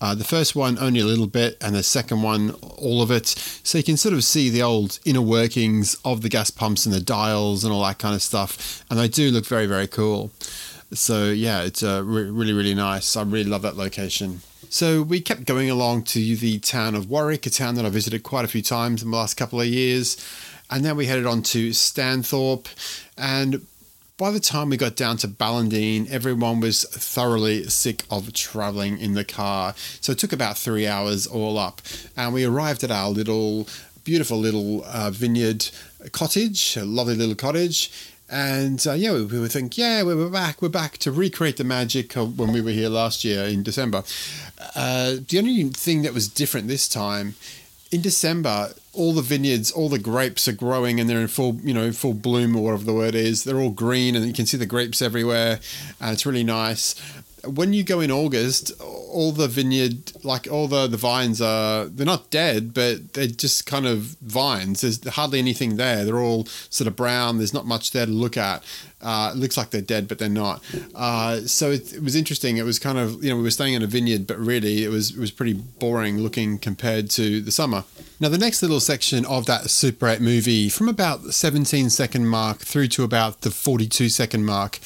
Uh, 0.00 0.14
the 0.14 0.24
first 0.24 0.56
one 0.56 0.78
only 0.78 1.00
a 1.00 1.04
little 1.04 1.26
bit, 1.26 1.58
and 1.60 1.74
the 1.74 1.82
second 1.82 2.22
one 2.22 2.52
all 2.78 3.02
of 3.02 3.10
it. 3.10 3.26
So 3.26 3.76
you 3.76 3.84
can 3.84 3.98
sort 3.98 4.14
of 4.14 4.24
see 4.24 4.48
the 4.48 4.62
old 4.62 4.98
inner 5.04 5.20
workings 5.20 5.94
of 6.04 6.22
the 6.22 6.30
gas 6.30 6.50
pumps 6.50 6.86
and 6.86 6.94
the 6.94 7.00
dials 7.00 7.64
and 7.64 7.72
all 7.72 7.84
that 7.84 7.98
kind 7.98 8.14
of 8.14 8.22
stuff. 8.22 8.82
And 8.88 8.98
they 8.98 9.08
do 9.08 9.30
look 9.30 9.46
very, 9.46 9.66
very 9.66 9.86
cool. 9.86 10.30
So 10.92 11.26
yeah, 11.30 11.62
it's 11.62 11.82
uh, 11.82 12.02
re- 12.04 12.30
really, 12.30 12.54
really 12.54 12.74
nice. 12.74 13.14
I 13.14 13.22
really 13.22 13.48
love 13.48 13.62
that 13.62 13.76
location. 13.76 14.40
So 14.72 15.02
we 15.02 15.20
kept 15.20 15.46
going 15.46 15.68
along 15.68 16.04
to 16.04 16.36
the 16.36 16.60
town 16.60 16.94
of 16.94 17.10
Warwick, 17.10 17.44
a 17.44 17.50
town 17.50 17.74
that 17.74 17.84
I 17.84 17.88
visited 17.88 18.22
quite 18.22 18.44
a 18.44 18.48
few 18.48 18.62
times 18.62 19.02
in 19.02 19.10
the 19.10 19.16
last 19.16 19.34
couple 19.34 19.60
of 19.60 19.66
years. 19.66 20.16
And 20.70 20.84
then 20.84 20.96
we 20.96 21.06
headed 21.06 21.26
on 21.26 21.42
to 21.42 21.70
Stanthorpe. 21.70 22.68
And 23.18 23.66
by 24.16 24.30
the 24.30 24.38
time 24.38 24.70
we 24.70 24.76
got 24.76 24.94
down 24.94 25.16
to 25.18 25.28
Ballandean, 25.28 26.08
everyone 26.08 26.60
was 26.60 26.84
thoroughly 26.84 27.64
sick 27.64 28.04
of 28.12 28.32
traveling 28.32 28.96
in 29.00 29.14
the 29.14 29.24
car. 29.24 29.74
So 30.00 30.12
it 30.12 30.18
took 30.18 30.32
about 30.32 30.56
three 30.56 30.86
hours 30.86 31.26
all 31.26 31.58
up. 31.58 31.82
And 32.16 32.32
we 32.32 32.44
arrived 32.44 32.84
at 32.84 32.92
our 32.92 33.08
little, 33.08 33.66
beautiful 34.04 34.38
little 34.38 34.84
uh, 34.84 35.10
vineyard 35.10 35.68
cottage, 36.12 36.76
a 36.76 36.84
lovely 36.84 37.16
little 37.16 37.34
cottage. 37.34 37.90
And 38.30 38.84
uh, 38.86 38.92
yeah, 38.92 39.12
we, 39.12 39.24
we 39.24 39.40
would 39.40 39.52
think, 39.52 39.76
yeah, 39.76 40.02
we 40.02 40.14
we're 40.14 40.28
back, 40.28 40.62
we're 40.62 40.68
back 40.68 40.98
to 40.98 41.10
recreate 41.10 41.56
the 41.56 41.64
magic 41.64 42.16
of 42.16 42.38
when 42.38 42.52
we 42.52 42.60
were 42.60 42.70
here 42.70 42.88
last 42.88 43.24
year 43.24 43.44
in 43.44 43.62
December. 43.62 44.04
Uh, 44.76 45.16
the 45.28 45.38
only 45.38 45.64
thing 45.70 46.02
that 46.02 46.14
was 46.14 46.28
different 46.28 46.68
this 46.68 46.88
time, 46.88 47.34
in 47.90 48.02
December, 48.02 48.72
all 48.92 49.12
the 49.12 49.22
vineyards, 49.22 49.72
all 49.72 49.88
the 49.88 49.98
grapes 49.98 50.46
are 50.46 50.52
growing 50.52 51.00
and 51.00 51.10
they're 51.10 51.20
in 51.20 51.26
full, 51.26 51.56
you 51.56 51.74
know, 51.74 51.90
full 51.90 52.14
bloom 52.14 52.54
or 52.54 52.62
whatever 52.62 52.84
the 52.84 52.94
word 52.94 53.16
is. 53.16 53.42
They're 53.42 53.58
all 53.58 53.70
green 53.70 54.14
and 54.14 54.24
you 54.24 54.32
can 54.32 54.46
see 54.46 54.56
the 54.56 54.66
grapes 54.66 55.02
everywhere. 55.02 55.58
And 56.00 56.12
it's 56.12 56.24
really 56.24 56.44
nice. 56.44 56.94
When 57.44 57.72
you 57.72 57.82
go 57.82 58.00
in 58.00 58.10
August, 58.10 58.72
all 58.80 59.32
the 59.32 59.48
vineyard, 59.48 60.12
like 60.24 60.46
all 60.50 60.68
the, 60.68 60.86
the 60.86 60.96
vines 60.96 61.40
are, 61.40 61.86
they're 61.86 62.06
not 62.06 62.30
dead, 62.30 62.72
but 62.74 63.14
they're 63.14 63.26
just 63.26 63.66
kind 63.66 63.86
of 63.86 64.16
vines. 64.22 64.82
There's 64.82 65.06
hardly 65.08 65.38
anything 65.38 65.76
there. 65.76 66.04
They're 66.04 66.18
all 66.18 66.46
sort 66.68 66.86
of 66.88 66.96
brown. 66.96 67.38
There's 67.38 67.54
not 67.54 67.66
much 67.66 67.90
there 67.92 68.06
to 68.06 68.12
look 68.12 68.36
at. 68.36 68.62
Uh, 69.02 69.32
it 69.34 69.38
looks 69.38 69.56
like 69.56 69.70
they're 69.70 69.80
dead, 69.80 70.08
but 70.08 70.18
they're 70.18 70.28
not. 70.28 70.62
Uh, 70.94 71.40
so 71.40 71.70
it, 71.70 71.94
it, 71.94 72.02
was 72.02 72.14
interesting. 72.14 72.58
It 72.58 72.64
was 72.64 72.78
kind 72.78 72.98
of 72.98 73.22
you 73.24 73.30
know 73.30 73.36
we 73.36 73.42
were 73.42 73.50
staying 73.50 73.74
in 73.74 73.82
a 73.82 73.86
vineyard, 73.86 74.26
but 74.26 74.38
really 74.38 74.84
it 74.84 74.88
was 74.88 75.12
it 75.12 75.18
was 75.18 75.30
pretty 75.30 75.54
boring 75.54 76.18
looking 76.18 76.58
compared 76.58 77.08
to 77.10 77.40
the 77.40 77.50
summer. 77.50 77.84
Now 78.20 78.28
the 78.28 78.38
next 78.38 78.60
little 78.60 78.80
section 78.80 79.24
of 79.24 79.46
that 79.46 79.70
Super 79.70 80.06
8 80.06 80.20
movie, 80.20 80.68
from 80.68 80.88
about 80.88 81.22
the 81.22 81.32
17 81.32 81.88
second 81.88 82.28
mark 82.28 82.58
through 82.58 82.88
to 82.88 83.04
about 83.04 83.40
the 83.40 83.50
42 83.50 84.10
second 84.10 84.44
mark, 84.44 84.78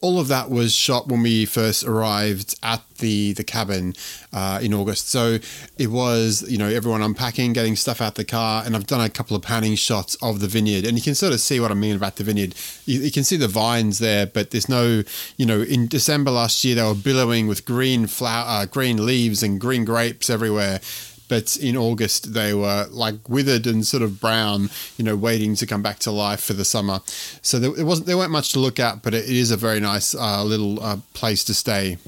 all 0.00 0.20
of 0.20 0.28
that 0.28 0.50
was 0.50 0.74
shot 0.74 1.08
when 1.08 1.22
we 1.22 1.44
first 1.44 1.84
arrived 1.84 2.54
at 2.62 2.82
the 2.98 3.32
the 3.32 3.44
cabin 3.44 3.94
uh, 4.32 4.60
in 4.62 4.74
August. 4.74 5.08
So 5.08 5.38
it 5.76 5.88
was 5.88 6.44
you 6.48 6.58
know 6.58 6.68
everyone 6.68 7.02
unpacking, 7.02 7.52
getting 7.52 7.76
stuff 7.76 8.00
out 8.00 8.14
the 8.14 8.24
car, 8.24 8.62
and 8.64 8.76
I've 8.76 8.86
done 8.86 9.00
a 9.00 9.08
couple 9.08 9.36
of 9.36 9.42
panning 9.42 9.74
shots 9.74 10.16
of 10.16 10.40
the 10.40 10.46
vineyard, 10.46 10.84
and 10.84 10.96
you 10.96 11.02
can 11.02 11.14
sort 11.14 11.32
of 11.32 11.40
see 11.40 11.60
what 11.60 11.70
I 11.70 11.74
mean 11.74 11.96
about 11.96 12.16
the 12.16 12.24
vineyard. 12.24 12.54
You, 12.86 13.00
you 13.00 13.10
can 13.10 13.24
see 13.24 13.36
the 13.36 13.48
vines 13.48 13.98
there, 13.98 14.26
but 14.26 14.50
there's 14.50 14.68
no 14.68 15.02
you 15.36 15.46
know 15.46 15.62
in 15.62 15.88
December 15.88 16.30
last 16.30 16.64
year 16.64 16.76
they 16.76 16.82
were 16.82 16.94
billowing 16.94 17.48
with 17.48 17.64
green 17.64 18.06
flower, 18.06 18.44
uh, 18.46 18.66
green 18.66 19.04
leaves 19.04 19.42
and 19.42 19.60
green 19.60 19.84
grapes 19.84 20.30
everywhere 20.30 20.80
but 21.28 21.56
in 21.56 21.76
August 21.76 22.34
they 22.34 22.54
were 22.54 22.86
like 22.90 23.28
withered 23.28 23.66
and 23.66 23.86
sort 23.86 24.02
of 24.02 24.20
brown, 24.20 24.70
you 24.96 25.04
know, 25.04 25.16
waiting 25.16 25.54
to 25.56 25.66
come 25.66 25.82
back 25.82 25.98
to 26.00 26.10
life 26.10 26.42
for 26.42 26.54
the 26.54 26.64
summer. 26.64 27.00
So 27.42 27.58
there, 27.58 27.84
wasn't 27.84 28.06
there 28.06 28.16
weren't 28.16 28.32
much 28.32 28.52
to 28.52 28.58
look 28.58 28.80
at, 28.80 29.02
but 29.02 29.14
it 29.14 29.28
is 29.28 29.50
a 29.50 29.56
very 29.56 29.80
nice 29.80 30.14
uh, 30.14 30.42
little 30.42 30.82
uh, 30.82 30.98
place 31.14 31.44
to 31.44 31.54
stay. 31.54 31.98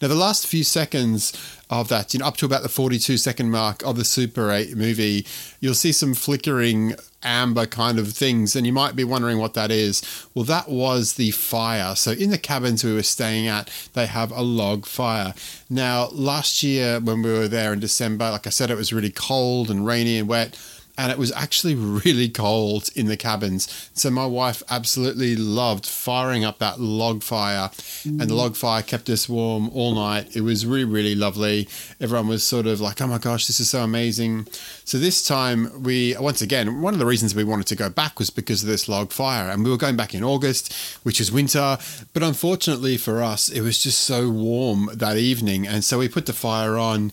Now 0.00 0.08
the 0.08 0.14
last 0.14 0.46
few 0.46 0.64
seconds 0.64 1.32
of 1.70 1.88
that, 1.88 2.12
you 2.12 2.20
know, 2.20 2.26
up 2.26 2.36
to 2.36 2.46
about 2.46 2.62
the 2.62 2.68
42 2.68 3.16
second 3.16 3.50
mark 3.50 3.84
of 3.84 3.96
the 3.96 4.04
Super 4.04 4.50
8 4.50 4.76
movie, 4.76 5.24
you'll 5.60 5.74
see 5.74 5.92
some 5.92 6.14
flickering 6.14 6.94
amber 7.22 7.66
kind 7.66 7.98
of 7.98 8.12
things, 8.12 8.56
and 8.56 8.66
you 8.66 8.72
might 8.72 8.96
be 8.96 9.04
wondering 9.04 9.38
what 9.38 9.54
that 9.54 9.70
is. 9.70 10.02
Well, 10.34 10.44
that 10.46 10.68
was 10.68 11.14
the 11.14 11.30
fire. 11.30 11.94
So, 11.94 12.10
in 12.10 12.30
the 12.30 12.38
cabins 12.38 12.82
we 12.82 12.92
were 12.92 13.02
staying 13.04 13.46
at, 13.46 13.70
they 13.92 14.06
have 14.06 14.32
a 14.32 14.42
log 14.42 14.84
fire. 14.84 15.32
Now, 15.68 16.08
last 16.08 16.62
year 16.62 16.98
when 16.98 17.22
we 17.22 17.30
were 17.30 17.48
there 17.48 17.72
in 17.72 17.80
December, 17.80 18.30
like 18.30 18.46
I 18.46 18.50
said, 18.50 18.70
it 18.70 18.76
was 18.76 18.92
really 18.92 19.10
cold 19.10 19.70
and 19.70 19.86
rainy 19.86 20.18
and 20.18 20.28
wet 20.28 20.58
and 21.00 21.10
it 21.10 21.16
was 21.16 21.32
actually 21.32 21.74
really 21.74 22.28
cold 22.28 22.90
in 22.94 23.06
the 23.06 23.16
cabins. 23.16 23.90
So 23.94 24.10
my 24.10 24.26
wife 24.26 24.62
absolutely 24.68 25.34
loved 25.34 25.86
firing 25.86 26.44
up 26.44 26.58
that 26.58 26.78
log 26.78 27.22
fire, 27.22 27.70
and 28.04 28.20
the 28.20 28.34
log 28.34 28.54
fire 28.54 28.82
kept 28.82 29.08
us 29.08 29.26
warm 29.26 29.70
all 29.70 29.94
night. 29.94 30.36
It 30.36 30.42
was 30.42 30.66
really, 30.66 30.84
really 30.84 31.14
lovely. 31.14 31.68
Everyone 32.02 32.28
was 32.28 32.46
sort 32.46 32.66
of 32.66 32.82
like, 32.82 33.00
oh 33.00 33.06
my 33.06 33.16
gosh, 33.16 33.46
this 33.46 33.60
is 33.60 33.70
so 33.70 33.82
amazing. 33.82 34.46
So 34.84 34.98
this 34.98 35.26
time, 35.26 35.82
we, 35.82 36.14
once 36.20 36.42
again, 36.42 36.82
one 36.82 36.92
of 36.92 37.00
the 37.00 37.06
reasons 37.06 37.34
we 37.34 37.44
wanted 37.44 37.68
to 37.68 37.76
go 37.76 37.88
back 37.88 38.18
was 38.18 38.28
because 38.28 38.62
of 38.62 38.68
this 38.68 38.86
log 38.86 39.10
fire, 39.10 39.48
and 39.48 39.64
we 39.64 39.70
were 39.70 39.78
going 39.78 39.96
back 39.96 40.14
in 40.14 40.22
August, 40.22 40.70
which 41.02 41.18
is 41.18 41.32
winter, 41.32 41.78
but 42.12 42.22
unfortunately 42.22 42.98
for 42.98 43.22
us, 43.22 43.48
it 43.48 43.62
was 43.62 43.82
just 43.82 44.00
so 44.00 44.28
warm 44.28 44.90
that 44.92 45.16
evening, 45.16 45.66
and 45.66 45.82
so 45.82 45.98
we 45.98 46.10
put 46.10 46.26
the 46.26 46.34
fire 46.34 46.76
on 46.76 47.10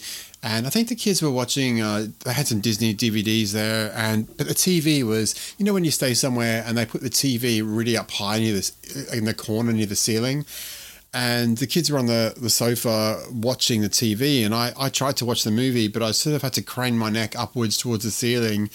and 0.48 0.66
I 0.66 0.70
think 0.70 0.88
the 0.88 0.96
kids 0.96 1.22
were 1.22 1.30
watching. 1.30 1.82
Uh, 1.82 2.08
they 2.24 2.32
had 2.32 2.48
some 2.48 2.62
Disney 2.62 2.96
DVDs 2.96 3.52
there, 3.52 3.92
and 3.94 4.26
but 4.38 4.48
the 4.48 4.54
TV 4.54 5.04
was, 5.04 5.36
you 5.58 5.66
know, 5.66 5.74
when 5.74 5.84
you 5.84 5.92
stay 5.92 6.14
somewhere 6.14 6.64
and 6.66 6.78
they 6.78 6.86
put 6.86 7.02
the 7.02 7.10
TV 7.10 7.62
really 7.66 7.98
up 7.98 8.10
high 8.12 8.40
near 8.40 8.54
this 8.54 8.72
in 9.12 9.26
the 9.26 9.34
corner 9.34 9.74
near 9.74 9.86
the 9.86 9.96
ceiling, 9.98 10.46
and 11.14 11.58
the 11.58 11.68
kids 11.68 11.92
were 11.92 12.00
on 12.00 12.06
the, 12.06 12.34
the 12.38 12.50
sofa 12.50 13.26
watching 13.30 13.82
the 13.82 13.90
TV, 13.90 14.46
and 14.46 14.56
I 14.56 14.72
I 14.80 14.88
tried 14.88 15.18
to 15.18 15.26
watch 15.26 15.44
the 15.44 15.52
movie, 15.52 15.90
but 15.90 16.02
I 16.02 16.12
sort 16.12 16.38
of 16.38 16.44
had 16.44 16.54
to 16.54 16.62
crane 16.62 16.98
my 16.98 17.10
neck 17.10 17.38
upwards 17.38 17.76
towards 17.76 18.06
the 18.06 18.12
ceiling, 18.12 18.70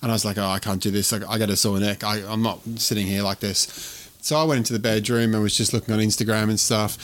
and 0.00 0.10
I 0.10 0.14
was 0.14 0.24
like, 0.24 0.38
oh, 0.38 0.48
I 0.48 0.58
can't 0.58 0.80
do 0.80 0.90
this. 0.90 1.12
I, 1.12 1.18
I 1.28 1.36
got 1.36 1.50
a 1.50 1.56
sore 1.56 1.78
neck. 1.78 2.02
I, 2.02 2.22
I'm 2.26 2.42
not 2.42 2.60
sitting 2.76 3.06
here 3.06 3.22
like 3.22 3.40
this. 3.40 4.08
So 4.22 4.38
I 4.38 4.44
went 4.44 4.58
into 4.58 4.72
the 4.72 4.78
bedroom 4.78 5.34
and 5.34 5.42
was 5.42 5.56
just 5.56 5.74
looking 5.74 5.92
on 5.92 6.00
Instagram 6.00 6.48
and 6.48 6.58
stuff. 6.58 6.96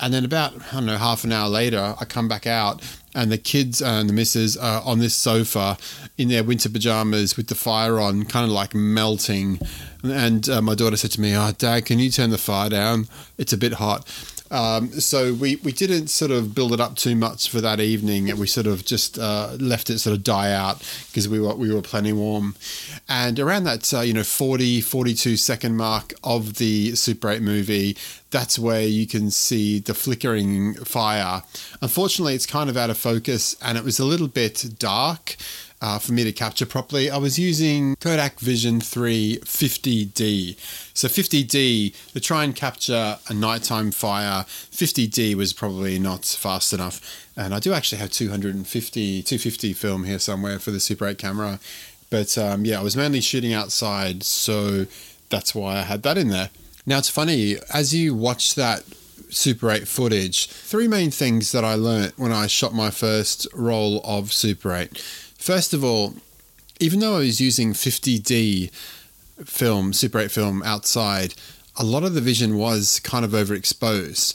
And 0.00 0.12
then 0.12 0.24
about, 0.24 0.54
I 0.72 0.74
don't 0.74 0.86
know, 0.86 0.96
half 0.96 1.22
an 1.22 1.30
hour 1.30 1.48
later, 1.48 1.94
I 2.00 2.04
come 2.04 2.26
back 2.26 2.48
out 2.48 2.82
and 3.14 3.30
the 3.30 3.38
kids 3.38 3.80
and 3.80 4.08
the 4.08 4.12
missus 4.12 4.56
are 4.56 4.82
on 4.82 4.98
this 4.98 5.14
sofa 5.14 5.78
in 6.18 6.28
their 6.28 6.44
winter 6.44 6.68
pajamas 6.68 7.36
with 7.36 7.48
the 7.48 7.54
fire 7.54 8.00
on, 8.00 8.24
kind 8.24 8.44
of 8.44 8.50
like 8.50 8.74
melting. 8.74 9.58
And 10.02 10.48
uh, 10.48 10.60
my 10.60 10.74
daughter 10.74 10.96
said 10.96 11.12
to 11.12 11.20
me, 11.20 11.34
"Oh, 11.36 11.52
Dad, 11.56 11.86
can 11.86 11.98
you 11.98 12.10
turn 12.10 12.30
the 12.30 12.38
fire 12.38 12.70
down? 12.70 13.08
It's 13.38 13.52
a 13.52 13.58
bit 13.58 13.74
hot." 13.74 14.06
Um, 14.50 15.00
so 15.00 15.32
we, 15.32 15.56
we 15.56 15.72
didn't 15.72 16.08
sort 16.08 16.30
of 16.30 16.54
build 16.54 16.72
it 16.72 16.80
up 16.80 16.96
too 16.96 17.16
much 17.16 17.48
for 17.48 17.60
that 17.60 17.80
evening, 17.80 18.28
and 18.28 18.38
we 18.38 18.46
sort 18.46 18.66
of 18.66 18.84
just 18.84 19.18
uh, 19.18 19.56
left 19.58 19.90
it 19.90 19.98
sort 19.98 20.16
of 20.16 20.22
die 20.22 20.52
out 20.52 20.78
because 21.08 21.28
we 21.28 21.40
were 21.40 21.54
we 21.54 21.74
were 21.74 21.82
plenty 21.82 22.12
warm. 22.12 22.54
And 23.08 23.40
around 23.40 23.64
that 23.64 23.92
uh, 23.92 24.00
you 24.00 24.12
know 24.12 24.22
40 24.22 24.80
42 24.80 25.36
second 25.36 25.76
mark 25.76 26.12
of 26.22 26.54
the 26.54 26.94
Super 26.94 27.30
8 27.30 27.42
movie, 27.42 27.96
that's 28.30 28.58
where 28.58 28.82
you 28.82 29.06
can 29.06 29.30
see 29.30 29.78
the 29.78 29.94
flickering 29.94 30.74
fire. 30.74 31.42
Unfortunately, 31.80 32.34
it's 32.34 32.46
kind 32.46 32.68
of 32.68 32.76
out 32.76 32.90
of 32.90 32.98
focus, 32.98 33.56
and 33.62 33.78
it 33.78 33.84
was 33.84 33.98
a 33.98 34.04
little 34.04 34.28
bit 34.28 34.78
dark 34.78 35.36
uh, 35.84 35.98
for 35.98 36.12
me 36.12 36.24
to 36.24 36.32
capture 36.32 36.64
properly, 36.64 37.10
I 37.10 37.18
was 37.18 37.38
using 37.38 37.94
Kodak 37.96 38.40
Vision 38.40 38.80
3 38.80 39.40
50D. 39.44 40.56
So 40.94 41.08
50D, 41.08 41.94
to 42.14 42.20
try 42.20 42.42
and 42.42 42.56
capture 42.56 43.18
a 43.28 43.34
nighttime 43.34 43.90
fire, 43.90 44.44
50D 44.44 45.34
was 45.34 45.52
probably 45.52 45.98
not 45.98 46.24
fast 46.24 46.72
enough. 46.72 47.28
And 47.36 47.54
I 47.54 47.58
do 47.58 47.74
actually 47.74 47.98
have 47.98 48.10
250, 48.10 49.22
250 49.24 49.72
film 49.74 50.04
here 50.04 50.18
somewhere 50.18 50.58
for 50.58 50.70
the 50.70 50.80
Super 50.80 51.06
8 51.06 51.18
camera. 51.18 51.60
But 52.08 52.38
um, 52.38 52.64
yeah, 52.64 52.80
I 52.80 52.82
was 52.82 52.96
mainly 52.96 53.20
shooting 53.20 53.52
outside, 53.52 54.22
so 54.22 54.86
that's 55.28 55.54
why 55.54 55.76
I 55.76 55.82
had 55.82 56.02
that 56.04 56.16
in 56.16 56.28
there. 56.28 56.48
Now 56.86 56.96
it's 56.96 57.10
funny, 57.10 57.56
as 57.74 57.94
you 57.94 58.14
watch 58.14 58.54
that 58.54 58.84
Super 59.28 59.70
8 59.70 59.86
footage, 59.86 60.48
three 60.48 60.88
main 60.88 61.10
things 61.10 61.52
that 61.52 61.64
I 61.64 61.74
learnt 61.74 62.18
when 62.18 62.32
I 62.32 62.46
shot 62.46 62.72
my 62.72 62.90
first 62.90 63.46
roll 63.52 64.00
of 64.02 64.32
Super 64.32 64.74
8. 64.74 65.23
First 65.44 65.74
of 65.74 65.84
all, 65.84 66.14
even 66.80 67.00
though 67.00 67.16
I 67.16 67.18
was 67.18 67.38
using 67.38 67.74
50D 67.74 68.72
film, 69.44 69.92
Super 69.92 70.20
8 70.20 70.30
film 70.30 70.62
outside, 70.62 71.34
a 71.76 71.84
lot 71.84 72.02
of 72.02 72.14
the 72.14 72.22
vision 72.22 72.56
was 72.56 72.98
kind 73.00 73.26
of 73.26 73.32
overexposed. 73.32 74.32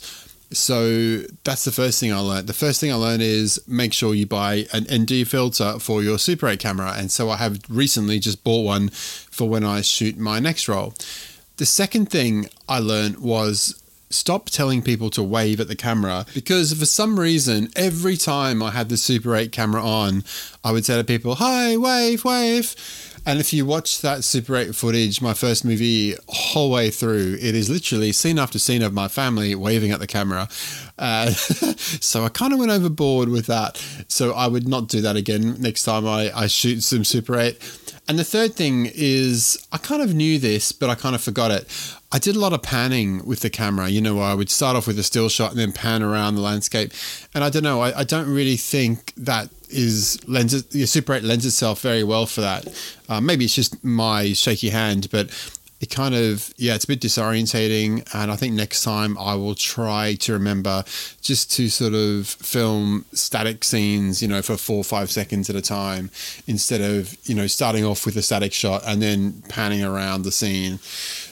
So 0.54 1.22
that's 1.42 1.64
the 1.64 1.72
first 1.72 1.98
thing 1.98 2.12
I 2.12 2.20
learned. 2.20 2.46
The 2.46 2.52
first 2.52 2.80
thing 2.80 2.92
I 2.92 2.94
learned 2.94 3.22
is 3.22 3.60
make 3.66 3.92
sure 3.92 4.14
you 4.14 4.24
buy 4.24 4.66
an 4.72 4.86
ND 4.88 5.26
filter 5.26 5.80
for 5.80 6.00
your 6.00 6.16
Super 6.16 6.46
8 6.46 6.60
camera. 6.60 6.94
And 6.96 7.10
so 7.10 7.28
I 7.28 7.38
have 7.38 7.58
recently 7.68 8.20
just 8.20 8.44
bought 8.44 8.62
one 8.64 8.90
for 8.90 9.48
when 9.48 9.64
I 9.64 9.80
shoot 9.80 10.16
my 10.16 10.38
next 10.38 10.68
roll. 10.68 10.94
The 11.56 11.66
second 11.66 12.08
thing 12.08 12.48
I 12.68 12.78
learned 12.78 13.18
was 13.18 13.79
stop 14.10 14.50
telling 14.50 14.82
people 14.82 15.08
to 15.10 15.22
wave 15.22 15.60
at 15.60 15.68
the 15.68 15.76
camera 15.76 16.26
because 16.34 16.72
for 16.72 16.84
some 16.84 17.18
reason, 17.18 17.68
every 17.76 18.16
time 18.16 18.62
I 18.62 18.72
had 18.72 18.88
the 18.88 18.96
Super 18.96 19.34
8 19.36 19.52
camera 19.52 19.82
on, 19.82 20.24
I 20.64 20.72
would 20.72 20.84
say 20.84 20.96
to 20.96 21.04
people, 21.04 21.36
Hi, 21.36 21.76
wave, 21.76 22.24
wave. 22.24 22.74
And 23.26 23.38
if 23.38 23.52
you 23.52 23.66
watch 23.66 24.00
that 24.00 24.24
Super 24.24 24.56
8 24.56 24.74
footage, 24.74 25.20
my 25.20 25.34
first 25.34 25.64
movie, 25.64 26.14
whole 26.28 26.70
way 26.70 26.90
through, 26.90 27.36
it 27.40 27.54
is 27.54 27.68
literally 27.68 28.12
scene 28.12 28.38
after 28.38 28.58
scene 28.58 28.82
of 28.82 28.94
my 28.94 29.08
family 29.08 29.54
waving 29.54 29.90
at 29.90 30.00
the 30.00 30.06
camera. 30.06 30.48
Uh, 30.98 31.26
so 31.30 32.24
I 32.24 32.30
kind 32.30 32.52
of 32.52 32.58
went 32.58 32.72
overboard 32.72 33.28
with 33.28 33.46
that. 33.46 33.76
So 34.08 34.32
I 34.32 34.46
would 34.46 34.66
not 34.66 34.88
do 34.88 35.00
that 35.02 35.16
again 35.16 35.56
next 35.60 35.84
time 35.84 36.06
I, 36.06 36.32
I 36.34 36.46
shoot 36.46 36.82
some 36.82 37.04
Super 37.04 37.38
8. 37.38 37.58
And 38.10 38.18
the 38.18 38.24
third 38.24 38.54
thing 38.54 38.90
is, 38.92 39.64
I 39.70 39.78
kind 39.78 40.02
of 40.02 40.14
knew 40.14 40.40
this, 40.40 40.72
but 40.72 40.90
I 40.90 40.96
kind 40.96 41.14
of 41.14 41.22
forgot 41.22 41.52
it. 41.52 41.68
I 42.10 42.18
did 42.18 42.34
a 42.34 42.40
lot 42.40 42.52
of 42.52 42.60
panning 42.60 43.24
with 43.24 43.38
the 43.38 43.50
camera. 43.50 43.88
You 43.88 44.00
know, 44.00 44.18
I 44.18 44.34
would 44.34 44.50
start 44.50 44.74
off 44.74 44.88
with 44.88 44.98
a 44.98 45.04
still 45.04 45.28
shot 45.28 45.52
and 45.52 45.60
then 45.60 45.70
pan 45.70 46.02
around 46.02 46.34
the 46.34 46.40
landscape. 46.40 46.92
And 47.36 47.44
I 47.44 47.50
don't 47.50 47.62
know, 47.62 47.82
I, 47.82 48.00
I 48.00 48.02
don't 48.02 48.28
really 48.28 48.56
think 48.56 49.14
that 49.16 49.48
is 49.68 50.18
lends 50.26 50.74
your 50.74 50.88
Super 50.88 51.14
8 51.14 51.22
lends 51.22 51.46
itself 51.46 51.82
very 51.82 52.02
well 52.02 52.26
for 52.26 52.40
that. 52.40 52.66
Uh, 53.08 53.20
maybe 53.20 53.44
it's 53.44 53.54
just 53.54 53.84
my 53.84 54.32
shaky 54.32 54.70
hand, 54.70 55.06
but 55.12 55.30
it 55.80 55.88
kind 55.88 56.14
of 56.14 56.52
yeah, 56.56 56.74
it's 56.74 56.84
a 56.84 56.88
bit 56.88 57.00
disorientating. 57.00 58.06
And 58.14 58.30
I 58.30 58.36
think 58.36 58.54
next 58.54 58.84
time 58.84 59.16
I 59.18 59.34
will 59.34 59.54
try 59.54 60.14
to 60.20 60.32
remember 60.34 60.84
just 61.22 61.50
to 61.52 61.68
sort 61.68 61.94
of 61.94 62.26
film 62.28 63.06
static 63.12 63.64
scenes, 63.64 64.20
you 64.20 64.28
know, 64.28 64.42
for 64.42 64.56
four 64.56 64.76
or 64.76 64.84
five 64.84 65.10
seconds 65.10 65.48
at 65.48 65.56
a 65.56 65.62
time, 65.62 66.10
instead 66.46 66.82
of 66.82 67.16
you 67.24 67.34
know 67.34 67.46
starting 67.46 67.84
off 67.84 68.04
with 68.04 68.16
a 68.16 68.22
static 68.22 68.52
shot 68.52 68.82
and 68.86 69.00
then 69.00 69.42
panning 69.48 69.82
around 69.82 70.22
the 70.22 70.32
scene. 70.32 70.78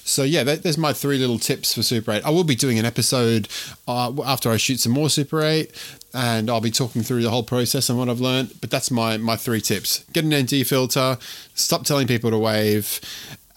So 0.08 0.22
yeah, 0.22 0.42
that, 0.44 0.62
there's 0.62 0.78
my 0.78 0.94
three 0.94 1.18
little 1.18 1.38
tips 1.38 1.74
for 1.74 1.82
Super 1.82 2.12
8. 2.12 2.24
I 2.24 2.30
will 2.30 2.44
be 2.44 2.54
doing 2.54 2.78
an 2.78 2.86
episode 2.86 3.46
uh, 3.86 4.10
after 4.24 4.50
I 4.50 4.56
shoot 4.56 4.80
some 4.80 4.92
more 4.92 5.10
Super 5.10 5.42
8, 5.42 5.70
and 6.14 6.48
I'll 6.48 6.62
be 6.62 6.70
talking 6.70 7.02
through 7.02 7.20
the 7.20 7.28
whole 7.28 7.42
process 7.42 7.90
and 7.90 7.98
what 7.98 8.08
I've 8.08 8.20
learned. 8.20 8.58
But 8.62 8.70
that's 8.70 8.90
my 8.90 9.18
my 9.18 9.36
three 9.36 9.60
tips: 9.60 10.04
get 10.14 10.24
an 10.24 10.34
ND 10.34 10.66
filter, 10.66 11.18
stop 11.54 11.84
telling 11.84 12.06
people 12.06 12.30
to 12.30 12.38
wave, 12.38 13.00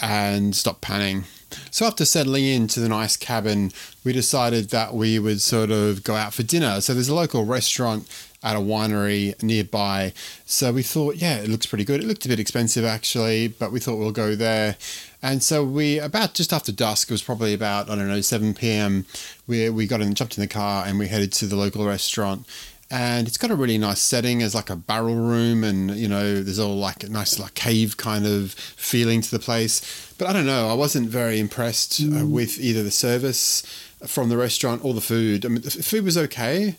and 0.02 0.56
stop 0.56 0.82
panning. 0.82 1.26
So 1.70 1.86
after 1.86 2.06
settling 2.06 2.46
into 2.46 2.80
the 2.80 2.90
nice 2.90 3.18
cabin, 3.18 3.72
we 4.04 4.14
decided 4.14 4.70
that 4.70 4.94
we 4.94 5.20
would 5.20 5.42
sort 5.42 5.70
of 5.72 6.04
go 6.04 6.16
out 6.16 6.34
for 6.34 6.44
dinner. 6.44 6.82
So 6.82 6.94
there's 6.94 7.10
a 7.10 7.16
local 7.16 7.46
restaurant 7.46 8.08
at 8.44 8.56
a 8.56 8.60
winery 8.60 9.42
nearby. 9.44 10.14
So 10.46 10.74
we 10.74 10.82
thought, 10.82 11.18
yeah, 11.18 11.38
it 11.38 11.50
looks 11.50 11.66
pretty 11.66 11.84
good. 11.84 12.02
It 12.02 12.08
looked 12.08 12.26
a 12.26 12.30
bit 12.30 12.40
expensive 12.40 12.86
actually, 12.86 13.50
but 13.50 13.72
we 13.72 13.80
thought 13.80 13.98
we'll 13.98 14.12
go 14.12 14.36
there. 14.36 14.78
And 15.22 15.44
so 15.44 15.64
we 15.64 16.00
about 16.00 16.34
just 16.34 16.52
after 16.52 16.72
dusk, 16.72 17.10
it 17.10 17.14
was 17.14 17.22
probably 17.22 17.54
about 17.54 17.90
I 17.90 17.96
don't 17.96 18.08
know 18.08 18.22
7 18.22 18.54
p.m. 18.56 19.06
We 19.46 19.70
we 19.70 19.86
got 19.86 20.02
in, 20.02 20.16
jumped 20.16 20.38
in 20.38 20.42
the 20.42 20.48
car, 20.48 20.86
and 20.88 20.98
we 20.98 21.08
headed 21.08 21.32
to 21.34 21.46
the 21.46 21.56
local 21.56 21.86
restaurant. 21.86 22.48
And 22.92 23.26
it's 23.26 23.38
got 23.38 23.52
a 23.52 23.56
really 23.56 23.78
nice 23.78 24.02
setting 24.02 24.44
as 24.44 24.54
like 24.54 24.70
a 24.70 24.76
barrel 24.76 25.16
room, 25.16 25.64
and 25.64 25.92
you 25.92 26.10
know 26.10 26.44
there's 26.44 26.60
all 26.60 26.76
like 26.76 27.04
a 27.06 27.10
nice 27.10 27.40
like 27.40 27.54
cave 27.54 27.96
kind 27.96 28.28
of 28.28 28.52
feeling 28.52 29.22
to 29.22 29.32
the 29.32 29.40
place. 29.40 30.14
But 30.18 30.28
I 30.28 30.34
don't 30.34 30.46
know, 30.46 30.68
I 30.68 30.74
wasn't 30.74 31.08
very 31.08 31.40
impressed 31.40 32.02
uh, 32.02 32.26
with 32.26 32.60
either 32.60 32.84
the 32.84 32.92
service 32.92 33.64
from 34.06 34.30
the 34.30 34.38
restaurant 34.38 34.84
or 34.84 34.94
the 34.94 35.02
food. 35.02 35.46
I 35.46 35.50
mean, 35.50 35.62
the 35.62 35.72
food 35.72 36.04
was 36.04 36.18
okay. 36.18 36.76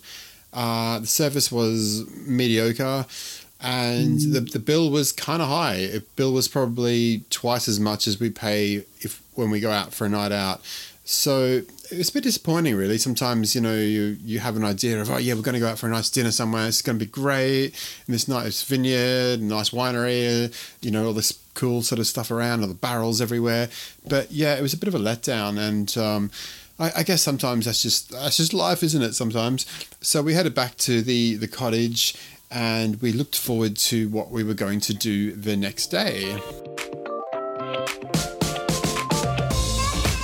Uh, 0.52 0.98
the 0.98 1.06
service 1.06 1.50
was 1.50 2.04
mediocre 2.26 3.06
and 3.62 4.20
the, 4.20 4.40
the 4.40 4.58
bill 4.58 4.90
was 4.90 5.12
kind 5.12 5.40
of 5.40 5.48
high. 5.48 5.76
It, 5.76 6.16
bill 6.16 6.32
was 6.32 6.48
probably 6.48 7.24
twice 7.30 7.68
as 7.68 7.78
much 7.78 8.08
as 8.08 8.18
we 8.18 8.28
pay 8.28 8.84
if 9.00 9.22
when 9.34 9.50
we 9.50 9.60
go 9.60 9.70
out 9.70 9.94
for 9.94 10.04
a 10.04 10.08
night 10.08 10.32
out. 10.32 10.60
So 11.12 11.60
it's 11.90 12.08
a 12.08 12.12
bit 12.14 12.22
disappointing, 12.22 12.74
really. 12.74 12.96
Sometimes 12.96 13.54
you 13.54 13.60
know 13.60 13.74
you 13.74 14.16
you 14.24 14.38
have 14.38 14.56
an 14.56 14.64
idea 14.64 14.98
of 14.98 15.10
oh 15.10 15.18
yeah 15.18 15.34
we're 15.34 15.42
going 15.42 15.52
to 15.52 15.60
go 15.60 15.68
out 15.68 15.78
for 15.78 15.86
a 15.86 15.90
nice 15.90 16.08
dinner 16.08 16.30
somewhere. 16.30 16.66
It's 16.66 16.80
going 16.80 16.98
to 16.98 17.04
be 17.04 17.10
great 17.10 17.74
in 18.08 18.12
this 18.12 18.28
nice 18.28 18.62
vineyard, 18.62 19.42
nice 19.42 19.70
winery, 19.70 20.50
you 20.80 20.90
know 20.90 21.06
all 21.06 21.12
this 21.12 21.38
cool 21.52 21.82
sort 21.82 21.98
of 21.98 22.06
stuff 22.06 22.30
around, 22.30 22.62
all 22.62 22.66
the 22.66 22.74
barrels 22.74 23.20
everywhere. 23.20 23.68
But 24.08 24.32
yeah, 24.32 24.56
it 24.56 24.62
was 24.62 24.72
a 24.72 24.78
bit 24.78 24.88
of 24.88 24.94
a 24.94 24.98
letdown, 24.98 25.58
and 25.58 25.96
um, 25.98 26.30
I, 26.78 27.00
I 27.00 27.02
guess 27.02 27.20
sometimes 27.20 27.66
that's 27.66 27.82
just 27.82 28.10
that's 28.10 28.38
just 28.38 28.54
life, 28.54 28.82
isn't 28.82 29.02
it? 29.02 29.12
Sometimes. 29.12 29.66
So 30.00 30.22
we 30.22 30.32
headed 30.32 30.54
back 30.54 30.78
to 30.78 31.02
the 31.02 31.36
the 31.36 31.46
cottage 31.46 32.14
and 32.50 33.00
we 33.02 33.12
looked 33.12 33.36
forward 33.36 33.76
to 33.76 34.08
what 34.08 34.30
we 34.30 34.44
were 34.44 34.54
going 34.54 34.80
to 34.80 34.94
do 34.94 35.32
the 35.32 35.56
next 35.56 35.88
day. 35.88 36.38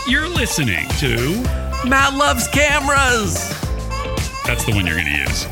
You're 0.08 0.26
listening 0.26 0.88
to. 1.00 1.42
Matt 1.86 2.14
loves 2.14 2.48
cameras. 2.48 3.34
That's 4.46 4.64
the 4.64 4.72
one 4.74 4.86
you're 4.86 4.96
going 4.96 5.04
to 5.04 5.12
use. 5.12 5.46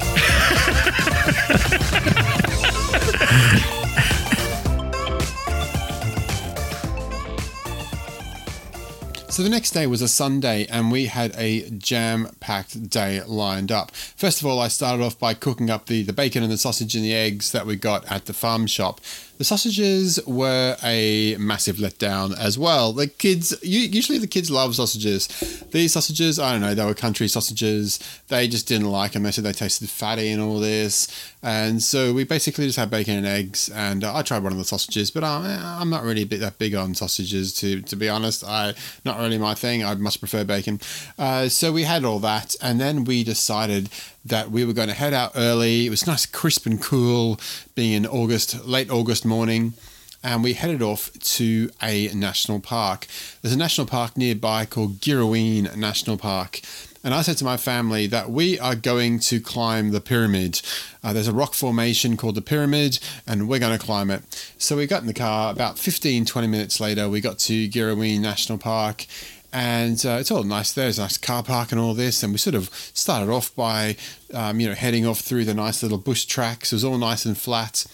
So 9.28 9.42
the 9.42 9.50
next 9.50 9.72
day 9.72 9.86
was 9.86 10.00
a 10.00 10.08
Sunday, 10.08 10.64
and 10.70 10.90
we 10.90 11.04
had 11.04 11.34
a 11.36 11.68
jam-packed 11.68 12.88
day 12.88 13.22
lined 13.24 13.70
up. 13.70 13.94
First 13.94 14.40
of 14.40 14.46
all, 14.46 14.58
I 14.58 14.68
started 14.68 15.04
off 15.04 15.18
by 15.18 15.34
cooking 15.34 15.68
up 15.68 15.84
the, 15.84 16.02
the 16.02 16.14
bacon 16.14 16.42
and 16.42 16.50
the 16.50 16.56
sausage 16.56 16.94
and 16.94 17.04
the 17.04 17.12
eggs 17.12 17.52
that 17.52 17.66
we 17.66 17.76
got 17.76 18.10
at 18.10 18.24
the 18.24 18.32
farm 18.32 18.66
shop. 18.66 19.02
The 19.38 19.44
sausages 19.44 20.18
were 20.27 20.77
a 20.83 21.37
massive 21.38 21.77
letdown 21.77 22.37
as 22.38 22.59
well. 22.59 22.92
The 22.92 23.07
kids, 23.07 23.55
usually 23.62 24.18
the 24.18 24.27
kids 24.27 24.51
love 24.51 24.75
sausages. 24.75 25.29
These 25.72 25.92
sausages, 25.92 26.38
I 26.38 26.53
don't 26.53 26.62
know, 26.62 26.75
they 26.75 26.85
were 26.85 26.94
country 26.94 27.29
sausages. 27.29 27.99
They 28.29 28.49
just 28.49 28.66
didn't 28.66 28.90
like 28.90 29.12
them. 29.12 29.25
They 29.25 29.31
said 29.31 29.44
they 29.44 29.53
tasted 29.53 29.90
fatty 29.90 30.31
and 30.31 30.42
all 30.42 30.59
this. 30.59 31.09
And 31.42 31.83
so 31.83 32.12
we 32.12 32.25
basically 32.25 32.66
just 32.66 32.79
had 32.79 32.90
bacon 32.90 33.18
and 33.18 33.27
eggs. 33.27 33.68
And 33.68 34.05
I 34.05 34.22
tried 34.22 34.42
one 34.42 34.53
of 34.53 34.59
the 34.59 34.64
sausages, 34.64 35.11
but 35.11 35.22
I'm, 35.22 35.90
not 35.90 36.03
really 36.03 36.25
bit 36.25 36.40
that 36.40 36.59
big 36.59 36.75
on 36.75 36.94
sausages, 36.94 37.55
to, 37.59 37.83
to 37.83 37.94
be 37.96 38.09
honest. 38.09 38.42
I 38.42 38.75
Not 39.05 39.18
really 39.18 39.38
my 39.38 39.55
thing. 39.55 39.85
I 39.85 39.94
much 39.94 40.18
prefer 40.18 40.44
bacon. 40.44 40.81
Uh, 41.18 41.49
so 41.49 41.72
we 41.72 41.85
had 41.85 42.05
all 42.05 42.18
that. 42.20 42.57
And 42.62 42.81
then 42.81 43.05
we 43.05 43.22
decided 43.22 43.90
that 44.28 44.50
we 44.50 44.64
were 44.64 44.72
going 44.72 44.88
to 44.88 44.94
head 44.94 45.14
out 45.14 45.32
early. 45.34 45.86
It 45.86 45.90
was 45.90 46.06
nice, 46.06 46.26
crisp 46.26 46.66
and 46.66 46.80
cool, 46.80 47.38
being 47.74 47.92
in 47.92 48.06
August, 48.06 48.66
late 48.66 48.90
August 48.90 49.24
morning. 49.24 49.74
And 50.22 50.42
we 50.42 50.54
headed 50.54 50.82
off 50.82 51.12
to 51.36 51.70
a 51.82 52.08
national 52.08 52.60
park. 52.60 53.06
There's 53.42 53.54
a 53.54 53.58
national 53.58 53.86
park 53.86 54.16
nearby 54.16 54.64
called 54.64 55.00
Girraween 55.00 55.76
National 55.76 56.16
Park. 56.16 56.62
And 57.06 57.14
I 57.14 57.22
said 57.22 57.36
to 57.36 57.44
my 57.44 57.56
family 57.56 58.08
that 58.08 58.30
we 58.30 58.58
are 58.58 58.74
going 58.74 59.20
to 59.20 59.38
climb 59.38 59.92
the 59.92 60.00
pyramid. 60.00 60.60
Uh, 61.04 61.12
there's 61.12 61.28
a 61.28 61.32
rock 61.32 61.54
formation 61.54 62.16
called 62.16 62.34
the 62.34 62.42
pyramid, 62.42 62.98
and 63.28 63.48
we're 63.48 63.60
going 63.60 63.78
to 63.78 63.84
climb 63.84 64.10
it. 64.10 64.24
So 64.58 64.76
we 64.76 64.88
got 64.88 65.02
in 65.02 65.06
the 65.06 65.14
car. 65.14 65.52
About 65.52 65.78
15, 65.78 66.24
20 66.24 66.48
minutes 66.48 66.80
later, 66.80 67.08
we 67.08 67.20
got 67.20 67.38
to 67.38 67.68
Girraween 67.68 68.18
National 68.18 68.58
Park 68.58 69.06
and 69.52 70.04
uh, 70.04 70.18
it's 70.20 70.30
all 70.30 70.42
nice 70.42 70.72
there. 70.72 70.87
There's 70.87 70.98
a 70.98 71.02
nice 71.02 71.18
car 71.18 71.42
park 71.42 71.72
and 71.72 71.80
all 71.80 71.94
this. 71.94 72.22
And 72.22 72.32
we 72.32 72.38
sort 72.38 72.54
of 72.54 72.68
started 72.94 73.30
off 73.30 73.54
by, 73.54 73.96
um, 74.35 74.61
you 74.61 74.68
know, 74.68 74.74
heading 74.74 75.06
off 75.06 75.20
through 75.20 75.44
the 75.44 75.54
nice 75.54 75.82
little 75.82 75.98
bush 75.98 76.24
tracks. 76.24 76.72
It 76.72 76.76
was 76.76 76.85
all 76.85 76.98
nice 76.98 77.24
and 77.24 77.37
flat, 77.37 77.87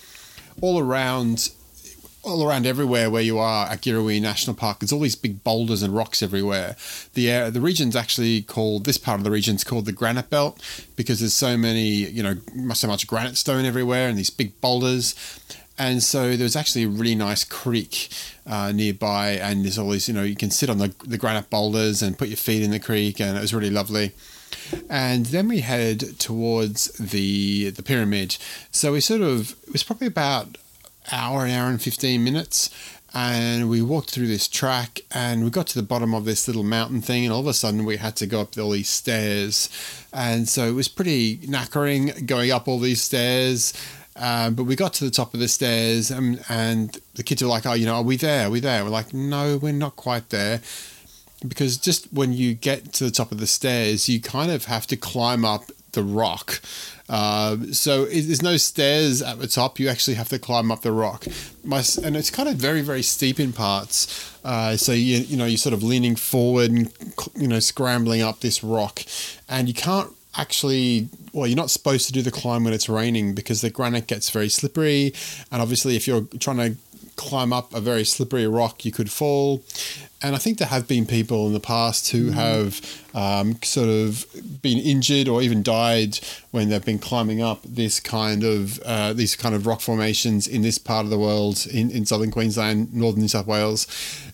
all 0.61 0.79
around, 0.79 1.51
all 2.23 2.47
around 2.47 2.67
everywhere 2.67 3.11
where 3.11 3.23
you 3.23 3.38
are 3.38 3.67
at 3.67 3.83
Girraween 3.83 4.23
National 4.23 4.55
Park. 4.57 4.81
There's 4.81 4.93
all 4.93 5.01
these 5.01 5.17
big 5.17 5.45
boulders 5.45 5.83
and 5.83 5.95
rocks 5.95 6.23
everywhere. 6.23 6.77
The 7.15 7.33
uh, 7.33 7.51
the 7.51 7.61
region's 7.61 7.97
actually 7.97 8.43
called 8.43 8.85
this 8.85 8.99
part 8.99 9.21
of 9.21 9.25
the 9.25 9.31
region's 9.31 9.65
called 9.65 9.87
the 9.87 9.93
Granite 9.93 10.31
Belt 10.31 10.61
because 10.97 11.21
there's 11.21 11.35
so 11.35 11.57
many, 11.57 11.88
you 11.88 12.23
know, 12.23 12.37
so 12.75 12.88
much 12.88 13.07
granite 13.07 13.37
stone 13.37 13.65
everywhere 13.65 14.09
and 14.09 14.19
these 14.19 14.31
big 14.31 14.61
boulders. 14.61 15.15
And 15.79 16.03
so 16.03 16.37
there's 16.37 16.57
actually 16.57 16.85
a 16.85 16.89
really 16.89 17.15
nice 17.15 17.45
creek 17.45 18.09
uh, 18.47 18.73
nearby, 18.73 19.31
and 19.31 19.65
there's 19.65 19.79
all 19.79 19.91
these, 19.91 20.09
you 20.09 20.15
know, 20.15 20.23
you 20.23 20.37
can 20.37 20.51
sit 20.51 20.69
on 20.69 20.79
the, 20.79 20.95
the 21.05 21.19
granite 21.19 21.51
boulders 21.51 22.03
and 22.03 22.19
put 22.19 22.29
your 22.29 22.37
feet 22.37 22.63
in 22.63 22.71
the 22.71 22.79
creek, 22.79 23.21
and 23.21 23.37
it 23.37 23.41
was 23.41 23.55
really 23.55 23.71
lovely. 23.71 24.13
And 24.89 25.27
then 25.27 25.49
we 25.49 25.61
headed 25.61 26.19
towards 26.21 26.89
the 26.93 27.71
the 27.71 27.83
pyramid. 27.83 28.37
So 28.71 28.93
we 28.93 29.01
sort 29.01 29.23
of 29.23 29.53
it 29.67 29.73
was 29.73 29.83
probably 29.83 30.07
about 30.07 30.59
hour, 31.11 31.47
an 31.47 31.51
hour 31.51 31.69
and 31.71 31.81
fifteen 31.81 32.23
minutes, 32.23 32.69
and 33.15 33.69
we 33.69 33.83
walked 33.83 34.11
through 34.11 34.27
this 34.27 34.49
track 34.49 35.01
and 35.11 35.45
we 35.45 35.51
got 35.51 35.67
to 35.69 35.75
the 35.75 35.87
bottom 35.87 36.15
of 36.15 36.25
this 36.25 36.47
little 36.47 36.63
mountain 36.63 37.03
thing 37.03 37.25
and 37.25 37.33
all 37.33 37.41
of 37.41 37.47
a 37.47 37.53
sudden 37.53 37.85
we 37.85 37.99
had 37.99 38.17
to 38.17 38.27
go 38.27 38.41
up 38.41 38.57
all 38.57 38.71
these 38.71 38.89
stairs 38.89 39.69
and 40.13 40.49
so 40.49 40.67
it 40.67 40.73
was 40.73 40.89
pretty 40.89 41.37
knackering 41.39 42.27
going 42.27 42.51
up 42.51 42.69
all 42.69 42.79
these 42.79 43.03
stairs 43.03 43.73
um, 44.16 44.55
but 44.55 44.64
we 44.64 44.77
got 44.77 44.92
to 44.94 45.05
the 45.05 45.11
top 45.11 45.35
of 45.35 45.40
the 45.40 45.48
stairs 45.48 46.11
and, 46.11 46.44
and 46.48 46.98
the 47.14 47.22
kids 47.22 47.42
were 47.42 47.48
like, 47.48 47.66
oh, 47.66 47.72
you 47.72 47.87
know, 47.87 47.96
are 47.96 48.03
we 48.03 48.16
there? 48.16 48.46
Are 48.46 48.51
we 48.51 48.61
there? 48.61 48.85
We're 48.85 48.90
like, 48.90 49.14
no, 49.14 49.59
we're 49.59 49.72
not 49.72 49.96
quite 49.96 50.31
there. 50.31 50.61
Because 51.46 51.77
just 51.77 52.12
when 52.12 52.33
you 52.33 52.55
get 52.55 52.92
to 52.94 53.05
the 53.05 53.11
top 53.11 53.33
of 53.33 53.40
the 53.40 53.46
stairs, 53.46 54.09
you 54.09 54.20
kind 54.20 54.51
of 54.51 54.66
have 54.66 54.87
to 54.88 54.96
climb 54.96 55.44
up 55.44 55.64
the 55.92 56.03
rock. 56.03 56.61
Uh, 57.09 57.57
so 57.72 58.05
it, 58.05 58.22
there's 58.22 58.42
no 58.42 58.57
stairs 58.57 59.22
at 59.22 59.38
the 59.38 59.46
top. 59.46 59.79
You 59.79 59.88
actually 59.88 60.14
have 60.14 60.29
to 60.31 60.38
climb 60.38 60.70
up 60.70 60.83
the 60.83 60.92
rock. 60.92 61.27
My, 61.64 61.83
and 62.03 62.16
it's 62.16 62.31
kind 62.31 62.48
of 62.48 62.57
very, 62.57 62.81
very 62.81 63.03
steep 63.03 63.40
in 63.40 63.53
parts. 63.53 64.31
Uh, 64.44 64.77
so 64.77 64.92
you 64.92 65.18
you 65.18 65.37
know 65.37 65.44
you're 65.44 65.59
sort 65.59 65.75
of 65.75 65.83
leaning 65.83 66.16
forward 66.16 66.70
and 66.70 66.92
you 67.37 67.46
know 67.46 67.61
scrambling 67.61 68.22
up 68.22 68.40
this 68.40 68.64
rock, 68.64 69.03
and 69.48 69.68
you 69.68 69.75
can't 69.75 70.12
actually 70.37 71.09
well 71.33 71.47
you're 71.47 71.57
not 71.57 71.71
supposed 71.71 72.07
to 72.07 72.12
do 72.12 72.23
the 72.23 72.31
climb 72.31 72.64
when 72.64 72.73
it's 72.73 72.88
raining 72.88 73.35
because 73.35 73.61
the 73.61 73.71
granite 73.71 74.07
gets 74.07 74.31
very 74.31 74.49
slippery. 74.49 75.12
And 75.51 75.61
obviously 75.62 75.97
if 75.97 76.07
you're 76.07 76.27
trying 76.40 76.59
to 76.59 76.77
climb 77.16 77.53
up 77.53 77.75
a 77.75 77.81
very 77.81 78.05
slippery 78.05 78.47
rock 78.47 78.85
you 78.85 78.92
could 78.92 79.11
fall 79.11 79.62
and 80.23 80.35
I 80.35 80.39
think 80.39 80.59
there 80.59 80.69
have 80.69 80.87
been 80.89 81.07
people 81.07 81.47
in 81.47 81.53
the 81.53 81.61
past 81.61 82.11
who 82.11 82.23
Mm-hmm. 82.23 82.39
have 82.39 83.03
um, 83.15 83.57
sort 83.63 83.89
of 83.89 84.25
been 84.63 84.79
injured 84.79 85.29
or 85.29 85.43
even 85.43 85.63
died 85.63 86.19
when 86.51 86.69
they've 86.69 86.85
been 86.85 86.99
climbing 86.99 87.43
up 87.43 87.61
this 87.65 88.01
kind 88.01 88.43
of 88.45 88.79
uh, 88.85 89.13
these 89.13 89.37
kind 89.37 89.55
of 89.55 89.67
rock 89.67 89.81
formations 89.81 90.47
in 90.47 90.63
this 90.63 90.79
part 90.79 91.05
of 91.05 91.11
the 91.11 91.19
world 91.19 91.67
in, 91.71 91.91
in 91.91 92.07
southern 92.07 92.31
Queensland, 92.31 92.95
northern 92.95 93.21
New 93.21 93.29
South 93.29 93.47
Wales. 93.47 93.87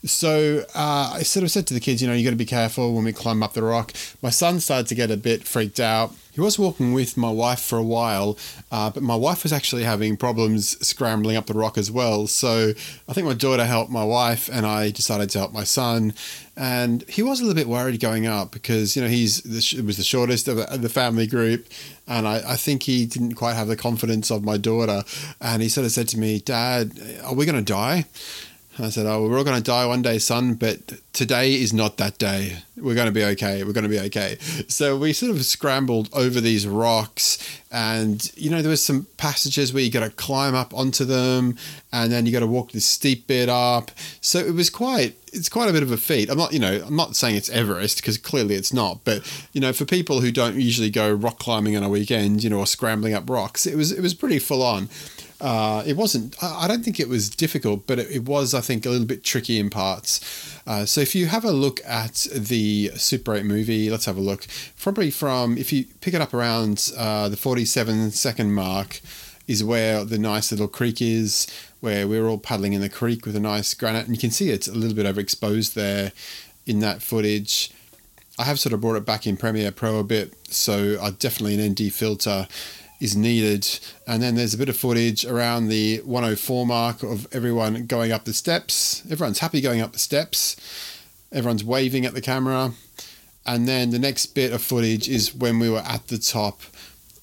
So 0.04 0.64
uh, 0.74 1.12
I 1.14 1.22
sort 1.22 1.44
of 1.44 1.50
said 1.50 1.66
to 1.68 1.74
the 1.74 1.80
kids, 1.80 2.00
you 2.02 2.08
know, 2.08 2.14
you 2.14 2.22
got 2.24 2.30
to 2.30 2.36
be 2.36 2.44
careful 2.44 2.94
when 2.94 3.04
we 3.04 3.12
climb 3.12 3.42
up 3.42 3.54
the 3.54 3.62
rock. 3.62 3.92
My 4.22 4.30
son 4.30 4.60
started 4.60 4.86
to 4.88 4.94
get 4.94 5.10
a 5.10 5.16
bit 5.16 5.44
freaked 5.44 5.80
out. 5.80 6.12
He 6.32 6.40
was 6.40 6.56
walking 6.56 6.92
with 6.92 7.16
my 7.16 7.32
wife 7.32 7.58
for 7.60 7.78
a 7.78 7.82
while, 7.82 8.38
uh, 8.70 8.90
but 8.90 9.02
my 9.02 9.16
wife 9.16 9.42
was 9.42 9.52
actually 9.52 9.82
having 9.82 10.16
problems 10.16 10.78
scrambling 10.86 11.36
up 11.36 11.46
the 11.46 11.54
rock 11.54 11.76
as 11.76 11.90
well. 11.90 12.28
So 12.28 12.74
I 13.08 13.12
think 13.12 13.26
my 13.26 13.34
daughter 13.34 13.64
helped 13.64 13.90
my 13.90 14.04
wife, 14.04 14.48
and 14.52 14.64
I 14.64 14.92
decided 14.92 15.30
to 15.30 15.38
help 15.40 15.52
my 15.52 15.64
son. 15.78 16.12
And 16.56 17.04
he 17.08 17.22
was 17.22 17.40
a 17.40 17.44
little 17.44 17.54
bit 17.54 17.68
worried 17.68 18.00
going 18.00 18.26
up 18.26 18.50
because 18.50 18.96
you 18.96 19.02
know 19.02 19.08
he's 19.08 19.42
the, 19.42 19.82
was 19.82 19.96
the 19.96 20.02
shortest 20.02 20.48
of 20.48 20.82
the 20.82 20.88
family 20.88 21.26
group, 21.26 21.68
and 22.06 22.26
I, 22.26 22.36
I 22.54 22.56
think 22.56 22.82
he 22.82 23.06
didn't 23.06 23.34
quite 23.34 23.54
have 23.54 23.68
the 23.68 23.76
confidence 23.76 24.30
of 24.30 24.42
my 24.42 24.56
daughter, 24.56 25.04
and 25.40 25.62
he 25.62 25.68
sort 25.68 25.84
of 25.84 25.92
said 25.92 26.08
to 26.08 26.18
me, 26.18 26.40
"Dad, 26.40 26.98
are 27.22 27.34
we 27.34 27.46
going 27.46 27.64
to 27.64 27.72
die?" 27.72 28.06
I 28.80 28.90
said, 28.90 29.06
"Oh, 29.06 29.22
we're 29.22 29.38
all 29.38 29.44
going 29.44 29.56
to 29.56 29.62
die 29.62 29.86
one 29.86 30.02
day, 30.02 30.18
son, 30.18 30.54
but 30.54 30.92
today 31.12 31.54
is 31.54 31.72
not 31.72 31.96
that 31.96 32.18
day. 32.18 32.58
We're 32.76 32.94
going 32.94 33.06
to 33.06 33.12
be 33.12 33.24
okay. 33.24 33.64
We're 33.64 33.72
going 33.72 33.84
to 33.84 33.90
be 33.90 33.98
okay." 34.00 34.38
So 34.68 34.96
we 34.96 35.12
sort 35.12 35.32
of 35.32 35.44
scrambled 35.44 36.08
over 36.12 36.40
these 36.40 36.66
rocks, 36.66 37.38
and 37.70 38.30
you 38.36 38.50
know 38.50 38.62
there 38.62 38.70
was 38.70 38.84
some 38.84 39.06
passages 39.16 39.72
where 39.72 39.82
you 39.82 39.90
got 39.90 40.04
to 40.04 40.10
climb 40.10 40.54
up 40.54 40.72
onto 40.74 41.04
them, 41.04 41.56
and 41.92 42.12
then 42.12 42.26
you 42.26 42.32
got 42.32 42.40
to 42.40 42.46
walk 42.46 42.72
this 42.72 42.86
steep 42.86 43.26
bit 43.26 43.48
up. 43.48 43.90
So 44.20 44.38
it 44.38 44.54
was 44.54 44.70
quite. 44.70 45.16
It's 45.30 45.50
quite 45.50 45.68
a 45.68 45.72
bit 45.74 45.82
of 45.82 45.92
a 45.92 45.98
feat. 45.98 46.30
I'm 46.30 46.38
not, 46.38 46.54
you 46.54 46.58
know, 46.58 46.82
I'm 46.86 46.96
not 46.96 47.14
saying 47.14 47.36
it's 47.36 47.50
Everest 47.50 47.98
because 47.98 48.16
clearly 48.16 48.54
it's 48.54 48.72
not. 48.72 49.00
But 49.04 49.30
you 49.52 49.60
know, 49.60 49.72
for 49.72 49.84
people 49.84 50.20
who 50.20 50.32
don't 50.32 50.56
usually 50.56 50.90
go 50.90 51.12
rock 51.12 51.38
climbing 51.38 51.76
on 51.76 51.82
a 51.82 51.88
weekend, 51.88 52.42
you 52.42 52.50
know, 52.50 52.60
or 52.60 52.66
scrambling 52.66 53.12
up 53.12 53.28
rocks, 53.28 53.66
it 53.66 53.76
was 53.76 53.92
it 53.92 54.00
was 54.00 54.14
pretty 54.14 54.38
full 54.38 54.62
on. 54.62 54.88
Uh, 55.40 55.84
it 55.86 55.96
wasn't. 55.96 56.34
I 56.42 56.66
don't 56.66 56.84
think 56.84 56.98
it 56.98 57.08
was 57.08 57.30
difficult, 57.30 57.86
but 57.86 57.98
it, 57.98 58.10
it 58.10 58.24
was, 58.24 58.54
I 58.54 58.60
think, 58.60 58.84
a 58.84 58.90
little 58.90 59.06
bit 59.06 59.22
tricky 59.22 59.58
in 59.58 59.70
parts. 59.70 60.20
Uh, 60.66 60.84
so 60.84 61.00
if 61.00 61.14
you 61.14 61.26
have 61.26 61.44
a 61.44 61.52
look 61.52 61.80
at 61.86 62.26
the 62.34 62.90
Super 62.96 63.34
8 63.34 63.44
movie, 63.44 63.88
let's 63.88 64.06
have 64.06 64.16
a 64.16 64.20
look. 64.20 64.46
Probably 64.80 65.10
from 65.10 65.56
if 65.56 65.72
you 65.72 65.84
pick 66.00 66.14
it 66.14 66.20
up 66.20 66.34
around 66.34 66.90
uh, 66.96 67.28
the 67.28 67.36
47 67.36 68.10
second 68.10 68.52
mark, 68.52 69.00
is 69.48 69.64
where 69.64 70.04
the 70.04 70.18
nice 70.18 70.52
little 70.52 70.68
creek 70.68 71.00
is, 71.00 71.46
where 71.80 72.06
we're 72.06 72.28
all 72.28 72.38
paddling 72.38 72.74
in 72.74 72.82
the 72.82 72.88
creek 72.88 73.24
with 73.24 73.34
a 73.34 73.40
nice 73.40 73.72
granite, 73.74 74.06
and 74.06 74.14
you 74.14 74.20
can 74.20 74.30
see 74.30 74.50
it's 74.50 74.68
a 74.68 74.74
little 74.74 74.94
bit 74.94 75.06
overexposed 75.06 75.74
there 75.74 76.12
in 76.66 76.80
that 76.80 77.00
footage. 77.00 77.70
I 78.38 78.44
have 78.44 78.60
sort 78.60 78.72
of 78.72 78.82
brought 78.82 78.96
it 78.96 79.06
back 79.06 79.26
in 79.26 79.36
Premiere 79.36 79.72
Pro 79.72 79.98
a 79.98 80.04
bit, 80.04 80.34
so 80.52 80.98
I 81.00 81.10
definitely 81.10 81.58
an 81.58 81.72
ND 81.72 81.92
filter 81.92 82.46
is 83.00 83.16
needed. 83.16 83.78
And 84.06 84.22
then 84.22 84.34
there's 84.34 84.54
a 84.54 84.58
bit 84.58 84.68
of 84.68 84.76
footage 84.76 85.24
around 85.24 85.68
the 85.68 85.98
104 86.04 86.66
mark 86.66 87.02
of 87.02 87.26
everyone 87.32 87.86
going 87.86 88.12
up 88.12 88.24
the 88.24 88.34
steps. 88.34 89.02
Everyone's 89.10 89.38
happy 89.38 89.60
going 89.60 89.80
up 89.80 89.92
the 89.92 89.98
steps. 89.98 90.56
Everyone's 91.32 91.64
waving 91.64 92.04
at 92.04 92.14
the 92.14 92.20
camera. 92.20 92.72
And 93.46 93.66
then 93.66 93.90
the 93.90 93.98
next 93.98 94.26
bit 94.26 94.52
of 94.52 94.62
footage 94.62 95.08
is 95.08 95.34
when 95.34 95.58
we 95.58 95.70
were 95.70 95.78
at 95.78 96.08
the 96.08 96.18
top 96.18 96.60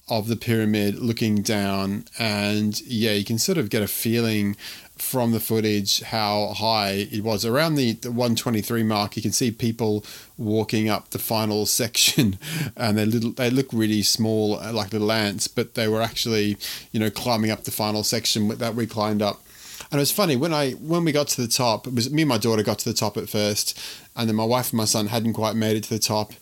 of 0.08 0.28
the 0.28 0.36
pyramid 0.36 0.98
looking 0.98 1.42
down. 1.42 2.04
And 2.18 2.80
yeah, 2.82 3.12
you 3.12 3.24
can 3.24 3.38
sort 3.38 3.58
of 3.58 3.70
get 3.70 3.82
a 3.82 3.88
feeling 3.88 4.56
from 4.96 5.32
the 5.32 5.40
footage 5.40 6.00
how 6.02 6.54
high 6.56 7.06
it 7.10 7.22
was. 7.22 7.44
Around 7.44 7.74
the, 7.74 7.92
the 7.92 8.10
123 8.10 8.82
mark, 8.82 9.16
you 9.16 9.22
can 9.22 9.32
see 9.32 9.50
people 9.50 10.04
walking 10.38 10.88
up 10.88 11.10
the 11.10 11.18
final 11.18 11.66
section, 11.80 12.38
and 12.76 12.98
they 12.98 13.04
little 13.04 13.32
they 13.32 13.50
look 13.50 13.68
really 13.72 14.02
small, 14.02 14.58
uh, 14.58 14.72
like 14.72 14.92
little 14.92 15.12
ants, 15.12 15.48
but 15.48 15.74
they 15.74 15.88
were 15.88 16.02
actually, 16.02 16.56
you 16.92 17.00
know, 17.00 17.10
climbing 17.10 17.50
up 17.50 17.64
the 17.64 17.70
final 17.70 18.02
section 18.02 18.48
that 18.48 18.74
we 18.74 18.86
climbed 18.86 19.22
up. 19.22 19.42
And 19.90 19.98
it 19.98 20.02
was 20.02 20.12
funny 20.12 20.36
when 20.36 20.52
I 20.52 20.72
when 20.72 21.04
we 21.04 21.12
got 21.12 21.28
to 21.28 21.42
the 21.42 21.48
top. 21.48 21.86
It 21.86 21.94
was 21.94 22.10
me 22.10 22.22
and 22.22 22.28
my 22.28 22.38
daughter 22.38 22.62
got 22.62 22.78
to 22.80 22.88
the 22.88 22.96
top 22.96 23.16
at 23.16 23.28
first, 23.28 23.78
and 24.16 24.28
then 24.28 24.36
my 24.36 24.44
wife 24.44 24.70
and 24.70 24.78
my 24.78 24.84
son 24.84 25.08
hadn't 25.08 25.34
quite 25.34 25.54
made 25.54 25.76
it 25.76 25.84
to 25.84 25.90
the 25.90 25.98
top. 25.98 26.32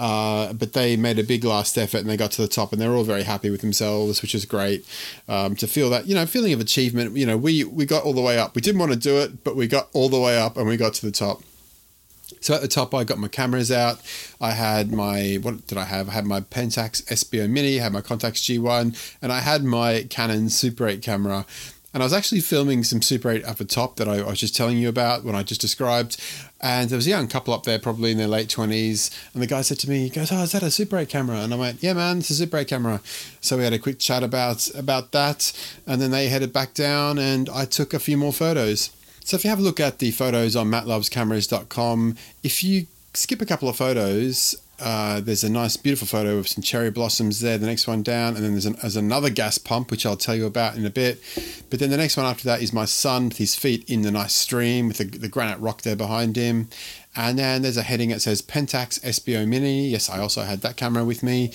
Uh, 0.00 0.54
but 0.54 0.72
they 0.72 0.96
made 0.96 1.18
a 1.18 1.22
big 1.22 1.44
last 1.44 1.76
effort 1.76 1.98
and 1.98 2.08
they 2.08 2.16
got 2.16 2.30
to 2.30 2.40
the 2.40 2.48
top 2.48 2.72
and 2.72 2.80
they're 2.80 2.94
all 2.94 3.04
very 3.04 3.22
happy 3.22 3.50
with 3.50 3.60
themselves, 3.60 4.22
which 4.22 4.34
is 4.34 4.46
great. 4.46 4.82
Um, 5.28 5.54
to 5.56 5.66
feel 5.66 5.90
that, 5.90 6.06
you 6.06 6.14
know, 6.14 6.24
feeling 6.24 6.54
of 6.54 6.60
achievement. 6.60 7.14
You 7.18 7.26
know, 7.26 7.36
we 7.36 7.64
we 7.64 7.84
got 7.84 8.04
all 8.04 8.14
the 8.14 8.22
way 8.22 8.38
up. 8.38 8.54
We 8.54 8.62
didn't 8.62 8.78
want 8.80 8.92
to 8.92 8.98
do 8.98 9.18
it, 9.18 9.44
but 9.44 9.56
we 9.56 9.66
got 9.66 9.88
all 9.92 10.08
the 10.08 10.18
way 10.18 10.38
up 10.40 10.56
and 10.56 10.66
we 10.66 10.78
got 10.78 10.94
to 10.94 11.04
the 11.04 11.12
top. 11.12 11.42
So 12.40 12.54
at 12.54 12.62
the 12.62 12.68
top, 12.68 12.94
I 12.94 13.04
got 13.04 13.18
my 13.18 13.28
cameras 13.28 13.70
out. 13.70 14.00
I 14.40 14.52
had 14.52 14.90
my 14.90 15.38
what 15.42 15.66
did 15.66 15.76
I 15.76 15.84
have? 15.84 16.08
I 16.08 16.12
had 16.12 16.24
my 16.24 16.40
Pentax 16.40 17.04
Espio 17.04 17.46
Mini, 17.46 17.78
I 17.78 17.82
had 17.82 17.92
my 17.92 18.00
Contax 18.00 18.40
G1, 18.40 19.16
and 19.20 19.30
I 19.30 19.40
had 19.40 19.64
my 19.64 20.06
Canon 20.08 20.48
Super 20.48 20.88
8 20.88 21.02
camera. 21.02 21.44
And 21.92 22.02
I 22.02 22.06
was 22.06 22.12
actually 22.12 22.40
filming 22.40 22.84
some 22.84 23.02
Super 23.02 23.30
8 23.30 23.44
up 23.44 23.56
the 23.56 23.64
top 23.64 23.96
that 23.96 24.08
I, 24.08 24.18
I 24.18 24.30
was 24.30 24.38
just 24.38 24.54
telling 24.56 24.78
you 24.78 24.88
about 24.88 25.24
when 25.24 25.34
I 25.34 25.42
just 25.42 25.60
described. 25.60 26.20
And 26.60 26.88
there 26.88 26.96
was 26.96 27.06
a 27.06 27.10
young 27.10 27.26
couple 27.26 27.52
up 27.52 27.64
there, 27.64 27.80
probably 27.80 28.12
in 28.12 28.18
their 28.18 28.28
late 28.28 28.48
20s. 28.48 29.10
And 29.34 29.42
the 29.42 29.46
guy 29.46 29.62
said 29.62 29.78
to 29.80 29.90
me, 29.90 30.04
he 30.04 30.10
goes, 30.10 30.30
Oh, 30.30 30.42
is 30.42 30.52
that 30.52 30.62
a 30.62 30.70
Super 30.70 30.98
8 30.98 31.08
camera? 31.08 31.38
And 31.38 31.52
I 31.52 31.56
went, 31.56 31.82
Yeah, 31.82 31.94
man, 31.94 32.18
it's 32.18 32.30
a 32.30 32.34
Super 32.34 32.58
8 32.58 32.68
camera. 32.68 33.00
So 33.40 33.56
we 33.56 33.64
had 33.64 33.72
a 33.72 33.78
quick 33.78 33.98
chat 33.98 34.22
about, 34.22 34.68
about 34.74 35.10
that. 35.12 35.52
And 35.86 36.00
then 36.00 36.12
they 36.12 36.28
headed 36.28 36.52
back 36.52 36.74
down, 36.74 37.18
and 37.18 37.48
I 37.48 37.64
took 37.64 37.92
a 37.92 37.98
few 37.98 38.16
more 38.16 38.32
photos. 38.32 38.90
So 39.24 39.36
if 39.36 39.44
you 39.44 39.50
have 39.50 39.58
a 39.58 39.62
look 39.62 39.80
at 39.80 39.98
the 39.98 40.12
photos 40.12 40.54
on 40.54 40.68
mattlovescameras.com, 40.68 42.16
if 42.42 42.62
you 42.62 42.86
skip 43.14 43.40
a 43.40 43.46
couple 43.46 43.68
of 43.68 43.76
photos, 43.76 44.54
uh, 44.80 45.20
there's 45.20 45.44
a 45.44 45.50
nice, 45.50 45.76
beautiful 45.76 46.06
photo 46.06 46.38
of 46.38 46.48
some 46.48 46.62
cherry 46.62 46.90
blossoms 46.90 47.40
there. 47.40 47.58
The 47.58 47.66
next 47.66 47.86
one 47.86 48.02
down, 48.02 48.34
and 48.34 48.44
then 48.44 48.52
there's, 48.52 48.66
an, 48.66 48.76
there's 48.80 48.96
another 48.96 49.30
gas 49.30 49.58
pump, 49.58 49.90
which 49.90 50.06
I'll 50.06 50.16
tell 50.16 50.34
you 50.34 50.46
about 50.46 50.76
in 50.76 50.86
a 50.86 50.90
bit. 50.90 51.20
But 51.68 51.78
then 51.78 51.90
the 51.90 51.96
next 51.96 52.16
one 52.16 52.26
after 52.26 52.44
that 52.44 52.62
is 52.62 52.72
my 52.72 52.84
son 52.84 53.28
with 53.28 53.38
his 53.38 53.54
feet 53.56 53.88
in 53.88 54.02
the 54.02 54.10
nice 54.10 54.34
stream 54.34 54.88
with 54.88 54.98
the, 54.98 55.04
the 55.04 55.28
granite 55.28 55.58
rock 55.58 55.82
there 55.82 55.96
behind 55.96 56.36
him. 56.36 56.68
And 57.14 57.38
then 57.38 57.62
there's 57.62 57.76
a 57.76 57.82
heading 57.82 58.10
that 58.10 58.22
says 58.22 58.40
Pentax 58.40 59.00
Espio 59.00 59.46
Mini. 59.46 59.88
Yes, 59.88 60.08
I 60.08 60.18
also 60.20 60.42
had 60.42 60.60
that 60.60 60.76
camera 60.76 61.04
with 61.04 61.22
me. 61.22 61.52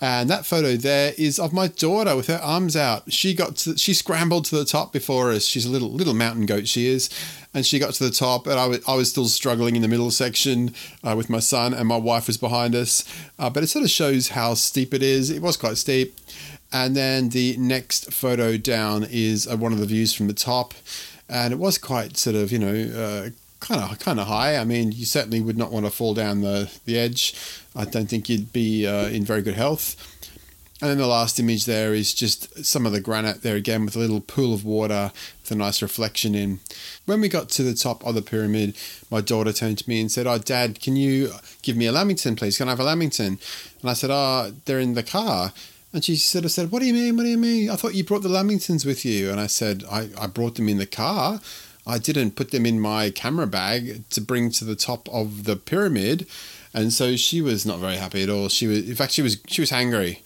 And 0.00 0.30
that 0.30 0.46
photo 0.46 0.76
there 0.76 1.12
is 1.18 1.40
of 1.40 1.52
my 1.52 1.66
daughter 1.66 2.14
with 2.14 2.28
her 2.28 2.40
arms 2.40 2.76
out. 2.76 3.12
She 3.12 3.34
got 3.34 3.56
to, 3.56 3.76
she 3.76 3.94
scrambled 3.94 4.44
to 4.46 4.56
the 4.56 4.64
top 4.64 4.92
before 4.92 5.32
us. 5.32 5.44
She's 5.44 5.66
a 5.66 5.70
little 5.70 5.90
little 5.90 6.14
mountain 6.14 6.46
goat. 6.46 6.68
She 6.68 6.86
is, 6.86 7.10
and 7.52 7.66
she 7.66 7.80
got 7.80 7.94
to 7.94 8.04
the 8.04 8.10
top, 8.10 8.46
and 8.46 8.60
I 8.60 8.66
was 8.66 8.80
I 8.86 8.94
was 8.94 9.10
still 9.10 9.26
struggling 9.26 9.74
in 9.74 9.82
the 9.82 9.88
middle 9.88 10.12
section 10.12 10.72
uh, 11.02 11.14
with 11.16 11.28
my 11.28 11.40
son, 11.40 11.74
and 11.74 11.88
my 11.88 11.96
wife 11.96 12.28
was 12.28 12.36
behind 12.36 12.76
us. 12.76 13.04
Uh, 13.38 13.50
but 13.50 13.64
it 13.64 13.66
sort 13.66 13.84
of 13.84 13.90
shows 13.90 14.28
how 14.28 14.54
steep 14.54 14.94
it 14.94 15.02
is. 15.02 15.30
It 15.30 15.42
was 15.42 15.56
quite 15.56 15.76
steep. 15.76 16.16
And 16.70 16.94
then 16.94 17.30
the 17.30 17.56
next 17.56 18.12
photo 18.12 18.58
down 18.58 19.06
is 19.10 19.48
uh, 19.48 19.56
one 19.56 19.72
of 19.72 19.78
the 19.78 19.86
views 19.86 20.14
from 20.14 20.28
the 20.28 20.34
top, 20.34 20.74
and 21.28 21.52
it 21.52 21.56
was 21.56 21.76
quite 21.76 22.16
sort 22.16 22.36
of 22.36 22.52
you 22.52 22.58
know 22.60 23.30
kind 23.60 23.80
of 23.80 23.98
kind 23.98 24.20
of 24.20 24.26
high. 24.26 24.56
I 24.56 24.64
mean, 24.64 24.92
you 24.92 25.04
certainly 25.04 25.40
would 25.40 25.58
not 25.58 25.72
want 25.72 25.86
to 25.86 25.90
fall 25.90 26.14
down 26.14 26.40
the 26.40 26.70
the 26.84 26.98
edge. 26.98 27.34
I 27.74 27.84
don't 27.84 28.08
think 28.08 28.28
you'd 28.28 28.52
be 28.52 28.86
uh, 28.86 29.08
in 29.08 29.24
very 29.24 29.42
good 29.42 29.54
health. 29.54 29.96
And 30.80 30.90
then 30.90 30.98
the 30.98 31.08
last 31.08 31.40
image 31.40 31.64
there 31.64 31.92
is 31.92 32.14
just 32.14 32.64
some 32.64 32.86
of 32.86 32.92
the 32.92 33.00
granite 33.00 33.42
there 33.42 33.56
again 33.56 33.84
with 33.84 33.96
a 33.96 33.98
little 33.98 34.20
pool 34.20 34.54
of 34.54 34.64
water 34.64 35.10
with 35.42 35.50
a 35.50 35.56
nice 35.56 35.82
reflection 35.82 36.36
in. 36.36 36.60
When 37.04 37.20
we 37.20 37.28
got 37.28 37.48
to 37.50 37.64
the 37.64 37.74
top 37.74 38.06
of 38.06 38.14
the 38.14 38.22
pyramid, 38.22 38.76
my 39.10 39.20
daughter 39.20 39.52
turned 39.52 39.78
to 39.78 39.88
me 39.88 40.00
and 40.00 40.10
said, 40.10 40.28
Oh, 40.28 40.38
Dad, 40.38 40.80
can 40.80 40.94
you 40.94 41.32
give 41.62 41.76
me 41.76 41.86
a 41.86 41.92
Lamington, 41.92 42.36
please? 42.36 42.56
Can 42.56 42.68
I 42.68 42.72
have 42.72 42.80
a 42.80 42.84
Lamington? 42.84 43.40
And 43.80 43.90
I 43.90 43.94
said, 43.94 44.10
Oh, 44.12 44.52
they're 44.66 44.78
in 44.78 44.94
the 44.94 45.02
car. 45.02 45.52
And 45.92 46.04
she 46.04 46.14
sort 46.14 46.44
of 46.44 46.52
said, 46.52 46.70
What 46.70 46.78
do 46.78 46.86
you 46.86 46.94
mean? 46.94 47.16
What 47.16 47.24
do 47.24 47.30
you 47.30 47.38
mean? 47.38 47.70
I 47.70 47.76
thought 47.76 47.94
you 47.94 48.04
brought 48.04 48.22
the 48.22 48.28
Lamingtons 48.28 48.86
with 48.86 49.04
you. 49.04 49.30
And 49.32 49.40
I 49.40 49.48
said, 49.48 49.82
I, 49.90 50.10
I 50.16 50.28
brought 50.28 50.54
them 50.54 50.68
in 50.68 50.78
the 50.78 50.86
car. 50.86 51.40
I 51.88 51.98
didn't 51.98 52.36
put 52.36 52.50
them 52.50 52.66
in 52.66 52.78
my 52.78 53.10
camera 53.10 53.46
bag 53.46 54.08
to 54.10 54.20
bring 54.20 54.50
to 54.52 54.64
the 54.64 54.76
top 54.76 55.08
of 55.08 55.44
the 55.44 55.56
pyramid. 55.56 56.26
And 56.74 56.92
so 56.92 57.16
she 57.16 57.40
was 57.40 57.64
not 57.64 57.78
very 57.78 57.96
happy 57.96 58.22
at 58.22 58.28
all. 58.28 58.50
She 58.50 58.66
was, 58.66 58.88
in 58.88 58.94
fact, 58.94 59.12
she 59.12 59.22
was 59.22 59.38
she 59.48 59.62
was 59.62 59.72
angry. 59.72 60.22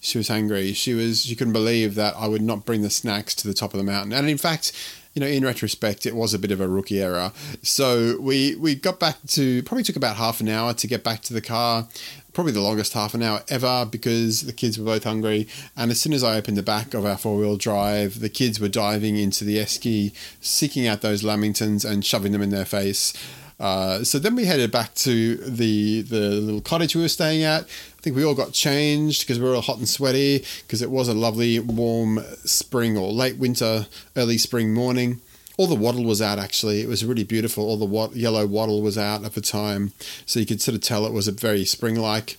She 0.00 0.18
was 0.18 0.28
angry. 0.28 0.72
She 0.72 0.92
was 0.92 1.24
she 1.24 1.36
couldn't 1.36 1.52
believe 1.52 1.94
that 1.94 2.14
I 2.18 2.26
would 2.26 2.42
not 2.42 2.66
bring 2.66 2.82
the 2.82 2.90
snacks 2.90 3.34
to 3.36 3.48
the 3.48 3.54
top 3.54 3.72
of 3.72 3.78
the 3.78 3.84
mountain. 3.84 4.12
And 4.12 4.28
in 4.28 4.38
fact, 4.38 4.72
you 5.14 5.20
know, 5.20 5.28
in 5.28 5.44
retrospect, 5.44 6.04
it 6.04 6.16
was 6.16 6.34
a 6.34 6.38
bit 6.38 6.50
of 6.50 6.60
a 6.60 6.66
rookie 6.66 7.00
error. 7.00 7.32
So 7.62 8.18
we 8.20 8.56
we 8.56 8.74
got 8.74 8.98
back 8.98 9.16
to 9.28 9.62
probably 9.62 9.84
took 9.84 9.96
about 9.96 10.16
half 10.16 10.40
an 10.40 10.48
hour 10.48 10.74
to 10.74 10.86
get 10.88 11.04
back 11.04 11.22
to 11.22 11.32
the 11.32 11.40
car. 11.40 11.86
Probably 12.34 12.52
the 12.52 12.60
longest 12.60 12.92
half 12.92 13.14
an 13.14 13.22
hour 13.22 13.42
ever 13.48 13.86
because 13.90 14.42
the 14.42 14.52
kids 14.52 14.78
were 14.78 14.84
both 14.84 15.04
hungry. 15.04 15.46
And 15.76 15.90
as 15.90 16.00
soon 16.00 16.12
as 16.12 16.24
I 16.24 16.36
opened 16.36 16.56
the 16.56 16.62
back 16.62 16.92
of 16.92 17.06
our 17.06 17.16
four 17.16 17.38
wheel 17.38 17.56
drive, 17.56 18.20
the 18.20 18.28
kids 18.28 18.60
were 18.60 18.68
diving 18.68 19.16
into 19.16 19.44
the 19.44 19.56
esky, 19.56 20.12
seeking 20.40 20.86
out 20.86 21.00
those 21.00 21.22
lamingtons 21.22 21.88
and 21.88 22.04
shoving 22.04 22.32
them 22.32 22.42
in 22.42 22.50
their 22.50 22.64
face. 22.64 23.14
Uh, 23.60 24.02
so 24.02 24.18
then 24.18 24.34
we 24.34 24.46
headed 24.46 24.72
back 24.72 24.94
to 24.94 25.36
the 25.36 26.02
the 26.02 26.30
little 26.30 26.60
cottage 26.60 26.96
we 26.96 27.02
were 27.02 27.08
staying 27.08 27.44
at. 27.44 27.62
I 27.62 28.02
think 28.02 28.16
we 28.16 28.24
all 28.24 28.34
got 28.34 28.52
changed 28.52 29.22
because 29.22 29.38
we 29.38 29.48
were 29.48 29.54
all 29.54 29.62
hot 29.62 29.78
and 29.78 29.88
sweaty 29.88 30.44
because 30.62 30.82
it 30.82 30.90
was 30.90 31.08
a 31.08 31.14
lovely 31.14 31.60
warm 31.60 32.18
spring 32.44 32.98
or 32.98 33.12
late 33.12 33.38
winter, 33.38 33.86
early 34.16 34.38
spring 34.38 34.74
morning. 34.74 35.20
All 35.56 35.66
the 35.66 35.74
wattle 35.74 36.04
was 36.04 36.20
out 36.20 36.38
actually. 36.38 36.80
It 36.80 36.88
was 36.88 37.04
really 37.04 37.24
beautiful. 37.24 37.64
All 37.64 37.76
the 37.76 37.84
wat- 37.84 38.16
yellow 38.16 38.46
wattle 38.46 38.82
was 38.82 38.98
out 38.98 39.24
at 39.24 39.34
the 39.34 39.40
time, 39.40 39.92
so 40.26 40.40
you 40.40 40.46
could 40.46 40.60
sort 40.60 40.74
of 40.74 40.80
tell 40.80 41.06
it 41.06 41.12
was 41.12 41.28
a 41.28 41.32
very 41.32 41.64
spring-like. 41.64 42.38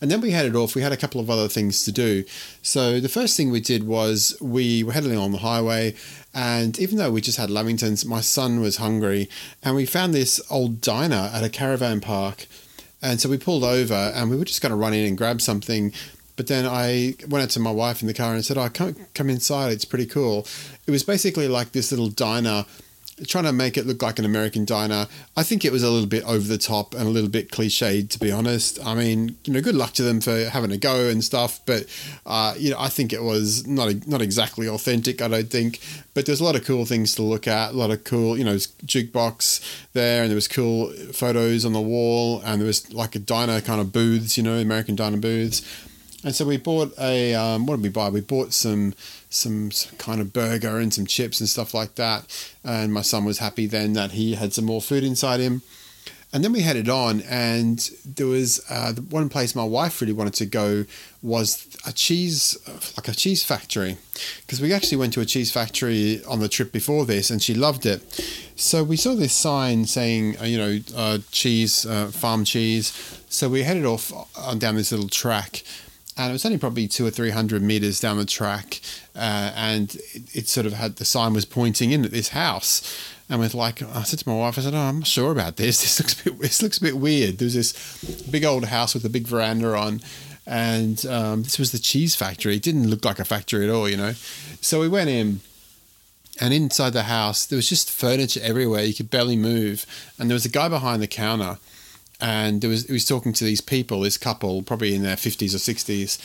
And 0.00 0.10
then 0.10 0.20
we 0.20 0.32
headed 0.32 0.54
off. 0.54 0.74
We 0.74 0.82
had 0.82 0.92
a 0.92 0.96
couple 0.96 1.22
of 1.22 1.30
other 1.30 1.48
things 1.48 1.84
to 1.84 1.92
do. 1.92 2.24
So 2.60 3.00
the 3.00 3.08
first 3.08 3.36
thing 3.36 3.50
we 3.50 3.60
did 3.60 3.84
was 3.84 4.36
we 4.42 4.82
were 4.82 4.92
heading 4.92 5.16
on 5.16 5.32
the 5.32 5.38
highway, 5.38 5.94
and 6.34 6.78
even 6.78 6.98
though 6.98 7.10
we 7.10 7.22
just 7.22 7.38
had 7.38 7.48
Lamingtons, 7.48 8.04
my 8.04 8.20
son 8.20 8.60
was 8.60 8.76
hungry, 8.76 9.28
and 9.62 9.74
we 9.74 9.86
found 9.86 10.12
this 10.12 10.40
old 10.50 10.82
diner 10.82 11.30
at 11.32 11.44
a 11.44 11.48
caravan 11.48 12.00
park. 12.00 12.46
And 13.00 13.20
so 13.20 13.28
we 13.28 13.38
pulled 13.38 13.64
over, 13.64 14.12
and 14.14 14.30
we 14.30 14.36
were 14.36 14.44
just 14.44 14.60
going 14.60 14.70
to 14.70 14.76
run 14.76 14.92
in 14.92 15.06
and 15.06 15.16
grab 15.16 15.40
something. 15.40 15.92
But 16.36 16.46
then 16.48 16.66
I 16.66 17.14
went 17.28 17.42
out 17.44 17.50
to 17.50 17.60
my 17.60 17.70
wife 17.70 18.02
in 18.02 18.08
the 18.08 18.14
car 18.14 18.34
and 18.34 18.44
said, 18.44 18.58
"Oh, 18.58 18.68
come 18.68 18.94
come 19.14 19.30
inside. 19.30 19.72
It's 19.72 19.84
pretty 19.84 20.06
cool." 20.06 20.46
It 20.86 20.90
was 20.90 21.02
basically 21.02 21.48
like 21.48 21.72
this 21.72 21.90
little 21.90 22.08
diner 22.08 22.66
trying 23.26 23.44
to 23.44 23.52
make 23.52 23.78
it 23.78 23.86
look 23.86 24.02
like 24.02 24.18
an 24.18 24.24
American 24.24 24.64
diner. 24.64 25.06
I 25.36 25.42
think 25.42 25.64
it 25.64 25.72
was 25.72 25.82
a 25.82 25.90
little 25.90 26.08
bit 26.08 26.22
over 26.24 26.46
the 26.46 26.58
top 26.58 26.94
and 26.94 27.04
a 27.04 27.10
little 27.10 27.30
bit 27.30 27.50
cliched, 27.50 28.10
to 28.10 28.18
be 28.18 28.30
honest. 28.30 28.84
I 28.84 28.94
mean, 28.94 29.36
you 29.44 29.52
know, 29.54 29.62
good 29.62 29.74
luck 29.74 29.92
to 29.94 30.02
them 30.02 30.20
for 30.20 30.50
having 30.50 30.70
a 30.70 30.76
go 30.76 31.08
and 31.08 31.24
stuff, 31.24 31.60
but 31.64 31.86
uh, 32.26 32.54
you 32.58 32.70
know, 32.70 32.76
I 32.78 32.88
think 32.88 33.12
it 33.12 33.22
was 33.22 33.66
not 33.66 34.06
not 34.06 34.20
exactly 34.20 34.68
authentic. 34.68 35.22
I 35.22 35.28
don't 35.28 35.50
think, 35.50 35.80
but 36.12 36.26
there's 36.26 36.40
a 36.40 36.44
lot 36.44 36.56
of 36.56 36.64
cool 36.64 36.84
things 36.84 37.14
to 37.14 37.22
look 37.22 37.48
at. 37.48 37.70
A 37.70 37.76
lot 37.76 37.90
of 37.90 38.04
cool, 38.04 38.36
you 38.36 38.44
know, 38.44 38.56
jukebox 38.56 39.86
there, 39.94 40.22
and 40.22 40.30
there 40.30 40.36
was 40.36 40.48
cool 40.48 40.92
photos 41.12 41.64
on 41.64 41.72
the 41.72 41.80
wall, 41.80 42.42
and 42.44 42.60
there 42.60 42.66
was 42.66 42.92
like 42.92 43.14
a 43.14 43.20
diner 43.20 43.60
kind 43.62 43.80
of 43.80 43.92
booths, 43.92 44.36
you 44.36 44.42
know, 44.42 44.58
American 44.58 44.94
diner 44.94 45.16
booths. 45.16 45.62
And 46.26 46.34
so 46.34 46.44
we 46.44 46.56
bought 46.56 46.92
a 46.98 47.34
um, 47.36 47.66
what 47.66 47.76
did 47.76 47.84
we 47.84 47.88
buy? 47.88 48.08
We 48.08 48.20
bought 48.20 48.52
some, 48.52 48.94
some 49.30 49.70
kind 49.96 50.20
of 50.20 50.32
burger 50.32 50.76
and 50.80 50.92
some 50.92 51.06
chips 51.06 51.38
and 51.38 51.48
stuff 51.48 51.72
like 51.72 51.94
that. 51.94 52.24
And 52.64 52.92
my 52.92 53.02
son 53.02 53.24
was 53.24 53.38
happy 53.38 53.66
then 53.66 53.92
that 53.92 54.10
he 54.10 54.34
had 54.34 54.52
some 54.52 54.64
more 54.64 54.82
food 54.82 55.04
inside 55.04 55.38
him. 55.38 55.62
And 56.32 56.42
then 56.42 56.52
we 56.52 56.62
headed 56.62 56.88
on, 56.88 57.22
and 57.22 57.78
there 58.04 58.26
was 58.26 58.60
uh, 58.68 58.90
the 58.90 59.02
one 59.02 59.28
place 59.28 59.54
my 59.54 59.64
wife 59.64 60.00
really 60.00 60.12
wanted 60.12 60.34
to 60.34 60.46
go 60.46 60.84
was 61.22 61.64
a 61.86 61.92
cheese, 61.92 62.58
like 62.96 63.06
a 63.06 63.12
cheese 63.12 63.44
factory, 63.44 63.96
because 64.40 64.60
we 64.60 64.72
actually 64.72 64.98
went 64.98 65.12
to 65.14 65.20
a 65.20 65.24
cheese 65.24 65.52
factory 65.52 66.22
on 66.24 66.40
the 66.40 66.48
trip 66.48 66.72
before 66.72 67.06
this, 67.06 67.30
and 67.30 67.40
she 67.40 67.54
loved 67.54 67.86
it. 67.86 68.02
So 68.56 68.82
we 68.82 68.96
saw 68.96 69.14
this 69.14 69.32
sign 69.32 69.86
saying, 69.86 70.38
uh, 70.40 70.44
you 70.44 70.58
know, 70.58 70.78
uh, 70.96 71.18
cheese, 71.30 71.86
uh, 71.86 72.08
farm 72.08 72.44
cheese. 72.44 72.92
So 73.28 73.48
we 73.48 73.62
headed 73.62 73.86
off 73.86 74.12
on 74.36 74.58
down 74.58 74.74
this 74.74 74.90
little 74.90 75.08
track, 75.08 75.62
and 76.16 76.30
it 76.30 76.32
was 76.32 76.46
only 76.46 76.58
probably 76.58 76.88
two 76.88 77.06
or 77.06 77.10
three 77.10 77.30
hundred 77.30 77.62
meters 77.62 78.00
down 78.00 78.16
the 78.16 78.24
track, 78.24 78.80
uh, 79.14 79.52
and 79.54 79.94
it, 80.14 80.34
it, 80.34 80.48
sort 80.48 80.66
of 80.66 80.72
had 80.72 80.96
the 80.96 81.04
sign 81.04 81.34
was 81.34 81.44
pointing 81.44 81.92
in 81.92 82.04
at 82.04 82.10
this 82.10 82.30
house, 82.30 83.14
and 83.28 83.40
with 83.40 83.54
like 83.54 83.82
I 83.82 84.02
said 84.02 84.20
to 84.20 84.28
my 84.28 84.34
wife, 84.34 84.58
I 84.58 84.62
said, 84.62 84.74
"Oh, 84.74 84.78
I'm 84.78 85.00
not 85.00 85.06
sure 85.06 85.32
about 85.32 85.56
this. 85.56 85.80
This 85.82 86.00
looks 86.00 86.20
a 86.20 86.24
bit 86.24 86.40
this 86.40 86.62
looks 86.62 86.78
a 86.78 86.82
bit 86.82 86.96
weird." 86.96 87.38
There's 87.38 87.54
this 87.54 88.22
big 88.30 88.44
old 88.44 88.66
house 88.66 88.94
with 88.94 89.04
a 89.04 89.10
big 89.10 89.26
veranda 89.26 89.76
on, 89.76 90.00
and 90.46 91.04
um, 91.06 91.42
this 91.42 91.58
was 91.58 91.72
the 91.72 91.78
cheese 91.78 92.16
factory. 92.16 92.56
It 92.56 92.62
didn't 92.62 92.88
look 92.88 93.04
like 93.04 93.18
a 93.18 93.24
factory 93.24 93.64
at 93.64 93.74
all, 93.74 93.88
you 93.88 93.96
know. 93.96 94.12
So 94.60 94.80
we 94.80 94.88
went 94.88 95.10
in. 95.10 95.40
And 96.38 96.52
inside 96.52 96.92
the 96.92 97.04
house, 97.04 97.46
there 97.46 97.56
was 97.56 97.66
just 97.66 97.90
furniture 97.90 98.40
everywhere. 98.42 98.84
You 98.84 98.92
could 98.92 99.08
barely 99.08 99.36
move. 99.36 99.86
And 100.18 100.28
there 100.28 100.34
was 100.34 100.44
a 100.44 100.50
guy 100.50 100.68
behind 100.68 101.00
the 101.00 101.06
counter 101.06 101.56
and 102.20 102.60
there 102.60 102.70
was 102.70 102.86
he 102.86 102.92
was 102.92 103.04
talking 103.04 103.32
to 103.34 103.44
these 103.44 103.60
people, 103.60 104.00
this 104.00 104.18
couple, 104.18 104.62
probably 104.62 104.94
in 104.94 105.02
their 105.02 105.16
fifties 105.16 105.54
or 105.54 105.58
sixties, 105.58 106.18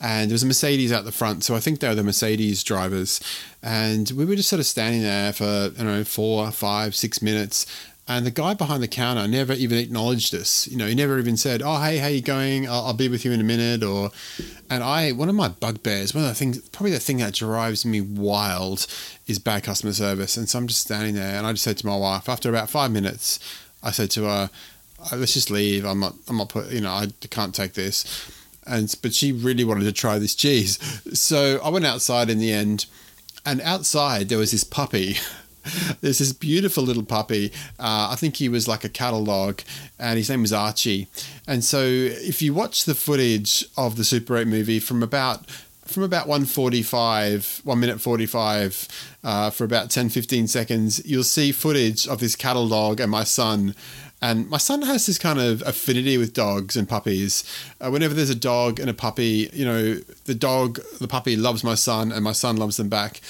and 0.00 0.30
there 0.30 0.34
was 0.34 0.42
a 0.42 0.46
Mercedes 0.46 0.92
out 0.92 1.04
the 1.04 1.12
front. 1.12 1.44
So 1.44 1.54
I 1.54 1.60
think 1.60 1.80
they 1.80 1.88
were 1.88 1.94
the 1.94 2.02
Mercedes 2.02 2.62
drivers, 2.62 3.20
and 3.62 4.10
we 4.10 4.24
were 4.24 4.36
just 4.36 4.48
sort 4.48 4.60
of 4.60 4.66
standing 4.66 5.02
there 5.02 5.32
for 5.32 5.44
I 5.44 5.68
don't 5.76 5.86
know 5.86 6.04
four, 6.04 6.50
five, 6.50 6.94
six 6.94 7.20
minutes. 7.22 7.66
And 8.06 8.26
the 8.26 8.30
guy 8.30 8.52
behind 8.52 8.82
the 8.82 8.88
counter 8.88 9.26
never 9.26 9.54
even 9.54 9.78
acknowledged 9.78 10.34
us. 10.34 10.68
You 10.68 10.76
know, 10.76 10.86
he 10.86 10.94
never 10.94 11.18
even 11.18 11.38
said, 11.38 11.62
"Oh, 11.64 11.80
hey, 11.80 11.96
how 11.96 12.08
you 12.08 12.20
going? 12.20 12.68
I'll, 12.68 12.86
I'll 12.86 12.92
be 12.92 13.08
with 13.08 13.24
you 13.24 13.32
in 13.32 13.40
a 13.40 13.44
minute." 13.44 13.82
Or, 13.82 14.10
and 14.68 14.84
I, 14.84 15.12
one 15.12 15.30
of 15.30 15.34
my 15.34 15.48
bugbears, 15.48 16.14
one 16.14 16.24
of 16.24 16.28
the 16.28 16.34
things, 16.34 16.60
probably 16.68 16.90
the 16.90 17.00
thing 17.00 17.16
that 17.18 17.32
drives 17.32 17.86
me 17.86 18.02
wild, 18.02 18.86
is 19.26 19.38
bad 19.38 19.62
customer 19.62 19.94
service. 19.94 20.36
And 20.36 20.50
so 20.50 20.58
I'm 20.58 20.66
just 20.66 20.82
standing 20.82 21.14
there, 21.14 21.38
and 21.38 21.46
I 21.46 21.52
just 21.52 21.64
said 21.64 21.78
to 21.78 21.86
my 21.86 21.96
wife, 21.96 22.28
after 22.28 22.50
about 22.50 22.68
five 22.68 22.90
minutes, 22.90 23.38
I 23.82 23.90
said 23.90 24.10
to 24.12 24.24
her, 24.24 24.50
let's 25.12 25.34
just 25.34 25.50
leave. 25.50 25.84
I'm 25.84 26.00
not, 26.00 26.14
I'm 26.28 26.36
not 26.36 26.48
put, 26.48 26.70
you 26.70 26.80
know, 26.80 26.92
I 26.92 27.08
can't 27.30 27.54
take 27.54 27.74
this. 27.74 28.30
And, 28.66 28.94
but 29.02 29.14
she 29.14 29.30
really 29.32 29.64
wanted 29.64 29.84
to 29.84 29.92
try 29.92 30.18
this 30.18 30.34
cheese. 30.34 30.78
So 31.12 31.60
I 31.62 31.68
went 31.68 31.84
outside 31.84 32.30
in 32.30 32.38
the 32.38 32.52
end 32.52 32.86
and 33.44 33.60
outside 33.60 34.28
there 34.28 34.38
was 34.38 34.52
this 34.52 34.64
puppy. 34.64 35.16
There's 36.00 36.18
this 36.18 36.32
beautiful 36.32 36.84
little 36.84 37.04
puppy. 37.04 37.52
Uh, 37.78 38.08
I 38.10 38.16
think 38.16 38.36
he 38.36 38.48
was 38.48 38.68
like 38.68 38.84
a 38.84 38.88
cattle 38.88 39.24
dog, 39.24 39.62
and 39.98 40.18
his 40.18 40.28
name 40.28 40.42
was 40.42 40.52
Archie. 40.52 41.08
And 41.46 41.64
so, 41.64 41.80
if 41.82 42.42
you 42.42 42.52
watch 42.52 42.84
the 42.84 42.94
footage 42.94 43.64
of 43.76 43.96
the 43.96 44.04
Super 44.04 44.36
8 44.36 44.46
movie 44.46 44.78
from 44.78 45.02
about 45.02 45.46
from 45.86 46.02
about 46.02 46.26
145 46.26 47.60
1 47.62 47.78
minute 47.78 48.00
45 48.00 48.88
uh, 49.22 49.50
for 49.50 49.64
about 49.64 49.90
10 49.90 50.08
15 50.08 50.46
seconds 50.46 51.04
you'll 51.04 51.22
see 51.22 51.52
footage 51.52 52.08
of 52.08 52.20
this 52.20 52.34
cattle 52.34 52.68
dog 52.68 53.00
and 53.00 53.10
my 53.10 53.22
son 53.22 53.74
and 54.24 54.48
my 54.48 54.56
son 54.56 54.80
has 54.80 55.04
this 55.04 55.18
kind 55.18 55.38
of 55.38 55.60
affinity 55.66 56.16
with 56.16 56.32
dogs 56.32 56.76
and 56.78 56.88
puppies. 56.88 57.44
Uh, 57.78 57.90
whenever 57.90 58.14
there's 58.14 58.30
a 58.30 58.34
dog 58.34 58.80
and 58.80 58.88
a 58.88 58.94
puppy, 58.94 59.50
you 59.52 59.66
know, 59.66 59.96
the 60.24 60.34
dog, 60.34 60.80
the 60.98 61.06
puppy 61.06 61.36
loves 61.36 61.62
my 61.62 61.74
son, 61.74 62.10
and 62.10 62.24
my 62.24 62.32
son 62.32 62.56
loves 62.56 62.78
them 62.78 62.88
back. 62.88 63.20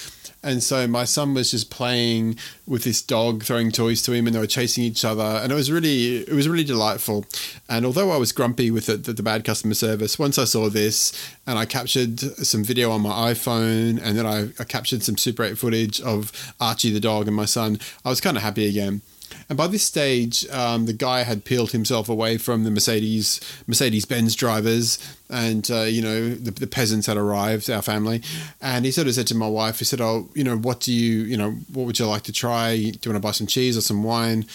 And 0.41 0.63
so 0.63 0.87
my 0.87 1.03
son 1.03 1.33
was 1.33 1.51
just 1.51 1.69
playing 1.69 2.37
with 2.65 2.85
this 2.85 3.01
dog, 3.01 3.43
throwing 3.43 3.71
toys 3.71 4.03
to 4.03 4.13
him, 4.13 4.25
and 4.25 4.33
they 4.33 4.39
were 4.39 4.47
chasing 4.47 4.85
each 4.85 5.03
other, 5.03 5.21
and 5.43 5.51
it 5.51 5.55
was 5.55 5.69
really, 5.69 6.19
it 6.19 6.33
was 6.33 6.47
really 6.47 6.63
delightful. 6.63 7.25
And 7.67 7.85
although 7.85 8.11
I 8.11 8.17
was 8.17 8.31
grumpy 8.31 8.71
with 8.71 8.85
the, 8.85 8.95
the, 8.95 9.21
bad 9.21 9.43
customer 9.43 9.73
service, 9.73 10.17
once 10.17 10.37
I 10.37 10.45
saw 10.45 10.69
this, 10.69 11.11
and 11.45 11.59
I 11.59 11.65
captured 11.65 12.21
some 12.21 12.63
video 12.63 12.91
on 12.91 13.01
my 13.01 13.33
iPhone, 13.33 14.01
and 14.01 14.17
then 14.17 14.25
I, 14.25 14.51
I 14.61 14.63
captured 14.63 15.03
some 15.03 15.17
Super 15.17 15.43
8 15.43 15.57
footage 15.57 15.99
of 15.99 16.31
Archie 16.61 16.93
the 16.93 17.01
dog 17.01 17.27
and 17.27 17.35
my 17.35 17.43
son, 17.43 17.79
I 18.05 18.09
was 18.09 18.21
kind 18.21 18.37
of 18.37 18.43
happy 18.43 18.65
again. 18.65 19.01
And 19.47 19.57
by 19.57 19.67
this 19.67 19.83
stage, 19.83 20.47
um, 20.49 20.85
the 20.87 20.93
guy 20.93 21.23
had 21.23 21.45
peeled 21.45 21.71
himself 21.71 22.09
away 22.09 22.37
from 22.37 22.63
the 22.63 22.71
Mercedes 22.71 23.39
Mercedes 23.67 24.05
Benz 24.05 24.35
drivers, 24.35 24.97
and 25.29 25.69
uh, 25.69 25.83
you 25.83 26.01
know 26.01 26.29
the, 26.29 26.51
the, 26.51 26.67
peasants 26.67 27.05
had 27.07 27.17
arrived, 27.17 27.69
our 27.69 27.81
family, 27.81 28.23
and 28.61 28.85
he 28.85 28.91
sort 28.91 29.07
of 29.07 29.13
said 29.13 29.27
to 29.27 29.35
my 29.35 29.47
wife, 29.47 29.79
he 29.79 29.85
said, 29.85 30.01
"Oh, 30.01 30.29
you 30.33 30.43
know, 30.43 30.57
what 30.57 30.79
do 30.79 30.91
you, 30.91 31.23
you 31.23 31.37
know, 31.37 31.51
what 31.71 31.85
would 31.85 31.99
you 31.99 32.07
like 32.07 32.23
to 32.23 32.31
try? 32.31 32.75
Do 32.75 32.81
you 32.81 32.91
want 33.11 33.15
to 33.15 33.19
buy 33.19 33.31
some 33.31 33.47
cheese 33.47 33.77
or 33.77 33.81
some 33.81 34.03
wine?" 34.03 34.45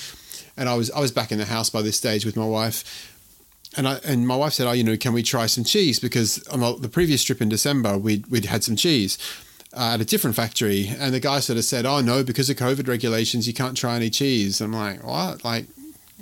And 0.56 0.68
I 0.68 0.74
was 0.74 0.90
I 0.90 1.00
was 1.00 1.12
back 1.12 1.30
in 1.30 1.38
the 1.38 1.44
house 1.44 1.70
by 1.70 1.82
this 1.82 1.96
stage 1.96 2.26
with 2.26 2.36
my 2.36 2.46
wife. 2.46 3.16
And 3.76 3.86
I 3.86 4.00
and 4.04 4.26
my 4.26 4.34
wife 4.34 4.54
said, 4.54 4.66
"Oh, 4.66 4.72
you 4.72 4.82
know, 4.82 4.96
can 4.96 5.12
we 5.12 5.22
try 5.22 5.46
some 5.46 5.62
cheese? 5.62 6.00
Because 6.00 6.44
on 6.48 6.60
the 6.80 6.88
previous 6.88 7.22
trip 7.22 7.40
in 7.40 7.48
December, 7.48 7.96
we'd 7.96 8.26
we'd 8.26 8.46
had 8.46 8.64
some 8.64 8.74
cheese." 8.74 9.18
Uh, 9.72 9.92
at 9.94 10.00
a 10.00 10.04
different 10.04 10.36
factory, 10.36 10.88
and 10.98 11.14
the 11.14 11.20
guy 11.20 11.40
sort 11.40 11.58
of 11.58 11.64
said, 11.64 11.86
"Oh 11.86 12.00
no, 12.00 12.24
because 12.24 12.50
of 12.50 12.56
COVID 12.56 12.88
regulations, 12.88 13.46
you 13.46 13.54
can't 13.54 13.76
try 13.76 13.96
any 13.96 14.10
cheese." 14.10 14.60
I'm 14.60 14.72
like, 14.72 15.04
"What? 15.04 15.44
Like, 15.44 15.66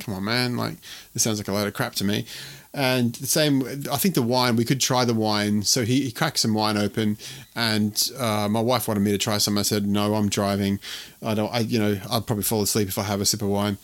come 0.01 0.15
on, 0.15 0.25
man! 0.25 0.57
Like, 0.57 0.77
this 1.15 1.23
sounds 1.23 1.39
like 1.39 1.49
a 1.49 1.53
load 1.53 1.67
of 1.67 1.75
crap 1.75 1.95
to 1.97 2.05
me." 2.05 2.27
And 2.75 3.15
the 3.15 3.27
same, 3.27 3.63
I 3.91 3.97
think 3.97 4.15
the 4.15 4.23
wine, 4.23 4.55
we 4.55 4.65
could 4.65 4.81
try 4.81 5.05
the 5.07 5.15
wine. 5.15 5.63
So 5.63 5.85
he, 5.85 6.03
he 6.03 6.13
cracked 6.13 6.39
some 6.39 6.53
wine 6.53 6.77
open, 6.77 7.17
and 7.57 8.11
uh, 8.19 8.49
my 8.51 8.61
wife 8.61 8.87
wanted 8.87 9.01
me 9.01 9.11
to 9.13 9.19
try 9.19 9.39
some. 9.39 9.57
I 9.57 9.63
said, 9.63 9.87
"No, 9.87 10.15
I'm 10.15 10.29
driving. 10.29 10.79
I 11.23 11.35
don't. 11.35 11.53
I, 11.53 11.61
you 11.61 11.79
know, 11.79 11.99
I'll 12.11 12.21
probably 12.23 12.45
fall 12.45 12.63
asleep 12.63 12.89
if 12.89 12.99
I 12.99 13.05
have 13.05 13.21
a 13.21 13.27
sip 13.27 13.43
of 13.43 13.49
wine." 13.49 13.79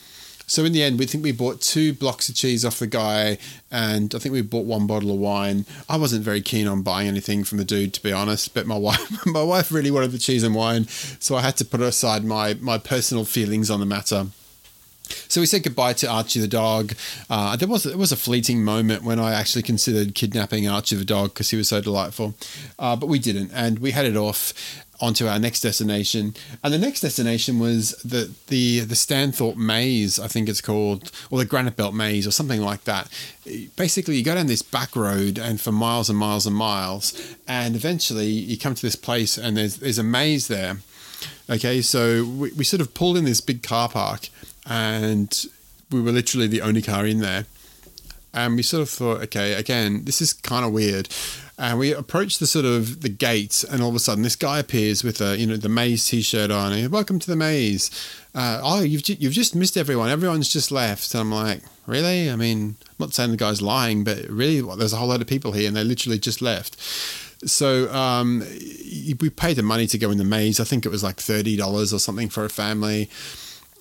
So 0.46 0.64
in 0.64 0.72
the 0.72 0.82
end, 0.82 0.98
we 0.98 1.06
think 1.06 1.24
we 1.24 1.32
bought 1.32 1.60
two 1.60 1.92
blocks 1.92 2.28
of 2.28 2.34
cheese 2.34 2.64
off 2.64 2.78
the 2.78 2.86
guy, 2.86 3.38
and 3.70 4.14
I 4.14 4.18
think 4.18 4.32
we 4.32 4.42
bought 4.42 4.66
one 4.66 4.86
bottle 4.86 5.10
of 5.10 5.18
wine. 5.18 5.64
I 5.88 5.96
wasn't 5.96 6.22
very 6.22 6.42
keen 6.42 6.66
on 6.66 6.82
buying 6.82 7.08
anything 7.08 7.44
from 7.44 7.58
the 7.58 7.64
dude, 7.64 7.94
to 7.94 8.02
be 8.02 8.12
honest. 8.12 8.54
But 8.54 8.66
my 8.66 8.76
wife, 8.78 9.26
my 9.26 9.42
wife 9.42 9.72
really 9.72 9.90
wanted 9.90 10.12
the 10.12 10.18
cheese 10.18 10.42
and 10.42 10.54
wine, 10.54 10.86
so 10.86 11.36
I 11.36 11.40
had 11.40 11.56
to 11.58 11.64
put 11.64 11.80
aside 11.80 12.24
my 12.24 12.54
my 12.54 12.78
personal 12.78 13.24
feelings 13.24 13.70
on 13.70 13.80
the 13.80 13.86
matter. 13.86 14.26
So 15.28 15.40
we 15.40 15.46
said 15.46 15.62
goodbye 15.62 15.92
to 15.94 16.08
Archie 16.08 16.40
the 16.40 16.48
dog. 16.48 16.94
Uh, 17.28 17.56
there 17.56 17.68
was 17.68 17.86
it 17.86 17.98
was 17.98 18.12
a 18.12 18.16
fleeting 18.16 18.64
moment 18.64 19.02
when 19.02 19.20
I 19.20 19.34
actually 19.34 19.62
considered 19.62 20.14
kidnapping 20.14 20.66
Archie 20.68 20.96
the 20.96 21.04
dog 21.04 21.34
because 21.34 21.50
he 21.50 21.56
was 21.56 21.68
so 21.68 21.80
delightful, 21.80 22.34
uh, 22.78 22.96
but 22.96 23.08
we 23.08 23.18
didn't, 23.18 23.50
and 23.52 23.78
we 23.78 23.90
headed 23.90 24.16
off 24.16 24.54
onto 25.00 25.26
our 25.26 25.38
next 25.38 25.60
destination. 25.60 26.34
And 26.62 26.72
the 26.72 26.78
next 26.78 27.00
destination 27.00 27.58
was 27.58 27.90
the 28.04 28.32
the 28.48 28.80
the 28.80 28.94
Stanthorpe 28.94 29.56
Maze, 29.56 30.18
I 30.18 30.28
think 30.28 30.48
it's 30.48 30.60
called, 30.60 31.10
or 31.30 31.38
the 31.38 31.44
Granite 31.44 31.76
Belt 31.76 31.94
Maze, 31.94 32.26
or 32.26 32.30
something 32.30 32.60
like 32.60 32.84
that. 32.84 33.08
Basically, 33.76 34.16
you 34.16 34.24
go 34.24 34.34
down 34.34 34.46
this 34.46 34.62
back 34.62 34.96
road 34.96 35.38
and 35.38 35.60
for 35.60 35.72
miles 35.72 36.08
and 36.08 36.18
miles 36.18 36.46
and 36.46 36.56
miles, 36.56 37.36
and 37.46 37.74
eventually 37.74 38.28
you 38.28 38.58
come 38.58 38.74
to 38.74 38.82
this 38.82 38.96
place 38.96 39.36
and 39.36 39.56
there's 39.56 39.76
there's 39.76 39.98
a 39.98 40.04
maze 40.04 40.48
there. 40.48 40.78
Okay, 41.50 41.82
so 41.82 42.24
we, 42.24 42.52
we 42.52 42.64
sort 42.64 42.80
of 42.80 42.94
pulled 42.94 43.16
in 43.16 43.24
this 43.24 43.40
big 43.40 43.62
car 43.62 43.88
park, 43.88 44.28
and 44.66 45.46
we 45.90 46.00
were 46.00 46.12
literally 46.12 46.46
the 46.46 46.62
only 46.62 46.82
car 46.82 47.06
in 47.06 47.20
there. 47.20 47.46
And 48.32 48.56
we 48.56 48.62
sort 48.62 48.82
of 48.82 48.90
thought, 48.90 49.22
okay, 49.22 49.54
again, 49.54 50.06
this 50.06 50.20
is 50.20 50.32
kind 50.32 50.64
of 50.64 50.72
weird 50.72 51.08
and 51.58 51.78
we 51.78 51.92
approach 51.92 52.38
the 52.38 52.46
sort 52.46 52.64
of 52.64 53.02
the 53.02 53.08
gate, 53.08 53.64
and 53.70 53.82
all 53.82 53.90
of 53.90 53.94
a 53.94 54.00
sudden 54.00 54.22
this 54.22 54.36
guy 54.36 54.58
appears 54.58 55.04
with 55.04 55.20
a 55.20 55.36
you 55.38 55.46
know 55.46 55.56
the 55.56 55.68
maze 55.68 56.06
t-shirt 56.06 56.50
on. 56.50 56.72
And, 56.72 56.90
Welcome 56.90 57.18
to 57.20 57.26
the 57.26 57.36
maze. 57.36 57.90
Uh, 58.34 58.60
oh, 58.62 58.82
you've 58.82 59.08
you've 59.08 59.32
just 59.32 59.54
missed 59.54 59.76
everyone. 59.76 60.10
Everyone's 60.10 60.52
just 60.52 60.72
left. 60.72 61.14
And 61.14 61.20
I'm 61.20 61.32
like, 61.32 61.62
really? 61.86 62.30
I 62.30 62.36
mean, 62.36 62.76
I'm 62.82 62.94
not 62.98 63.14
saying 63.14 63.30
the 63.30 63.36
guy's 63.36 63.62
lying, 63.62 64.04
but 64.04 64.26
really, 64.28 64.62
well, 64.62 64.76
there's 64.76 64.92
a 64.92 64.96
whole 64.96 65.08
lot 65.08 65.20
of 65.20 65.26
people 65.26 65.52
here, 65.52 65.68
and 65.68 65.76
they 65.76 65.84
literally 65.84 66.18
just 66.18 66.42
left. 66.42 66.80
So 67.48 67.92
um, 67.92 68.40
we 69.20 69.30
paid 69.30 69.56
the 69.56 69.62
money 69.62 69.86
to 69.88 69.98
go 69.98 70.10
in 70.10 70.18
the 70.18 70.24
maze. 70.24 70.60
I 70.60 70.64
think 70.64 70.86
it 70.86 70.88
was 70.88 71.04
like 71.04 71.16
thirty 71.16 71.56
dollars 71.56 71.92
or 71.92 71.98
something 71.98 72.28
for 72.28 72.44
a 72.44 72.50
family. 72.50 73.08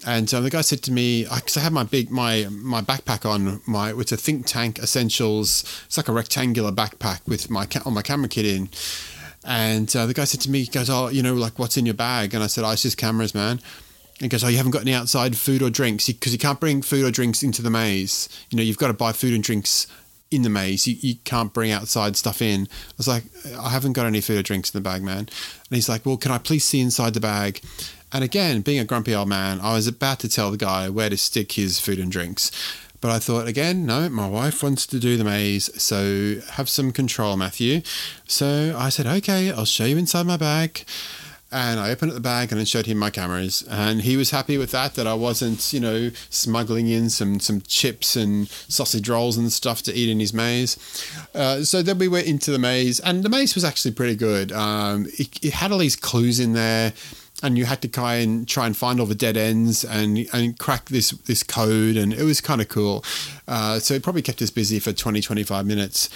And 0.05 0.31
uh, 0.33 0.41
the 0.41 0.49
guy 0.49 0.61
said 0.61 0.81
to 0.83 0.91
me, 0.91 1.23
because 1.23 1.57
I, 1.57 1.61
I 1.61 1.63
had 1.63 1.73
my 1.73 1.83
big 1.83 2.11
my 2.11 2.47
my 2.49 2.81
backpack 2.81 3.29
on 3.29 3.61
my 3.65 3.93
it's 3.93 4.11
a 4.11 4.17
Think 4.17 4.45
Tank 4.45 4.79
Essentials. 4.79 5.63
It's 5.85 5.97
like 5.97 6.07
a 6.07 6.11
rectangular 6.11 6.71
backpack 6.71 7.27
with 7.27 7.49
my 7.49 7.67
on 7.85 7.93
my 7.93 8.01
camera 8.01 8.27
kit 8.27 8.45
in. 8.45 8.69
And 9.45 9.93
uh, 9.95 10.05
the 10.05 10.13
guy 10.13 10.23
said 10.23 10.41
to 10.41 10.51
me, 10.51 10.61
he 10.61 10.71
goes, 10.71 10.89
"Oh, 10.89 11.07
you 11.07 11.23
know, 11.23 11.33
like 11.33 11.59
what's 11.59 11.77
in 11.77 11.85
your 11.85 11.95
bag?" 11.95 12.33
And 12.33 12.43
I 12.43 12.47
said, 12.47 12.63
"Oh, 12.63 12.71
it's 12.71 12.83
just 12.83 12.97
cameras, 12.97 13.33
man." 13.33 13.59
And 14.19 14.21
he 14.21 14.29
goes, 14.29 14.43
oh, 14.43 14.47
you 14.47 14.57
haven't 14.57 14.71
got 14.71 14.83
any 14.83 14.93
outside 14.93 15.35
food 15.35 15.63
or 15.63 15.71
drinks 15.71 16.07
because 16.07 16.31
you 16.31 16.37
can't 16.37 16.59
bring 16.59 16.81
food 16.81 17.03
or 17.03 17.11
drinks 17.11 17.41
into 17.41 17.61
the 17.61 17.71
maze. 17.71 18.29
You 18.51 18.57
know, 18.57 18.63
you've 18.63 18.77
got 18.77 18.87
to 18.87 18.93
buy 18.93 19.11
food 19.11 19.33
and 19.33 19.43
drinks 19.43 19.87
in 20.29 20.43
the 20.43 20.49
maze. 20.49 20.87
You, 20.87 20.95
you 20.99 21.15
can't 21.23 21.51
bring 21.51 21.71
outside 21.71 22.15
stuff 22.15 22.41
in. 22.41 22.67
I 22.71 22.93
was 22.97 23.07
like, 23.07 23.23
I 23.57 23.69
haven't 23.69 23.93
got 23.93 24.05
any 24.05 24.21
food 24.21 24.37
or 24.37 24.43
drinks 24.43 24.73
in 24.73 24.77
the 24.77 24.87
bag, 24.87 25.01
man. 25.01 25.19
And 25.19 25.29
he's 25.71 25.89
like, 25.89 26.05
well, 26.05 26.17
can 26.17 26.31
I 26.31 26.37
please 26.37 26.63
see 26.63 26.79
inside 26.79 27.15
the 27.15 27.19
bag? 27.19 27.61
And 28.13 28.23
again, 28.23 28.61
being 28.61 28.79
a 28.79 28.85
grumpy 28.85 29.15
old 29.15 29.27
man, 29.27 29.59
I 29.59 29.73
was 29.73 29.87
about 29.87 30.19
to 30.19 30.29
tell 30.29 30.51
the 30.51 30.57
guy 30.57 30.87
where 30.87 31.09
to 31.09 31.17
stick 31.17 31.53
his 31.53 31.79
food 31.79 31.97
and 31.97 32.11
drinks. 32.11 32.51
But 33.01 33.09
I 33.11 33.19
thought, 33.19 33.47
again, 33.47 33.85
no, 33.85 34.07
my 34.07 34.29
wife 34.29 34.63
wants 34.63 34.85
to 34.87 34.99
do 34.99 35.17
the 35.17 35.25
maze, 35.25 35.69
so 35.81 36.39
have 36.51 36.69
some 36.69 36.93
control, 36.93 37.35
Matthew. 37.35 37.81
So 38.27 38.73
I 38.77 38.87
said, 38.89 39.07
okay, 39.07 39.51
I'll 39.51 39.65
show 39.65 39.83
you 39.83 39.97
inside 39.97 40.25
my 40.25 40.37
bag. 40.37 40.85
And 41.51 41.79
I 41.79 41.91
opened 41.91 42.11
up 42.11 42.15
the 42.15 42.21
bag 42.21 42.51
and 42.51 42.61
I 42.61 42.63
showed 42.63 42.85
him 42.85 42.97
my 42.97 43.09
cameras, 43.09 43.63
and 43.69 44.01
he 44.01 44.15
was 44.15 44.31
happy 44.31 44.57
with 44.57 44.71
that. 44.71 44.95
That 44.95 45.05
I 45.05 45.13
wasn't, 45.13 45.71
you 45.71 45.79
know, 45.79 46.09
smuggling 46.29 46.87
in 46.87 47.11
some 47.11 47.39
some 47.39 47.61
chips 47.61 48.15
and 48.15 48.47
sausage 48.49 49.07
rolls 49.07 49.37
and 49.37 49.51
stuff 49.51 49.83
to 49.83 49.93
eat 49.93 50.09
in 50.09 50.19
his 50.19 50.33
maze. 50.33 50.77
Uh, 51.35 51.61
so 51.63 51.83
then 51.83 51.99
we 51.99 52.07
went 52.07 52.25
into 52.25 52.49
the 52.49 52.57
maze, 52.57 52.99
and 53.01 53.21
the 53.21 53.29
maze 53.29 53.53
was 53.53 53.63
actually 53.63 53.91
pretty 53.91 54.15
good. 54.15 54.51
Um, 54.51 55.05
it, 55.19 55.45
it 55.45 55.53
had 55.53 55.71
all 55.71 55.77
these 55.77 55.95
clues 55.95 56.39
in 56.39 56.53
there 56.53 56.93
and 57.43 57.57
you 57.57 57.65
had 57.65 57.81
to 57.81 57.87
try 57.87 58.15
and 58.15 58.47
try 58.47 58.65
and 58.65 58.75
find 58.75 58.99
all 58.99 59.05
the 59.05 59.13
dead 59.13 59.37
ends 59.37 59.83
and 59.83 60.25
and 60.33 60.57
crack 60.57 60.89
this 60.89 61.11
this 61.11 61.43
code 61.43 61.97
and 61.97 62.13
it 62.13 62.23
was 62.23 62.41
kind 62.41 62.61
of 62.61 62.69
cool 62.69 63.03
uh, 63.47 63.77
so 63.77 63.93
it 63.93 64.01
probably 64.01 64.21
kept 64.21 64.41
us 64.41 64.49
busy 64.49 64.79
for 64.79 64.93
20 64.93 65.21
25 65.21 65.65
minutes 65.65 66.09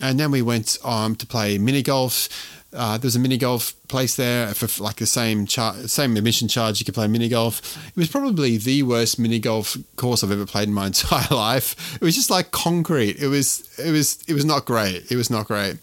and 0.00 0.18
then 0.18 0.32
we 0.32 0.42
went 0.42 0.78
um, 0.82 1.14
to 1.14 1.26
play 1.26 1.58
mini 1.58 1.82
golf 1.82 2.28
uh, 2.74 2.98
there's 2.98 3.14
a 3.14 3.20
mini 3.20 3.36
golf 3.36 3.74
place 3.88 4.16
there 4.16 4.52
for 4.52 4.82
like 4.82 4.96
the 4.96 5.06
same 5.06 5.46
char- 5.46 5.74
same 5.86 6.16
admission 6.16 6.48
charge. 6.48 6.80
You 6.80 6.84
could 6.84 6.94
play 6.94 7.06
mini 7.06 7.28
golf. 7.28 7.76
It 7.88 7.96
was 7.96 8.08
probably 8.08 8.56
the 8.56 8.82
worst 8.82 9.18
mini 9.18 9.38
golf 9.38 9.76
course 9.96 10.24
I've 10.24 10.32
ever 10.32 10.44
played 10.46 10.68
in 10.68 10.74
my 10.74 10.86
entire 10.88 11.34
life. 11.34 11.94
It 11.94 12.00
was 12.02 12.16
just 12.16 12.30
like 12.30 12.50
concrete. 12.50 13.16
It 13.20 13.28
was 13.28 13.68
it 13.78 13.92
was 13.92 14.22
it 14.26 14.34
was 14.34 14.44
not 14.44 14.64
great. 14.64 15.10
It 15.10 15.16
was 15.16 15.30
not 15.30 15.46
great. 15.46 15.76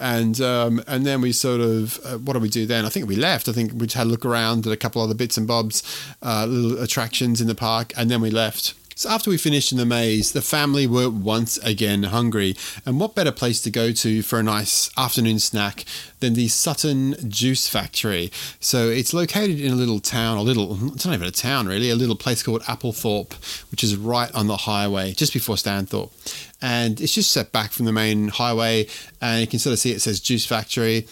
And 0.00 0.40
um, 0.40 0.82
and 0.86 1.04
then 1.04 1.20
we 1.20 1.32
sort 1.32 1.60
of 1.60 2.00
uh, 2.04 2.16
what 2.18 2.32
did 2.32 2.42
we 2.42 2.48
do 2.48 2.66
then? 2.66 2.86
I 2.86 2.88
think 2.88 3.06
we 3.06 3.16
left. 3.16 3.48
I 3.48 3.52
think 3.52 3.72
we 3.74 3.86
had 3.86 4.06
a 4.06 4.10
look 4.10 4.24
around 4.24 4.66
at 4.66 4.72
a 4.72 4.76
couple 4.76 5.02
other 5.02 5.14
bits 5.14 5.36
and 5.36 5.46
bobs, 5.46 5.82
uh, 6.22 6.46
little 6.46 6.82
attractions 6.82 7.40
in 7.40 7.46
the 7.46 7.54
park, 7.54 7.92
and 7.96 8.10
then 8.10 8.20
we 8.20 8.30
left. 8.30 8.74
So 9.00 9.08
after 9.08 9.30
we 9.30 9.38
finished 9.38 9.72
in 9.72 9.78
the 9.78 9.86
maze, 9.86 10.32
the 10.32 10.42
family 10.42 10.86
were 10.86 11.08
once 11.08 11.56
again 11.56 12.02
hungry. 12.02 12.54
And 12.84 13.00
what 13.00 13.14
better 13.14 13.32
place 13.32 13.62
to 13.62 13.70
go 13.70 13.92
to 13.92 14.20
for 14.20 14.38
a 14.38 14.42
nice 14.42 14.90
afternoon 14.94 15.38
snack 15.38 15.86
than 16.18 16.34
the 16.34 16.48
Sutton 16.48 17.16
Juice 17.26 17.66
Factory? 17.66 18.30
So 18.60 18.90
it's 18.90 19.14
located 19.14 19.58
in 19.58 19.72
a 19.72 19.74
little 19.74 20.00
town, 20.00 20.36
a 20.36 20.42
little, 20.42 20.92
it's 20.92 21.06
not 21.06 21.14
even 21.14 21.26
a 21.26 21.30
town 21.30 21.66
really, 21.66 21.88
a 21.88 21.96
little 21.96 22.14
place 22.14 22.42
called 22.42 22.60
Applethorpe, 22.64 23.32
which 23.70 23.82
is 23.82 23.96
right 23.96 24.30
on 24.34 24.48
the 24.48 24.58
highway, 24.58 25.14
just 25.14 25.32
before 25.32 25.56
Stanthorpe. 25.56 26.12
And 26.60 27.00
it's 27.00 27.14
just 27.14 27.30
set 27.30 27.52
back 27.52 27.72
from 27.72 27.86
the 27.86 27.92
main 27.92 28.28
highway, 28.28 28.86
and 29.22 29.40
you 29.40 29.46
can 29.46 29.60
sort 29.60 29.72
of 29.72 29.78
see 29.78 29.92
it 29.92 30.02
says 30.02 30.20
Juice 30.20 30.44
Factory 30.44 31.06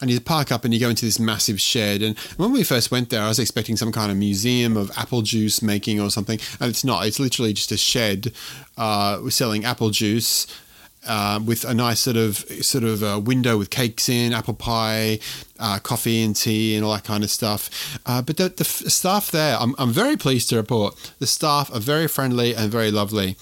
and 0.00 0.10
you 0.10 0.20
park 0.20 0.50
up 0.50 0.64
and 0.64 0.72
you 0.72 0.80
go 0.80 0.88
into 0.88 1.04
this 1.04 1.18
massive 1.18 1.60
shed. 1.60 2.02
And 2.02 2.18
when 2.36 2.52
we 2.52 2.62
first 2.62 2.90
went 2.90 3.10
there, 3.10 3.22
I 3.22 3.28
was 3.28 3.38
expecting 3.38 3.76
some 3.76 3.92
kind 3.92 4.10
of 4.10 4.16
museum 4.16 4.76
of 4.76 4.90
apple 4.96 5.22
juice 5.22 5.62
making 5.62 6.00
or 6.00 6.10
something, 6.10 6.38
and 6.60 6.70
it's 6.70 6.84
not. 6.84 7.06
It's 7.06 7.20
literally 7.20 7.52
just 7.52 7.72
a 7.72 7.76
shed 7.76 8.32
uh, 8.76 9.28
selling 9.30 9.64
apple 9.64 9.90
juice. 9.90 10.46
Uh, 11.08 11.40
with 11.42 11.64
a 11.64 11.72
nice 11.72 11.98
sort 11.98 12.18
of 12.18 12.36
sort 12.60 12.84
of 12.84 13.02
uh, 13.02 13.18
window 13.18 13.56
with 13.56 13.70
cakes 13.70 14.06
in, 14.10 14.34
apple 14.34 14.52
pie, 14.52 15.18
uh, 15.58 15.78
coffee 15.78 16.22
and 16.22 16.36
tea, 16.36 16.76
and 16.76 16.84
all 16.84 16.92
that 16.92 17.04
kind 17.04 17.24
of 17.24 17.30
stuff. 17.30 17.98
Uh, 18.04 18.20
but 18.20 18.36
the, 18.36 18.50
the 18.50 18.64
staff 18.64 19.30
there, 19.30 19.56
I'm, 19.58 19.74
I'm 19.78 19.92
very 19.92 20.18
pleased 20.18 20.50
to 20.50 20.56
report, 20.56 21.12
the 21.18 21.26
staff 21.26 21.72
are 21.72 21.80
very 21.80 22.06
friendly 22.06 22.54
and 22.54 22.70
very 22.70 22.90
lovely. 22.90 23.38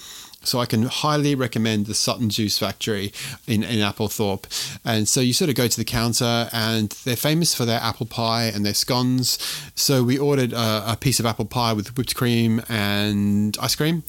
So 0.49 0.61
I 0.61 0.66
can 0.66 0.84
highly 0.84 1.34
recommend 1.34 1.86
the 1.86 1.94
Sutton 1.94 2.30
Juice 2.30 2.59
Factory 2.59 3.12
in, 3.46 3.62
in 3.62 3.80
Applethorpe. 3.80 4.46
And 4.84 5.07
so 5.07 5.20
you 5.20 5.32
sort 5.34 5.51
of 5.51 5.57
go 5.57 5.68
to 5.68 5.76
the 5.76 5.84
counter, 5.84 6.49
and 6.53 6.90
they're 7.05 7.16
famous 7.16 7.55
for 7.55 7.64
their 7.64 7.80
apple 7.80 8.07
pie 8.07 8.44
and 8.44 8.64
their 8.64 8.74
scones. 8.74 9.38
So 9.74 10.03
we 10.03 10.18
ordered 10.18 10.53
a, 10.53 10.92
a 10.92 10.96
piece 10.99 11.20
of 11.20 11.26
apple 11.26 11.44
pie 11.44 11.74
with 11.74 11.96
whipped 11.96 12.14
cream 12.14 12.62
and 12.68 13.57
ice 13.61 13.74
cream, 13.74 14.05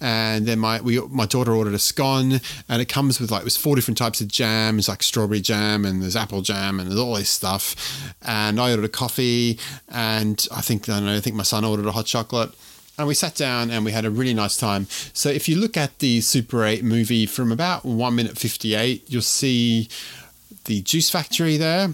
and 0.00 0.46
then 0.46 0.58
my 0.58 0.80
we 0.80 1.00
my 1.00 1.26
daughter 1.26 1.52
ordered 1.52 1.74
a 1.74 1.78
scone, 1.78 2.40
and 2.68 2.82
it 2.82 2.88
comes 2.88 3.20
with 3.20 3.30
like 3.30 3.42
it 3.42 3.44
was 3.44 3.56
four 3.56 3.76
different 3.76 3.98
types 3.98 4.20
of 4.20 4.28
jam. 4.28 4.78
It's 4.78 4.88
like 4.88 5.02
strawberry 5.02 5.40
jam, 5.40 5.84
and 5.84 6.02
there's 6.02 6.16
apple 6.16 6.42
jam, 6.42 6.80
and 6.80 6.90
there's 6.90 7.00
all 7.00 7.14
this 7.14 7.30
stuff. 7.30 7.76
And 8.22 8.60
I 8.60 8.70
ordered 8.70 8.84
a 8.84 8.88
coffee, 8.88 9.58
and 9.88 10.44
I 10.50 10.60
think 10.60 10.88
I 10.88 10.94
don't 10.94 11.06
know. 11.06 11.16
I 11.16 11.20
think 11.20 11.36
my 11.36 11.44
son 11.44 11.64
ordered 11.64 11.86
a 11.86 11.92
hot 11.92 12.06
chocolate 12.06 12.52
and 12.98 13.08
we 13.08 13.14
sat 13.14 13.34
down 13.34 13.70
and 13.70 13.84
we 13.84 13.92
had 13.92 14.04
a 14.04 14.10
really 14.10 14.34
nice 14.34 14.56
time. 14.56 14.86
So 15.12 15.28
if 15.28 15.48
you 15.48 15.56
look 15.56 15.76
at 15.76 15.98
the 15.98 16.20
Super 16.20 16.64
8 16.64 16.84
movie 16.84 17.26
from 17.26 17.50
about 17.50 17.84
1 17.84 18.14
minute 18.14 18.38
58, 18.38 19.04
you'll 19.08 19.22
see 19.22 19.88
the 20.64 20.80
juice 20.82 21.10
factory 21.10 21.56
there. 21.56 21.90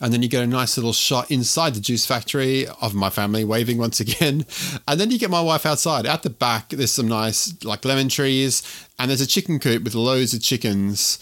And 0.00 0.12
then 0.12 0.20
you 0.20 0.28
get 0.28 0.42
a 0.42 0.48
nice 0.48 0.76
little 0.76 0.92
shot 0.92 1.30
inside 1.30 1.74
the 1.74 1.80
juice 1.80 2.04
factory 2.04 2.66
of 2.80 2.92
my 2.92 3.08
family 3.08 3.44
waving 3.44 3.78
once 3.78 4.00
again. 4.00 4.46
And 4.88 4.98
then 4.98 5.12
you 5.12 5.18
get 5.18 5.30
my 5.30 5.40
wife 5.40 5.64
outside. 5.64 6.06
At 6.06 6.24
the 6.24 6.30
back, 6.30 6.70
there's 6.70 6.90
some 6.90 7.06
nice 7.06 7.54
like 7.62 7.84
lemon 7.84 8.08
trees, 8.08 8.62
and 8.98 9.10
there's 9.10 9.20
a 9.20 9.26
chicken 9.26 9.60
coop 9.60 9.84
with 9.84 9.94
loads 9.94 10.34
of 10.34 10.42
chickens. 10.42 11.18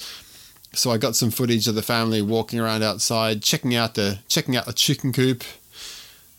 So 0.72 0.90
I 0.90 0.96
got 0.96 1.14
some 1.14 1.30
footage 1.30 1.68
of 1.68 1.74
the 1.74 1.82
family 1.82 2.22
walking 2.22 2.58
around 2.58 2.82
outside, 2.82 3.42
checking 3.42 3.74
out 3.74 3.94
the 3.94 4.20
checking 4.28 4.56
out 4.56 4.64
the 4.64 4.72
chicken 4.72 5.12
coop. 5.12 5.44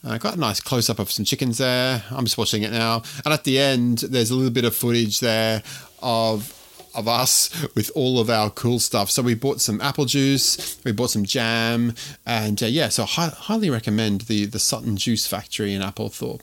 Uh, 0.03 0.17
got 0.17 0.35
a 0.35 0.39
nice 0.39 0.59
close 0.59 0.89
up 0.89 0.99
of 0.99 1.11
some 1.11 1.25
chickens 1.25 1.59
there. 1.59 2.03
I'm 2.09 2.25
just 2.25 2.37
watching 2.37 2.63
it 2.63 2.71
now. 2.71 3.03
And 3.23 3.33
at 3.33 3.43
the 3.43 3.59
end, 3.59 3.99
there's 3.99 4.31
a 4.31 4.35
little 4.35 4.51
bit 4.51 4.65
of 4.65 4.75
footage 4.75 5.19
there 5.19 5.61
of 6.01 6.57
of 6.93 7.07
us 7.07 7.49
with 7.73 7.89
all 7.95 8.19
of 8.19 8.29
our 8.29 8.49
cool 8.49 8.79
stuff. 8.79 9.09
So 9.09 9.21
we 9.21 9.33
bought 9.33 9.61
some 9.61 9.79
apple 9.81 10.05
juice, 10.05 10.77
we 10.83 10.91
bought 10.91 11.09
some 11.11 11.23
jam, 11.23 11.93
and 12.25 12.61
uh, 12.61 12.65
yeah, 12.65 12.89
so 12.89 13.05
hi- 13.05 13.29
highly 13.33 13.69
recommend 13.69 14.21
the 14.21 14.45
the 14.45 14.59
Sutton 14.59 14.97
Juice 14.97 15.25
Factory 15.27 15.73
in 15.73 15.81
Applethorpe. 15.81 16.41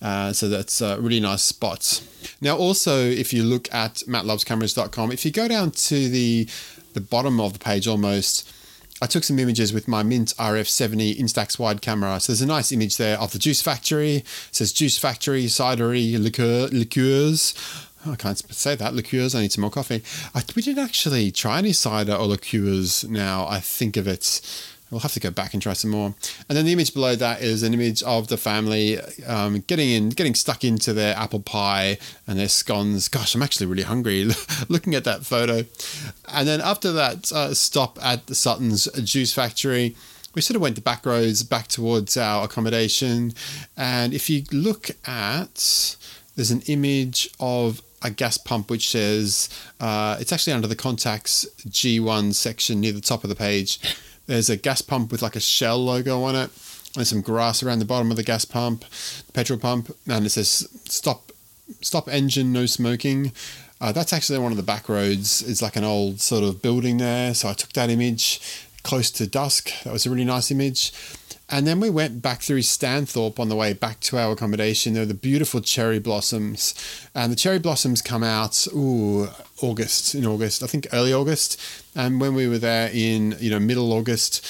Uh, 0.00 0.32
so 0.32 0.48
that's 0.48 0.80
a 0.80 0.98
really 1.00 1.20
nice 1.20 1.42
spot. 1.42 2.02
Now, 2.40 2.56
also, 2.56 3.04
if 3.04 3.32
you 3.32 3.42
look 3.42 3.72
at 3.74 3.96
mattlovescameras.com, 4.08 5.12
if 5.12 5.24
you 5.24 5.30
go 5.30 5.48
down 5.48 5.70
to 5.72 6.08
the 6.08 6.48
the 6.94 7.00
bottom 7.00 7.40
of 7.40 7.52
the 7.52 7.58
page 7.58 7.86
almost. 7.86 8.50
I 9.02 9.06
took 9.06 9.24
some 9.24 9.38
images 9.38 9.72
with 9.72 9.88
my 9.88 10.02
Mint 10.02 10.34
RF70 10.38 11.18
Instax 11.18 11.58
wide 11.58 11.80
camera. 11.80 12.20
So 12.20 12.32
there's 12.32 12.42
a 12.42 12.46
nice 12.46 12.70
image 12.70 12.98
there 12.98 13.18
of 13.18 13.32
the 13.32 13.38
juice 13.38 13.62
factory. 13.62 14.16
It 14.16 14.26
says 14.52 14.72
juice 14.72 14.98
factory, 14.98 15.44
cidery, 15.46 16.22
liqueur, 16.22 16.68
liqueurs. 16.70 17.54
I 18.06 18.16
can't 18.16 18.38
say 18.52 18.74
that. 18.76 18.94
Liqueurs. 18.94 19.34
I 19.34 19.40
need 19.42 19.52
some 19.52 19.62
more 19.62 19.70
coffee. 19.70 20.02
I, 20.34 20.42
we 20.54 20.62
didn't 20.62 20.84
actually 20.84 21.30
try 21.30 21.58
any 21.58 21.72
cider 21.72 22.14
or 22.14 22.26
liqueurs 22.26 23.04
now. 23.04 23.46
I 23.46 23.60
think 23.60 23.96
of 23.96 24.06
it. 24.06 24.40
We'll 24.90 25.00
have 25.00 25.12
to 25.12 25.20
go 25.20 25.30
back 25.30 25.54
and 25.54 25.62
try 25.62 25.72
some 25.74 25.90
more. 25.90 26.14
And 26.48 26.58
then 26.58 26.64
the 26.64 26.72
image 26.72 26.92
below 26.94 27.14
that 27.14 27.42
is 27.42 27.62
an 27.62 27.74
image 27.74 28.02
of 28.02 28.28
the 28.28 28.36
family 28.36 29.00
um, 29.26 29.60
getting 29.66 29.90
in, 29.90 30.08
getting 30.10 30.34
stuck 30.34 30.64
into 30.64 30.92
their 30.92 31.16
apple 31.16 31.40
pie 31.40 31.98
and 32.26 32.38
their 32.38 32.48
scones. 32.48 33.08
Gosh, 33.08 33.34
I'm 33.34 33.42
actually 33.42 33.66
really 33.66 33.84
hungry 33.84 34.30
looking 34.68 34.94
at 34.94 35.04
that 35.04 35.24
photo. 35.24 35.64
And 36.28 36.48
then 36.48 36.60
after 36.60 36.90
that 36.92 37.30
uh, 37.30 37.54
stop 37.54 37.98
at 38.02 38.26
the 38.26 38.34
Sutton's 38.34 38.88
Juice 39.04 39.32
Factory, 39.32 39.94
we 40.34 40.42
sort 40.42 40.56
of 40.56 40.62
went 40.62 40.74
the 40.74 40.80
back 40.80 41.06
roads 41.06 41.42
back 41.42 41.68
towards 41.68 42.16
our 42.16 42.44
accommodation. 42.44 43.32
And 43.76 44.12
if 44.14 44.28
you 44.30 44.44
look 44.52 44.90
at, 45.06 45.96
there's 46.36 46.50
an 46.50 46.62
image 46.62 47.30
of 47.38 47.82
a 48.02 48.10
gas 48.10 48.38
pump 48.38 48.70
which 48.70 48.88
says 48.88 49.48
uh, 49.78 50.16
it's 50.20 50.32
actually 50.32 50.52
under 50.52 50.66
the 50.66 50.76
Contax 50.76 51.46
G1 51.68 52.34
section 52.34 52.80
near 52.80 52.92
the 52.92 53.00
top 53.00 53.24
of 53.24 53.28
the 53.28 53.36
page. 53.36 53.78
There's 54.30 54.48
a 54.48 54.56
gas 54.56 54.80
pump 54.80 55.10
with 55.10 55.22
like 55.22 55.34
a 55.34 55.40
Shell 55.40 55.84
logo 55.84 56.22
on 56.22 56.36
it. 56.36 56.50
There's 56.94 57.08
some 57.08 57.20
grass 57.20 57.64
around 57.64 57.80
the 57.80 57.84
bottom 57.84 58.12
of 58.12 58.16
the 58.16 58.22
gas 58.22 58.44
pump, 58.44 58.84
the 59.26 59.32
petrol 59.32 59.58
pump, 59.58 59.90
and 60.08 60.24
it 60.24 60.30
says 60.30 60.68
stop 60.84 61.32
stop 61.80 62.08
engine, 62.08 62.52
no 62.52 62.66
smoking. 62.66 63.32
Uh, 63.80 63.90
that's 63.90 64.12
actually 64.12 64.38
one 64.38 64.52
of 64.52 64.56
the 64.56 64.62
back 64.62 64.88
roads. 64.88 65.42
It's 65.42 65.60
like 65.60 65.74
an 65.74 65.82
old 65.82 66.20
sort 66.20 66.44
of 66.44 66.62
building 66.62 66.98
there. 66.98 67.34
So 67.34 67.48
I 67.48 67.54
took 67.54 67.72
that 67.72 67.90
image 67.90 68.40
close 68.84 69.10
to 69.10 69.26
dusk. 69.26 69.72
That 69.82 69.92
was 69.92 70.06
a 70.06 70.10
really 70.10 70.24
nice 70.24 70.52
image. 70.52 70.92
And 71.52 71.66
then 71.66 71.80
we 71.80 71.90
went 71.90 72.22
back 72.22 72.42
through 72.42 72.60
Stanthorpe 72.60 73.40
on 73.40 73.48
the 73.48 73.56
way 73.56 73.72
back 73.72 73.98
to 74.00 74.18
our 74.18 74.32
accommodation. 74.32 74.94
There 74.94 75.02
were 75.02 75.06
the 75.06 75.14
beautiful 75.14 75.60
cherry 75.60 75.98
blossoms. 75.98 76.74
And 77.12 77.32
the 77.32 77.36
cherry 77.36 77.58
blossoms 77.58 78.00
come 78.00 78.22
out, 78.22 78.68
ooh, 78.68 79.28
August, 79.60 80.14
in 80.14 80.24
August, 80.24 80.62
I 80.62 80.68
think 80.68 80.86
early 80.92 81.12
August. 81.12 81.60
And 81.96 82.20
when 82.20 82.34
we 82.34 82.46
were 82.46 82.58
there 82.58 82.88
in, 82.94 83.36
you 83.40 83.50
know, 83.50 83.58
middle 83.58 83.92
August, 83.92 84.46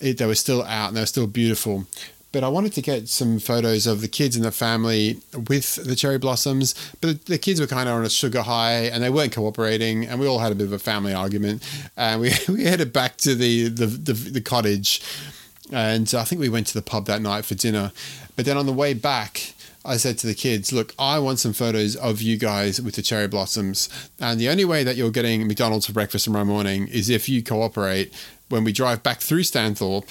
it, 0.00 0.18
they 0.18 0.26
were 0.26 0.34
still 0.34 0.64
out 0.64 0.88
and 0.88 0.96
they 0.96 1.02
were 1.02 1.06
still 1.06 1.28
beautiful. 1.28 1.86
But 2.32 2.42
I 2.42 2.48
wanted 2.48 2.72
to 2.74 2.82
get 2.82 3.08
some 3.08 3.38
photos 3.38 3.86
of 3.86 4.00
the 4.00 4.08
kids 4.08 4.34
and 4.34 4.44
the 4.44 4.52
family 4.52 5.20
with 5.48 5.76
the 5.76 5.94
cherry 5.94 6.18
blossoms. 6.18 6.74
But 7.00 7.26
the 7.26 7.38
kids 7.38 7.60
were 7.60 7.66
kind 7.68 7.88
of 7.88 7.94
on 7.96 8.04
a 8.04 8.10
sugar 8.10 8.42
high 8.42 8.86
and 8.86 9.04
they 9.04 9.10
weren't 9.10 9.32
cooperating. 9.32 10.04
And 10.06 10.18
we 10.18 10.26
all 10.26 10.40
had 10.40 10.50
a 10.50 10.56
bit 10.56 10.66
of 10.66 10.72
a 10.72 10.78
family 10.80 11.14
argument. 11.14 11.62
And 11.96 12.20
we, 12.20 12.32
we 12.48 12.64
headed 12.64 12.92
back 12.92 13.18
to 13.18 13.36
the, 13.36 13.68
the, 13.68 13.86
the, 13.86 14.12
the 14.12 14.40
cottage 14.40 15.00
and 15.72 16.12
I 16.14 16.24
think 16.24 16.40
we 16.40 16.48
went 16.48 16.66
to 16.68 16.74
the 16.74 16.82
pub 16.82 17.06
that 17.06 17.22
night 17.22 17.44
for 17.44 17.54
dinner. 17.54 17.92
But 18.36 18.44
then 18.44 18.56
on 18.56 18.66
the 18.66 18.72
way 18.72 18.94
back, 18.94 19.54
I 19.84 19.96
said 19.96 20.18
to 20.18 20.26
the 20.26 20.34
kids, 20.34 20.72
"Look, 20.72 20.94
I 20.98 21.18
want 21.18 21.38
some 21.38 21.52
photos 21.52 21.96
of 21.96 22.20
you 22.20 22.36
guys 22.36 22.80
with 22.80 22.96
the 22.96 23.02
cherry 23.02 23.28
blossoms, 23.28 23.88
and 24.18 24.38
the 24.38 24.48
only 24.48 24.64
way 24.64 24.84
that 24.84 24.96
you're 24.96 25.10
getting 25.10 25.46
McDonald's 25.46 25.86
for 25.86 25.92
breakfast 25.92 26.24
tomorrow 26.24 26.44
morning 26.44 26.88
is 26.88 27.08
if 27.08 27.28
you 27.28 27.42
cooperate 27.42 28.12
when 28.48 28.64
we 28.64 28.72
drive 28.72 29.02
back 29.02 29.20
through 29.20 29.42
Stanthorpe." 29.42 30.08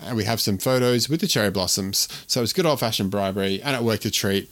And 0.00 0.16
we 0.16 0.24
have 0.24 0.40
some 0.40 0.58
photos 0.58 1.08
with 1.08 1.20
the 1.20 1.26
cherry 1.26 1.50
blossoms. 1.50 2.06
So 2.28 2.40
it's 2.42 2.52
good 2.52 2.66
old 2.66 2.78
fashioned 2.78 3.10
bribery 3.10 3.60
and 3.60 3.74
it 3.74 3.82
worked 3.82 4.04
a 4.04 4.12
treat. 4.12 4.48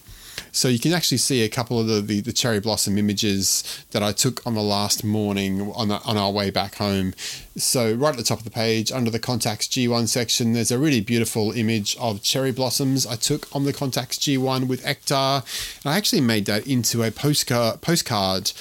So 0.57 0.69
you 0.69 0.79
can 0.79 0.95
actually 0.95 1.19
see 1.19 1.43
a 1.43 1.51
couple 1.51 1.79
of 1.79 1.87
the, 1.87 2.01
the, 2.01 2.23
the, 2.23 2.33
cherry 2.33 2.61
blossom 2.61 2.97
images 2.97 3.63
that 3.91 4.03
I 4.03 4.13
took 4.13 4.45
on 4.47 4.55
the 4.55 4.63
last 4.63 5.05
morning 5.05 5.71
on, 5.73 5.89
the, 5.89 6.01
on 6.05 6.17
our 6.17 6.31
way 6.31 6.49
back 6.49 6.77
home. 6.77 7.13
So 7.59 7.93
right 7.93 8.13
at 8.13 8.17
the 8.17 8.23
top 8.23 8.39
of 8.39 8.45
the 8.45 8.51
page, 8.51 8.91
under 8.91 9.11
the 9.11 9.21
Contax 9.21 9.69
G1 9.69 10.09
section, 10.09 10.55
there's 10.55 10.71
a 10.71 10.79
really 10.79 11.03
beautiful 11.03 11.53
image 11.53 11.95
of 11.99 12.23
cherry 12.23 12.53
blossoms 12.53 13.07
I 13.07 13.17
took 13.17 13.55
on 13.55 13.65
the 13.65 13.73
Contax 13.75 14.19
G1 14.19 14.67
with 14.67 14.83
Ektar. 14.83 15.45
And 15.85 15.93
I 15.93 15.99
actually 15.99 16.23
made 16.23 16.47
that 16.47 16.67
into 16.67 17.03
a 17.03 17.11
postcard 17.11 17.83
postcard 17.83 18.53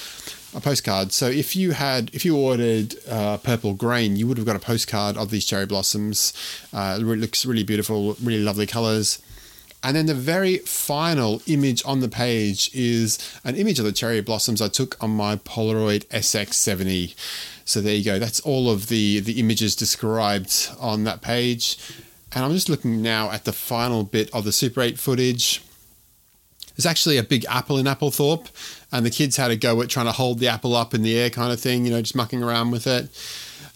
a 0.53 0.61
postcard. 0.61 1.11
So 1.11 1.27
if 1.27 1.55
you 1.55 1.71
had, 1.71 2.09
if 2.13 2.23
you 2.23 2.37
ordered 2.37 2.95
uh, 3.09 3.37
purple 3.37 3.73
grain, 3.73 4.15
you 4.15 4.25
would 4.25 4.37
have 4.37 4.45
got 4.45 4.55
a 4.55 4.59
postcard 4.59 5.17
of 5.17 5.29
these 5.29 5.45
cherry 5.45 5.65
blossoms. 5.65 6.33
Uh, 6.71 6.97
it 6.99 7.03
looks 7.03 7.45
really 7.45 7.63
beautiful, 7.63 8.15
really 8.23 8.41
lovely 8.41 8.65
colors. 8.65 9.21
And 9.85 9.95
then 9.95 10.07
the 10.07 10.15
very 10.15 10.57
final 10.57 11.43
image 11.45 11.83
on 11.85 11.99
the 11.99 12.09
page 12.09 12.71
is 12.73 13.19
an 13.43 13.55
image 13.55 13.77
of 13.77 13.85
the 13.85 13.91
cherry 13.91 14.19
blossoms 14.19 14.59
I 14.59 14.67
took 14.67 15.01
on 15.01 15.11
my 15.11 15.35
Polaroid 15.35 16.07
SX70. 16.07 17.13
So 17.65 17.81
there 17.81 17.93
you 17.93 18.03
go. 18.03 18.17
That's 18.17 18.39
all 18.39 18.71
of 18.71 18.87
the 18.87 19.19
the 19.19 19.39
images 19.39 19.75
described 19.75 20.71
on 20.79 21.03
that 21.03 21.21
page. 21.21 21.77
And 22.33 22.43
I'm 22.43 22.51
just 22.51 22.67
looking 22.67 23.03
now 23.03 23.29
at 23.29 23.45
the 23.45 23.53
final 23.53 24.03
bit 24.03 24.31
of 24.33 24.43
the 24.43 24.51
Super 24.51 24.81
8 24.81 24.97
footage. 24.97 25.61
There's 26.75 26.87
actually 26.87 27.17
a 27.17 27.23
big 27.23 27.45
apple 27.47 27.77
in 27.77 27.85
Applethorpe, 27.85 28.47
and 28.91 29.05
the 29.05 29.11
kids 29.11 29.37
had 29.37 29.51
a 29.51 29.55
go 29.55 29.79
at 29.83 29.89
trying 29.89 30.07
to 30.07 30.11
hold 30.11 30.39
the 30.39 30.47
apple 30.47 30.75
up 30.75 30.95
in 30.95 31.03
the 31.03 31.15
air, 31.15 31.29
kind 31.29 31.53
of 31.53 31.59
thing, 31.59 31.85
you 31.85 31.91
know, 31.91 32.01
just 32.01 32.15
mucking 32.15 32.41
around 32.41 32.71
with 32.71 32.87
it. 32.87 33.07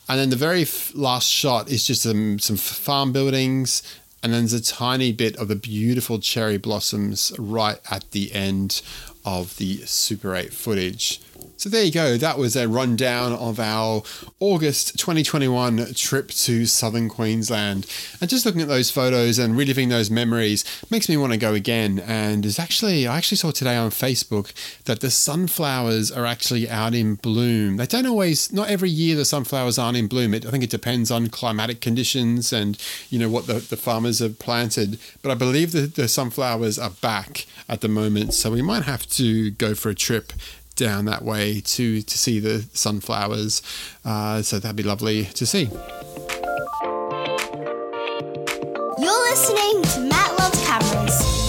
And 0.10 0.20
then 0.20 0.32
the 0.32 0.36
very 0.36 0.66
last 0.96 1.30
shot 1.30 1.70
is 1.70 1.86
just 1.86 2.02
some, 2.02 2.40
some 2.40 2.58
farm 2.58 3.14
buildings 3.14 3.84
and 4.22 4.34
then 4.34 4.42
there's 4.42 4.54
a 4.54 4.62
tiny 4.62 5.12
bit 5.12 5.36
of 5.38 5.48
the 5.48 5.56
beautiful 5.56 6.20
cherry 6.20 6.58
blossoms 6.58 7.32
right 7.40 7.80
at 7.90 8.12
the 8.12 8.34
end 8.34 8.82
of 9.26 9.58
the 9.58 9.78
Super 9.86 10.36
8 10.36 10.54
footage. 10.54 11.22
So 11.60 11.68
there 11.68 11.84
you 11.84 11.92
go. 11.92 12.16
That 12.16 12.38
was 12.38 12.56
a 12.56 12.70
rundown 12.70 13.34
of 13.34 13.60
our 13.60 14.02
August 14.40 14.98
2021 14.98 15.94
trip 15.94 16.30
to 16.30 16.66
southern 16.66 17.10
Queensland. 17.10 17.86
And 18.22 18.30
just 18.30 18.46
looking 18.46 18.62
at 18.62 18.70
those 18.70 18.90
photos 18.90 19.38
and 19.38 19.58
reliving 19.58 19.90
those 19.90 20.10
memories 20.10 20.64
makes 20.90 21.10
me 21.10 21.18
want 21.18 21.34
to 21.34 21.38
go 21.38 21.54
again. 21.54 22.00
And 22.00 22.46
is 22.46 22.60
actually, 22.60 23.08
I 23.08 23.18
actually 23.18 23.40
saw 23.40 23.52
today 23.52 23.76
on 23.76 23.90
Facebook 23.90 24.54
that 24.86 25.02
the 25.02 25.12
sunflowers 25.12 26.14
are 26.14 26.26
actually 26.26 26.70
out 26.70 26.96
in 26.96 27.16
bloom. 27.16 27.76
They 27.76 27.88
don't 27.88 28.08
always, 28.08 28.54
not 28.54 28.70
every 28.70 28.90
year 28.90 29.18
the 29.18 29.26
sunflowers 29.26 29.78
aren't 29.78 29.98
in 29.98 30.08
bloom. 30.08 30.34
It, 30.34 30.46
I 30.46 30.52
think 30.52 30.64
it 30.64 30.70
depends 30.70 31.12
on 31.12 31.28
climatic 31.28 31.82
conditions 31.82 32.54
and, 32.54 32.78
you 33.10 33.20
know, 33.20 33.28
what 33.28 33.48
the, 33.48 33.56
the 33.56 33.76
farmers 33.76 34.20
have 34.20 34.40
planted. 34.40 34.98
But 35.22 35.32
I 35.32 35.36
believe 35.36 35.74
that 35.74 35.96
the 35.96 36.08
sunflowers 36.08 36.80
are 36.80 36.92
back 36.92 37.48
at 37.68 37.82
the 37.82 37.90
moment. 37.90 38.34
So 38.34 38.50
we 38.50 38.62
might 38.62 38.84
have 38.84 39.06
to 39.08 39.52
go 39.52 39.76
for 39.76 39.90
a 39.90 39.96
trip 39.96 40.32
down 40.80 41.06
that 41.06 41.24
way 41.24 41.60
to 41.62 42.02
to 42.02 42.18
see 42.18 42.40
the 42.40 42.66
sunflowers. 42.74 43.62
Uh, 44.06 44.42
so 44.42 44.58
that'd 44.58 44.76
be 44.76 44.84
lovely 44.84 45.26
to 45.26 45.46
see. 45.46 45.70
You're 48.98 49.24
listening 49.30 49.84
to 49.84 50.00
Matt 50.10 50.38
Loves 50.40 50.66
Cameras. 50.66 51.40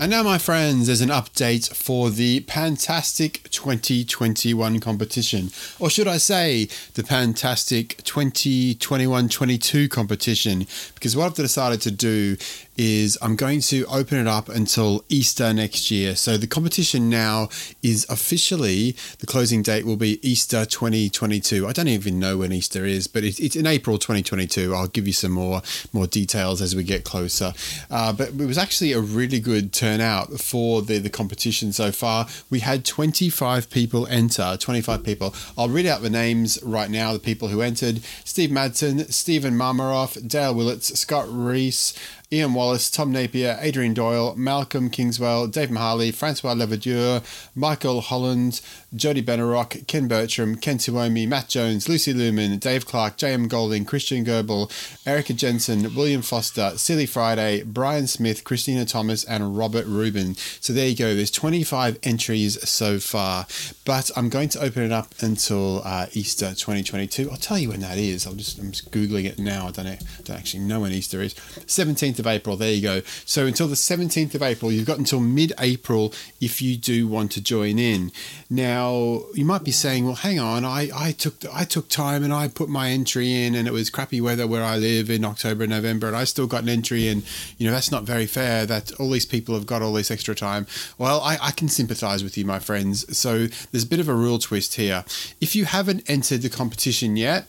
And 0.00 0.10
now, 0.10 0.22
my 0.22 0.38
friends, 0.38 0.86
there's 0.86 1.02
an 1.02 1.10
update 1.10 1.74
for 1.74 2.08
the 2.08 2.40
Fantastic 2.40 3.42
2021 3.50 4.80
competition. 4.80 5.50
Or 5.78 5.90
should 5.90 6.08
I 6.08 6.16
say, 6.16 6.68
the 6.94 7.02
Fantastic 7.02 8.02
2021 8.04 9.28
22 9.28 9.90
competition? 9.90 10.66
Because 10.94 11.14
what 11.14 11.26
I've 11.26 11.34
decided 11.34 11.82
to 11.82 11.90
do 11.90 12.38
is 12.76 13.18
I'm 13.20 13.36
going 13.36 13.60
to 13.62 13.84
open 13.86 14.18
it 14.18 14.26
up 14.26 14.48
until 14.48 15.04
Easter 15.08 15.52
next 15.52 15.90
year. 15.90 16.16
So 16.16 16.36
the 16.36 16.46
competition 16.46 17.10
now 17.10 17.48
is 17.82 18.06
officially 18.08 18.96
the 19.18 19.26
closing 19.26 19.62
date 19.62 19.84
will 19.84 19.96
be 19.96 20.18
Easter 20.26 20.64
2022. 20.64 21.66
I 21.66 21.72
don't 21.72 21.88
even 21.88 22.18
know 22.18 22.38
when 22.38 22.52
Easter 22.52 22.84
is, 22.84 23.06
but 23.06 23.24
it's, 23.24 23.38
it's 23.38 23.56
in 23.56 23.66
April 23.66 23.98
2022. 23.98 24.74
I'll 24.74 24.86
give 24.86 25.06
you 25.06 25.12
some 25.12 25.32
more 25.32 25.62
more 25.92 26.06
details 26.06 26.62
as 26.62 26.74
we 26.74 26.82
get 26.82 27.04
closer. 27.04 27.52
Uh, 27.90 28.12
but 28.12 28.28
it 28.28 28.46
was 28.46 28.58
actually 28.58 28.92
a 28.92 29.00
really 29.00 29.40
good 29.40 29.72
turnout 29.72 30.40
for 30.40 30.82
the 30.82 30.98
the 30.98 31.10
competition 31.10 31.72
so 31.72 31.92
far. 31.92 32.26
We 32.48 32.60
had 32.60 32.84
25 32.84 33.70
people 33.70 34.06
enter. 34.06 34.56
25 34.58 35.04
people. 35.04 35.34
I'll 35.58 35.68
read 35.68 35.86
out 35.86 36.02
the 36.02 36.10
names 36.10 36.58
right 36.62 36.90
now. 36.90 37.12
The 37.12 37.18
people 37.18 37.48
who 37.48 37.60
entered: 37.60 38.00
Steve 38.24 38.50
Madsen, 38.50 39.12
Stephen 39.12 39.54
Marmaroff, 39.54 40.26
Dale 40.26 40.54
Willits, 40.54 40.98
Scott 40.98 41.26
Reese. 41.28 41.94
Ian 42.32 42.54
Wallace, 42.54 42.92
Tom 42.92 43.10
Napier, 43.10 43.58
Adrian 43.60 43.92
Doyle, 43.92 44.36
Malcolm 44.36 44.88
Kingswell, 44.88 45.48
Dave 45.48 45.68
Maharley, 45.68 46.14
Francois 46.14 46.54
Levadur, 46.54 47.24
Michael 47.56 48.00
Holland, 48.00 48.60
Jody 48.94 49.20
Benarock, 49.20 49.84
Ken 49.88 50.06
Bertram, 50.06 50.54
Ken 50.54 50.78
Tuomi, 50.78 51.26
Matt 51.26 51.48
Jones, 51.48 51.88
Lucy 51.88 52.12
Lumen, 52.12 52.58
Dave 52.58 52.86
Clark, 52.86 53.16
J.M. 53.16 53.48
Golding, 53.48 53.84
Christian 53.84 54.22
Goebel, 54.22 54.70
Erica 55.04 55.32
Jensen, 55.32 55.92
William 55.96 56.22
Foster, 56.22 56.70
Silly 56.76 57.04
Friday, 57.04 57.64
Brian 57.64 58.06
Smith, 58.06 58.44
Christina 58.44 58.84
Thomas, 58.84 59.24
and 59.24 59.58
Robert 59.58 59.86
Rubin. 59.86 60.36
So 60.60 60.72
there 60.72 60.86
you 60.86 60.96
go. 60.96 61.16
There's 61.16 61.32
25 61.32 61.98
entries 62.04 62.68
so 62.68 63.00
far, 63.00 63.46
but 63.84 64.08
I'm 64.16 64.28
going 64.28 64.50
to 64.50 64.60
open 64.60 64.84
it 64.84 64.92
up 64.92 65.14
until 65.20 65.82
uh, 65.84 66.06
Easter 66.12 66.50
2022. 66.50 67.28
I'll 67.28 67.36
tell 67.36 67.58
you 67.58 67.70
when 67.70 67.80
that 67.80 67.98
is. 67.98 68.24
I'll 68.24 68.34
just 68.34 68.60
I'm 68.60 68.70
just 68.70 68.92
googling 68.92 69.24
it 69.24 69.40
now. 69.40 69.66
I 69.66 69.70
don't. 69.72 69.86
I 69.88 69.98
don't 70.22 70.36
actually 70.36 70.60
know 70.60 70.78
when 70.78 70.92
Easter 70.92 71.20
is. 71.20 71.34
17th 71.34 72.19
of 72.20 72.26
April. 72.26 72.56
There 72.56 72.72
you 72.72 72.82
go. 72.82 73.02
So 73.24 73.46
until 73.46 73.66
the 73.66 73.74
17th 73.74 74.34
of 74.34 74.42
April, 74.42 74.70
you've 74.70 74.86
got 74.86 74.98
until 74.98 75.20
mid-April 75.20 76.14
if 76.40 76.62
you 76.62 76.76
do 76.76 77.08
want 77.08 77.32
to 77.32 77.40
join 77.40 77.78
in. 77.78 78.12
Now 78.48 79.24
you 79.34 79.44
might 79.44 79.64
be 79.64 79.72
saying, 79.72 80.04
well, 80.04 80.14
hang 80.14 80.38
on, 80.38 80.64
I, 80.64 80.90
I 80.94 81.12
took 81.12 81.34
I 81.52 81.64
took 81.64 81.88
time 81.88 82.22
and 82.22 82.32
I 82.32 82.48
put 82.48 82.68
my 82.68 82.90
entry 82.90 83.44
in, 83.44 83.54
and 83.54 83.66
it 83.66 83.72
was 83.72 83.90
crappy 83.90 84.20
weather 84.20 84.46
where 84.46 84.64
I 84.64 84.76
live 84.76 85.10
in 85.10 85.24
October 85.24 85.64
and 85.64 85.70
November, 85.70 86.06
and 86.06 86.16
I 86.16 86.24
still 86.24 86.46
got 86.46 86.62
an 86.62 86.68
entry 86.68 87.08
in. 87.08 87.22
You 87.58 87.66
know 87.66 87.72
that's 87.72 87.90
not 87.90 88.04
very 88.04 88.26
fair. 88.26 88.66
That 88.66 88.92
all 89.00 89.10
these 89.10 89.26
people 89.26 89.54
have 89.54 89.66
got 89.66 89.82
all 89.82 89.92
this 89.92 90.10
extra 90.10 90.34
time. 90.34 90.66
Well, 90.98 91.20
I, 91.20 91.38
I 91.40 91.50
can 91.50 91.68
sympathise 91.68 92.22
with 92.22 92.36
you, 92.36 92.44
my 92.44 92.58
friends. 92.58 93.16
So 93.16 93.46
there's 93.70 93.84
a 93.84 93.88
bit 93.88 94.00
of 94.00 94.08
a 94.08 94.14
rule 94.14 94.38
twist 94.38 94.74
here. 94.74 95.04
If 95.40 95.54
you 95.56 95.64
haven't 95.64 96.08
entered 96.08 96.42
the 96.42 96.50
competition 96.50 97.16
yet 97.16 97.46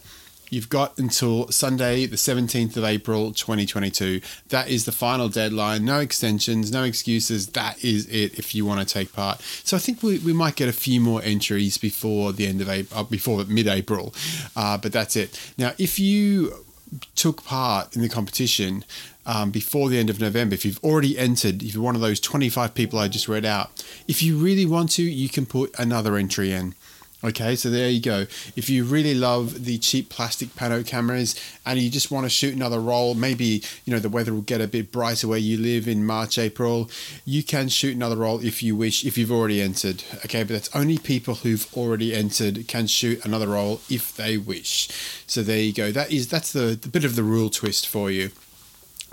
You've 0.51 0.67
got 0.67 0.99
until 0.99 1.47
Sunday, 1.47 2.05
the 2.05 2.17
17th 2.17 2.75
of 2.75 2.83
April, 2.83 3.31
2022. 3.31 4.19
That 4.49 4.67
is 4.67 4.83
the 4.83 4.91
final 4.91 5.29
deadline. 5.29 5.85
No 5.85 5.99
extensions, 5.99 6.73
no 6.73 6.83
excuses. 6.83 7.47
That 7.47 7.81
is 7.81 8.05
it 8.07 8.37
if 8.37 8.53
you 8.53 8.65
want 8.65 8.85
to 8.85 8.93
take 8.93 9.13
part. 9.13 9.39
So 9.63 9.77
I 9.77 9.79
think 9.79 10.03
we, 10.03 10.19
we 10.19 10.33
might 10.33 10.57
get 10.57 10.67
a 10.67 10.73
few 10.73 10.99
more 10.99 11.21
entries 11.23 11.77
before 11.77 12.33
the 12.33 12.47
end 12.47 12.59
of 12.59 12.67
April, 12.67 12.99
uh, 12.99 13.03
before 13.03 13.45
mid 13.45 13.69
April. 13.69 14.13
Uh, 14.53 14.77
but 14.77 14.91
that's 14.91 15.15
it. 15.15 15.39
Now, 15.57 15.71
if 15.77 15.97
you 15.97 16.65
took 17.15 17.45
part 17.45 17.95
in 17.95 18.01
the 18.01 18.09
competition 18.09 18.83
um, 19.25 19.51
before 19.51 19.87
the 19.87 19.97
end 19.97 20.09
of 20.09 20.19
November, 20.19 20.53
if 20.53 20.65
you've 20.65 20.83
already 20.83 21.17
entered, 21.17 21.63
if 21.63 21.73
you're 21.73 21.83
one 21.83 21.95
of 21.95 22.01
those 22.01 22.19
25 22.19 22.73
people 22.73 22.99
I 22.99 23.07
just 23.07 23.29
read 23.29 23.45
out, 23.45 23.85
if 24.05 24.21
you 24.21 24.37
really 24.37 24.65
want 24.65 24.91
to, 24.91 25.03
you 25.03 25.29
can 25.29 25.45
put 25.45 25.73
another 25.79 26.17
entry 26.17 26.51
in. 26.51 26.75
Okay, 27.23 27.55
so 27.55 27.69
there 27.69 27.89
you 27.89 28.01
go. 28.01 28.21
If 28.55 28.67
you 28.67 28.83
really 28.83 29.13
love 29.13 29.65
the 29.65 29.77
cheap 29.77 30.09
plastic 30.09 30.49
pano 30.55 30.85
cameras 30.85 31.39
and 31.63 31.77
you 31.79 31.91
just 31.91 32.09
want 32.09 32.25
to 32.25 32.29
shoot 32.31 32.55
another 32.55 32.79
roll, 32.79 33.13
maybe 33.13 33.61
you 33.85 33.93
know 33.93 33.99
the 33.99 34.09
weather 34.09 34.33
will 34.33 34.41
get 34.41 34.59
a 34.59 34.67
bit 34.67 34.91
brighter 34.91 35.27
where 35.27 35.37
you 35.37 35.59
live 35.59 35.87
in 35.87 36.03
March, 36.03 36.39
April, 36.39 36.89
you 37.23 37.43
can 37.43 37.69
shoot 37.69 37.95
another 37.95 38.15
roll 38.15 38.43
if 38.43 38.63
you 38.63 38.75
wish, 38.75 39.05
if 39.05 39.19
you've 39.19 39.31
already 39.31 39.61
entered. 39.61 40.03
Okay, 40.25 40.41
but 40.41 40.49
that's 40.53 40.75
only 40.75 40.97
people 40.97 41.35
who've 41.35 41.67
already 41.75 42.11
entered 42.11 42.67
can 42.67 42.87
shoot 42.87 43.23
another 43.23 43.49
roll 43.49 43.81
if 43.87 44.15
they 44.15 44.37
wish. 44.37 44.89
So 45.27 45.43
there 45.43 45.59
you 45.59 45.73
go. 45.73 45.91
That 45.91 46.11
is 46.11 46.27
that's 46.27 46.51
the, 46.51 46.75
the 46.81 46.89
bit 46.89 47.05
of 47.05 47.15
the 47.15 47.23
rule 47.23 47.51
twist 47.51 47.87
for 47.87 48.09
you. 48.09 48.31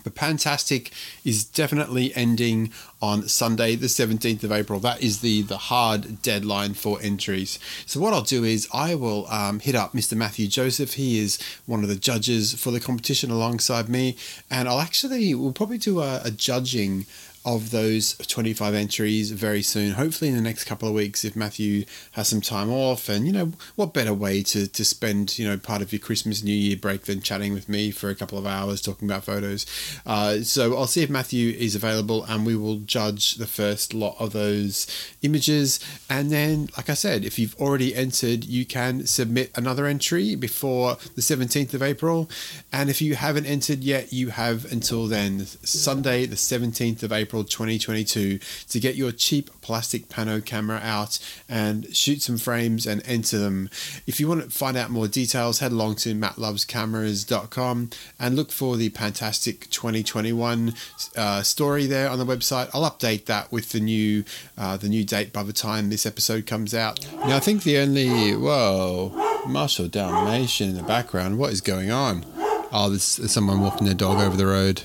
But 0.08 0.18
Fantastic 0.18 0.90
is 1.24 1.44
definitely 1.44 2.14
ending 2.14 2.72
on 3.00 3.28
Sunday, 3.28 3.76
the 3.76 3.86
17th 3.86 4.42
of 4.42 4.52
April. 4.52 4.80
That 4.80 5.02
is 5.02 5.20
the, 5.20 5.42
the 5.42 5.58
hard 5.58 6.22
deadline 6.22 6.74
for 6.74 6.98
entries. 7.00 7.58
So, 7.86 8.00
what 8.00 8.14
I'll 8.14 8.22
do 8.22 8.44
is 8.44 8.68
I 8.72 8.94
will 8.94 9.26
um, 9.28 9.60
hit 9.60 9.74
up 9.74 9.92
Mr. 9.92 10.16
Matthew 10.16 10.48
Joseph. 10.48 10.94
He 10.94 11.18
is 11.18 11.38
one 11.66 11.82
of 11.82 11.88
the 11.88 11.96
judges 11.96 12.54
for 12.54 12.70
the 12.70 12.80
competition 12.80 13.30
alongside 13.30 13.88
me. 13.88 14.16
And 14.50 14.68
I'll 14.68 14.80
actually, 14.80 15.34
we'll 15.34 15.52
probably 15.52 15.78
do 15.78 16.00
a, 16.00 16.22
a 16.24 16.30
judging 16.30 17.06
of 17.54 17.70
those 17.70 18.14
25 18.16 18.74
entries 18.74 19.30
very 19.30 19.62
soon. 19.62 19.92
Hopefully, 19.92 20.30
in 20.30 20.36
the 20.36 20.42
next 20.42 20.64
couple 20.64 20.88
of 20.88 20.94
weeks, 20.94 21.24
if 21.24 21.34
Matthew 21.34 21.84
has 22.12 22.28
some 22.28 22.40
time 22.40 22.70
off. 22.70 23.08
And, 23.08 23.26
you 23.26 23.32
know, 23.32 23.52
what 23.76 23.94
better 23.94 24.12
way 24.12 24.42
to, 24.42 24.66
to 24.66 24.84
spend, 24.84 25.38
you 25.38 25.48
know, 25.48 25.56
part 25.56 25.82
of 25.82 25.92
your 25.92 26.00
Christmas, 26.00 26.42
New 26.42 26.52
Year 26.52 26.76
break 26.76 27.02
than 27.02 27.22
chatting 27.22 27.54
with 27.54 27.68
me 27.68 27.90
for 27.90 28.10
a 28.10 28.14
couple 28.14 28.38
of 28.38 28.46
hours 28.46 28.82
talking 28.82 29.08
about 29.08 29.24
photos. 29.24 29.66
Uh, 30.04 30.40
so 30.40 30.76
I'll 30.76 30.86
see 30.86 31.02
if 31.02 31.10
Matthew 31.10 31.50
is 31.58 31.74
available 31.74 32.24
and 32.24 32.44
we 32.44 32.56
will 32.56 32.78
judge 32.80 33.36
the 33.36 33.46
first 33.46 33.94
lot 33.94 34.16
of 34.18 34.32
those 34.32 34.86
images. 35.22 35.80
And 36.10 36.30
then, 36.30 36.68
like 36.76 36.90
I 36.90 36.94
said, 36.94 37.24
if 37.24 37.38
you've 37.38 37.56
already 37.56 37.94
entered, 37.94 38.44
you 38.44 38.64
can 38.64 39.06
submit 39.06 39.50
another 39.54 39.86
entry 39.86 40.34
before 40.34 40.96
the 41.14 41.22
17th 41.22 41.74
of 41.74 41.82
April. 41.82 42.28
And 42.72 42.90
if 42.90 43.00
you 43.00 43.14
haven't 43.14 43.46
entered 43.46 43.84
yet, 43.84 44.12
you 44.12 44.30
have 44.30 44.70
until 44.70 45.06
then, 45.06 45.46
Sunday, 45.46 46.26
the 46.26 46.36
17th 46.36 47.02
of 47.02 47.12
April 47.12 47.37
2022, 47.44 48.38
to 48.68 48.80
get 48.80 48.94
your 48.96 49.12
cheap 49.12 49.50
plastic 49.60 50.08
pano 50.08 50.44
camera 50.44 50.80
out 50.82 51.18
and 51.48 51.94
shoot 51.94 52.22
some 52.22 52.38
frames 52.38 52.86
and 52.86 53.02
enter 53.06 53.38
them. 53.38 53.68
If 54.06 54.18
you 54.18 54.28
want 54.28 54.44
to 54.44 54.50
find 54.50 54.76
out 54.76 54.90
more 54.90 55.08
details, 55.08 55.58
head 55.58 55.72
along 55.72 55.96
to 55.96 56.14
mattlovescameras.com 56.14 57.90
and 58.18 58.36
look 58.36 58.50
for 58.50 58.76
the 58.76 58.88
fantastic 58.90 59.68
2021 59.70 60.74
uh, 61.16 61.42
story 61.42 61.86
there 61.86 62.08
on 62.08 62.18
the 62.18 62.26
website. 62.26 62.70
I'll 62.72 62.90
update 62.90 63.26
that 63.26 63.52
with 63.52 63.70
the 63.70 63.80
new 63.80 64.24
uh, 64.56 64.76
the 64.76 64.88
new 64.88 65.04
date 65.04 65.32
by 65.32 65.42
the 65.42 65.52
time 65.52 65.90
this 65.90 66.06
episode 66.06 66.46
comes 66.46 66.74
out. 66.74 67.06
Now, 67.12 67.36
I 67.36 67.40
think 67.40 67.62
the 67.62 67.78
only 67.78 68.34
whoa, 68.34 69.44
Marshall 69.46 69.88
Dalmatian 69.88 70.70
in 70.70 70.76
the 70.76 70.82
background. 70.82 71.38
What 71.38 71.52
is 71.52 71.60
going 71.60 71.90
on? 71.90 72.24
Oh, 72.70 72.88
there's 72.90 73.02
someone 73.32 73.60
walking 73.60 73.86
their 73.86 73.94
dog 73.94 74.18
over 74.20 74.36
the 74.36 74.46
road. 74.46 74.82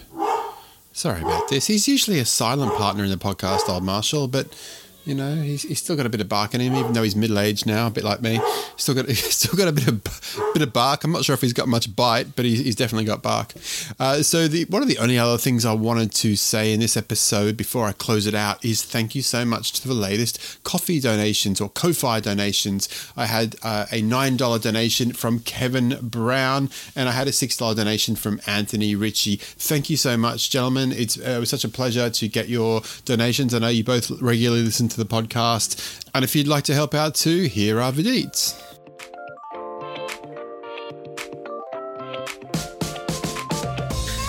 Sorry 0.95 1.21
about 1.23 1.49
this. 1.49 1.65
He's 1.65 1.87
usually 1.87 2.19
a 2.19 2.25
silent 2.25 2.71
partner 2.75 3.03
in 3.03 3.09
the 3.09 3.17
podcast, 3.17 3.67
old 3.67 3.83
Marshall, 3.83 4.27
but 4.27 4.47
you 5.05 5.15
know, 5.15 5.35
he's, 5.35 5.63
he's 5.63 5.79
still 5.79 5.95
got 5.97 6.05
a 6.05 6.09
bit 6.09 6.21
of 6.21 6.29
bark 6.29 6.53
in 6.53 6.61
him, 6.61 6.75
even 6.75 6.93
though 6.93 7.03
he's 7.03 7.15
middle 7.15 7.37
aged 7.37 7.65
now, 7.65 7.87
a 7.87 7.89
bit 7.89 8.03
like 8.05 8.21
me. 8.21 8.39
Still 8.77 8.95
got 8.95 9.09
still 9.09 9.57
got 9.57 9.67
a 9.67 9.71
bit 9.71 9.87
of 9.87 10.03
bit 10.53 10.61
of 10.61 10.71
bark. 10.71 11.03
I'm 11.03 11.11
not 11.11 11.25
sure 11.25 11.33
if 11.33 11.41
he's 11.41 11.53
got 11.53 11.67
much 11.67 11.93
bite, 11.93 12.35
but 12.35 12.45
he's, 12.45 12.59
he's 12.59 12.75
definitely 12.75 13.05
got 13.05 13.21
bark. 13.21 13.53
Uh, 13.99 14.23
so 14.23 14.47
the 14.47 14.63
one 14.65 14.81
of 14.81 14.87
the 14.87 14.97
only 14.99 15.17
other 15.17 15.37
things 15.37 15.65
I 15.65 15.73
wanted 15.73 16.13
to 16.13 16.35
say 16.35 16.73
in 16.73 16.79
this 16.79 16.95
episode 16.95 17.57
before 17.57 17.85
I 17.85 17.91
close 17.91 18.27
it 18.27 18.33
out 18.33 18.63
is 18.63 18.83
thank 18.83 19.13
you 19.13 19.21
so 19.21 19.43
much 19.43 19.73
to 19.73 19.87
the 19.87 19.93
latest 19.93 20.63
coffee 20.63 21.01
donations 21.01 21.59
or 21.59 21.69
Ko-fi 21.69 22.21
donations. 22.21 22.87
I 23.17 23.25
had 23.25 23.57
uh, 23.61 23.87
a 23.91 24.01
nine 24.01 24.37
dollar 24.37 24.59
donation 24.59 25.11
from 25.11 25.39
Kevin 25.39 25.97
Brown, 26.01 26.69
and 26.95 27.09
I 27.09 27.11
had 27.11 27.27
a 27.27 27.33
six 27.33 27.57
dollar 27.57 27.75
donation 27.75 28.15
from 28.15 28.39
Anthony 28.47 28.95
Ritchie. 28.95 29.35
Thank 29.35 29.89
you 29.89 29.97
so 29.97 30.15
much, 30.15 30.49
gentlemen. 30.49 30.93
It's 30.93 31.17
uh, 31.19 31.31
it 31.31 31.39
was 31.39 31.49
such 31.49 31.65
a 31.65 31.69
pleasure 31.69 32.09
to 32.09 32.27
get 32.29 32.47
your 32.47 32.81
donations. 33.03 33.53
I 33.53 33.59
know 33.59 33.67
you 33.67 33.83
both 33.83 34.09
regularly 34.21 34.63
listen 34.63 34.87
to 34.93 35.03
the 35.03 35.05
podcast. 35.05 35.99
And 36.13 36.23
if 36.23 36.35
you'd 36.35 36.47
like 36.47 36.63
to 36.65 36.73
help 36.73 36.93
out 36.93 37.15
too, 37.15 37.43
here 37.43 37.79
are 37.81 37.91
the 37.91 38.03
deets. 38.03 38.59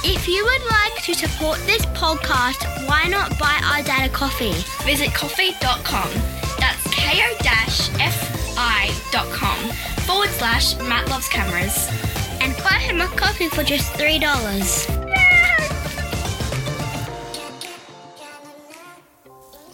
If 0.07 0.29
you 0.29 0.45
would 0.45 0.65
like 0.71 1.03
to 1.05 1.15
support 1.15 1.59
this 1.67 1.85
podcast, 1.87 2.65
why 2.89 3.07
not 3.09 3.39
buy 3.39 3.61
our 3.65 3.83
dad 3.83 4.11
a 4.11 4.13
coffee? 4.13 4.53
Visit 4.85 5.15
ko-fi.com. 5.15 6.11
That's 6.59 6.83
ko-fi.com 8.55 9.59
forward 10.07 10.31
slash 10.31 10.77
Matt 10.79 11.09
Loves 11.09 11.29
Cameras. 11.29 11.89
And 12.41 12.55
buy 12.59 12.79
him 12.79 13.01
a 13.01 13.07
coffee 13.09 13.49
for 13.49 13.63
just 13.63 13.93
$3. 13.95 15.04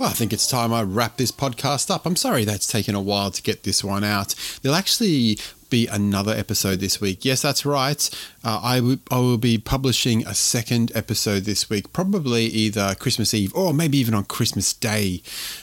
Well, 0.01 0.09
I 0.09 0.13
think 0.13 0.33
it's 0.33 0.47
time 0.47 0.73
I 0.73 0.83
wrap 0.83 1.19
this 1.19 1.31
podcast 1.31 1.91
up. 1.91 2.07
I'm 2.07 2.17
sorry 2.17 2.47
that's 2.47 2.67
taken 2.67 2.95
a 2.95 3.03
while 3.03 3.31
to 3.31 3.43
get 3.43 3.65
this 3.65 3.85
one 3.85 4.03
out. 4.03 4.35
There'll 4.63 4.75
actually 4.75 5.37
be 5.69 5.87
another 5.89 6.33
episode 6.33 6.81
this 6.81 7.03
week. 7.03 7.23
Yes, 7.23 7.43
that's 7.43 7.67
right. 7.67 8.09
Uh, 8.43 8.61
I, 8.63 8.77
w- 8.77 9.01
I 9.11 9.19
will 9.19 9.37
be 9.37 9.59
publishing 9.59 10.27
a 10.27 10.35
second 10.35 10.91
episode 10.95 11.41
this 11.41 11.69
week, 11.69 11.93
probably 11.93 12.47
either 12.47 12.95
Christmas 12.95 13.35
Eve 13.35 13.55
or 13.55 13.75
maybe 13.75 13.99
even 13.99 14.15
on 14.15 14.25
Christmas 14.25 14.73
Day. 14.73 15.21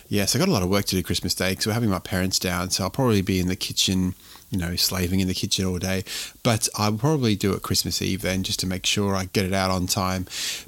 Yes, 0.08 0.36
I 0.36 0.40
got 0.40 0.50
a 0.50 0.52
lot 0.52 0.62
of 0.62 0.70
work 0.70 0.86
to 0.86 0.96
do 0.96 1.02
Christmas 1.02 1.34
Day 1.34 1.54
because 1.54 1.66
we're 1.66 1.74
having 1.74 1.90
my 1.90 1.98
parents 1.98 2.38
down, 2.38 2.70
so 2.70 2.84
I'll 2.84 2.92
probably 2.92 3.24
be 3.24 3.40
in 3.40 3.48
the 3.48 3.56
kitchen 3.56 4.14
you 4.50 4.58
know, 4.58 4.76
slaving 4.76 5.20
in 5.20 5.28
the 5.28 5.34
kitchen 5.34 5.66
all 5.66 5.78
day. 5.78 6.04
But 6.44 6.70
I'll 6.76 6.94
probably 6.94 7.36
do 7.36 7.54
it 7.54 7.64
Christmas 7.64 8.02
Eve 8.02 8.22
then, 8.22 8.44
just 8.44 8.60
to 8.62 8.68
make 8.68 8.86
sure 8.86 9.16
I 9.16 9.26
get 9.26 9.46
it 9.46 9.54
out 9.54 9.72
on 9.72 9.88
time. 9.88 10.26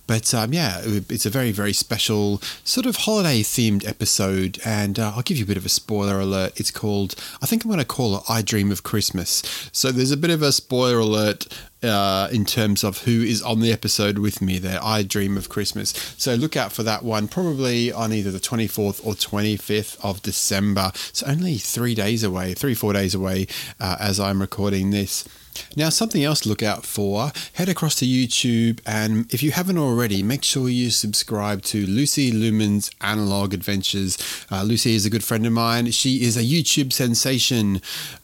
But 0.07 0.34
um, 0.34 0.53
yeah, 0.53 0.82
it's 0.84 1.25
a 1.25 1.30
very, 1.30 1.51
very 1.51 1.73
special 1.73 2.41
sort 2.63 2.86
of 2.86 2.97
holiday 2.97 3.41
themed 3.41 3.88
episode. 3.88 4.59
And 4.65 4.99
uh, 4.99 5.13
I'll 5.15 5.21
give 5.21 5.38
you 5.38 5.45
a 5.45 5.47
bit 5.47 5.57
of 5.57 5.65
a 5.65 5.69
spoiler 5.69 6.19
alert. 6.19 6.59
It's 6.59 6.71
called, 6.71 7.15
I 7.41 7.45
think 7.45 7.63
I'm 7.63 7.69
going 7.69 7.80
to 7.80 7.86
call 7.86 8.17
it 8.17 8.23
I 8.30 8.41
Dream 8.41 8.71
of 8.71 8.84
Christmas. 8.84 9.69
So 9.71 9.91
there's 9.91 10.11
a 10.11 10.17
bit 10.17 10.32
of 10.32 10.41
a 10.41 10.51
spoiler 10.51 10.99
alert 10.99 11.47
uh, 11.84 12.27
in 12.32 12.45
terms 12.45 12.84
of 12.84 12.99
who 12.99 13.21
is 13.21 13.41
on 13.41 13.59
the 13.59 13.71
episode 13.71 14.17
with 14.17 14.41
me 14.41 14.57
there. 14.57 14.80
I 14.84 15.03
Dream 15.03 15.38
of 15.38 15.49
Christmas. 15.49 15.89
So 16.17 16.36
look 16.36 16.57
out 16.57 16.71
for 16.71 16.84
that 16.84 17.03
one, 17.03 17.27
probably 17.27 17.91
on 17.91 18.13
either 18.13 18.32
the 18.32 18.39
24th 18.39 19.05
or 19.05 19.13
25th 19.13 19.97
of 20.03 20.21
December. 20.21 20.91
It's 20.93 21.23
only 21.23 21.57
three 21.57 21.95
days 21.95 22.23
away, 22.23 22.53
three, 22.53 22.73
four 22.73 22.93
days 22.93 23.15
away 23.15 23.47
uh, 23.80 23.97
as 23.99 24.19
I'm 24.19 24.41
recording 24.41 24.91
this. 24.91 25.25
Now, 25.75 25.89
something 25.89 26.23
else 26.23 26.41
to 26.41 26.49
look 26.49 26.63
out 26.63 26.86
for, 26.86 27.32
head 27.53 27.69
across 27.69 27.95
to 27.95 28.05
YouTube 28.05 28.80
and 28.86 29.32
if 29.34 29.43
you 29.43 29.51
haven't 29.51 29.77
already, 29.77 30.23
make 30.23 30.43
sure 30.43 30.69
you 30.69 30.89
subscribe 30.89 31.61
to 31.63 31.86
Lucy 31.86 32.32
Lumen's 32.32 32.91
Analog 33.01 33.53
Adventures. 33.53 34.17
Uh, 34.51 34.63
Lucy 34.63 34.95
is 34.95 35.05
a 35.05 35.09
good 35.09 35.23
friend 35.23 35.45
of 35.45 35.53
mine. 35.53 35.91
She 35.91 36.23
is 36.23 36.38
a 36.38 36.41
YouTube 36.41 36.93
sensation 36.93 37.82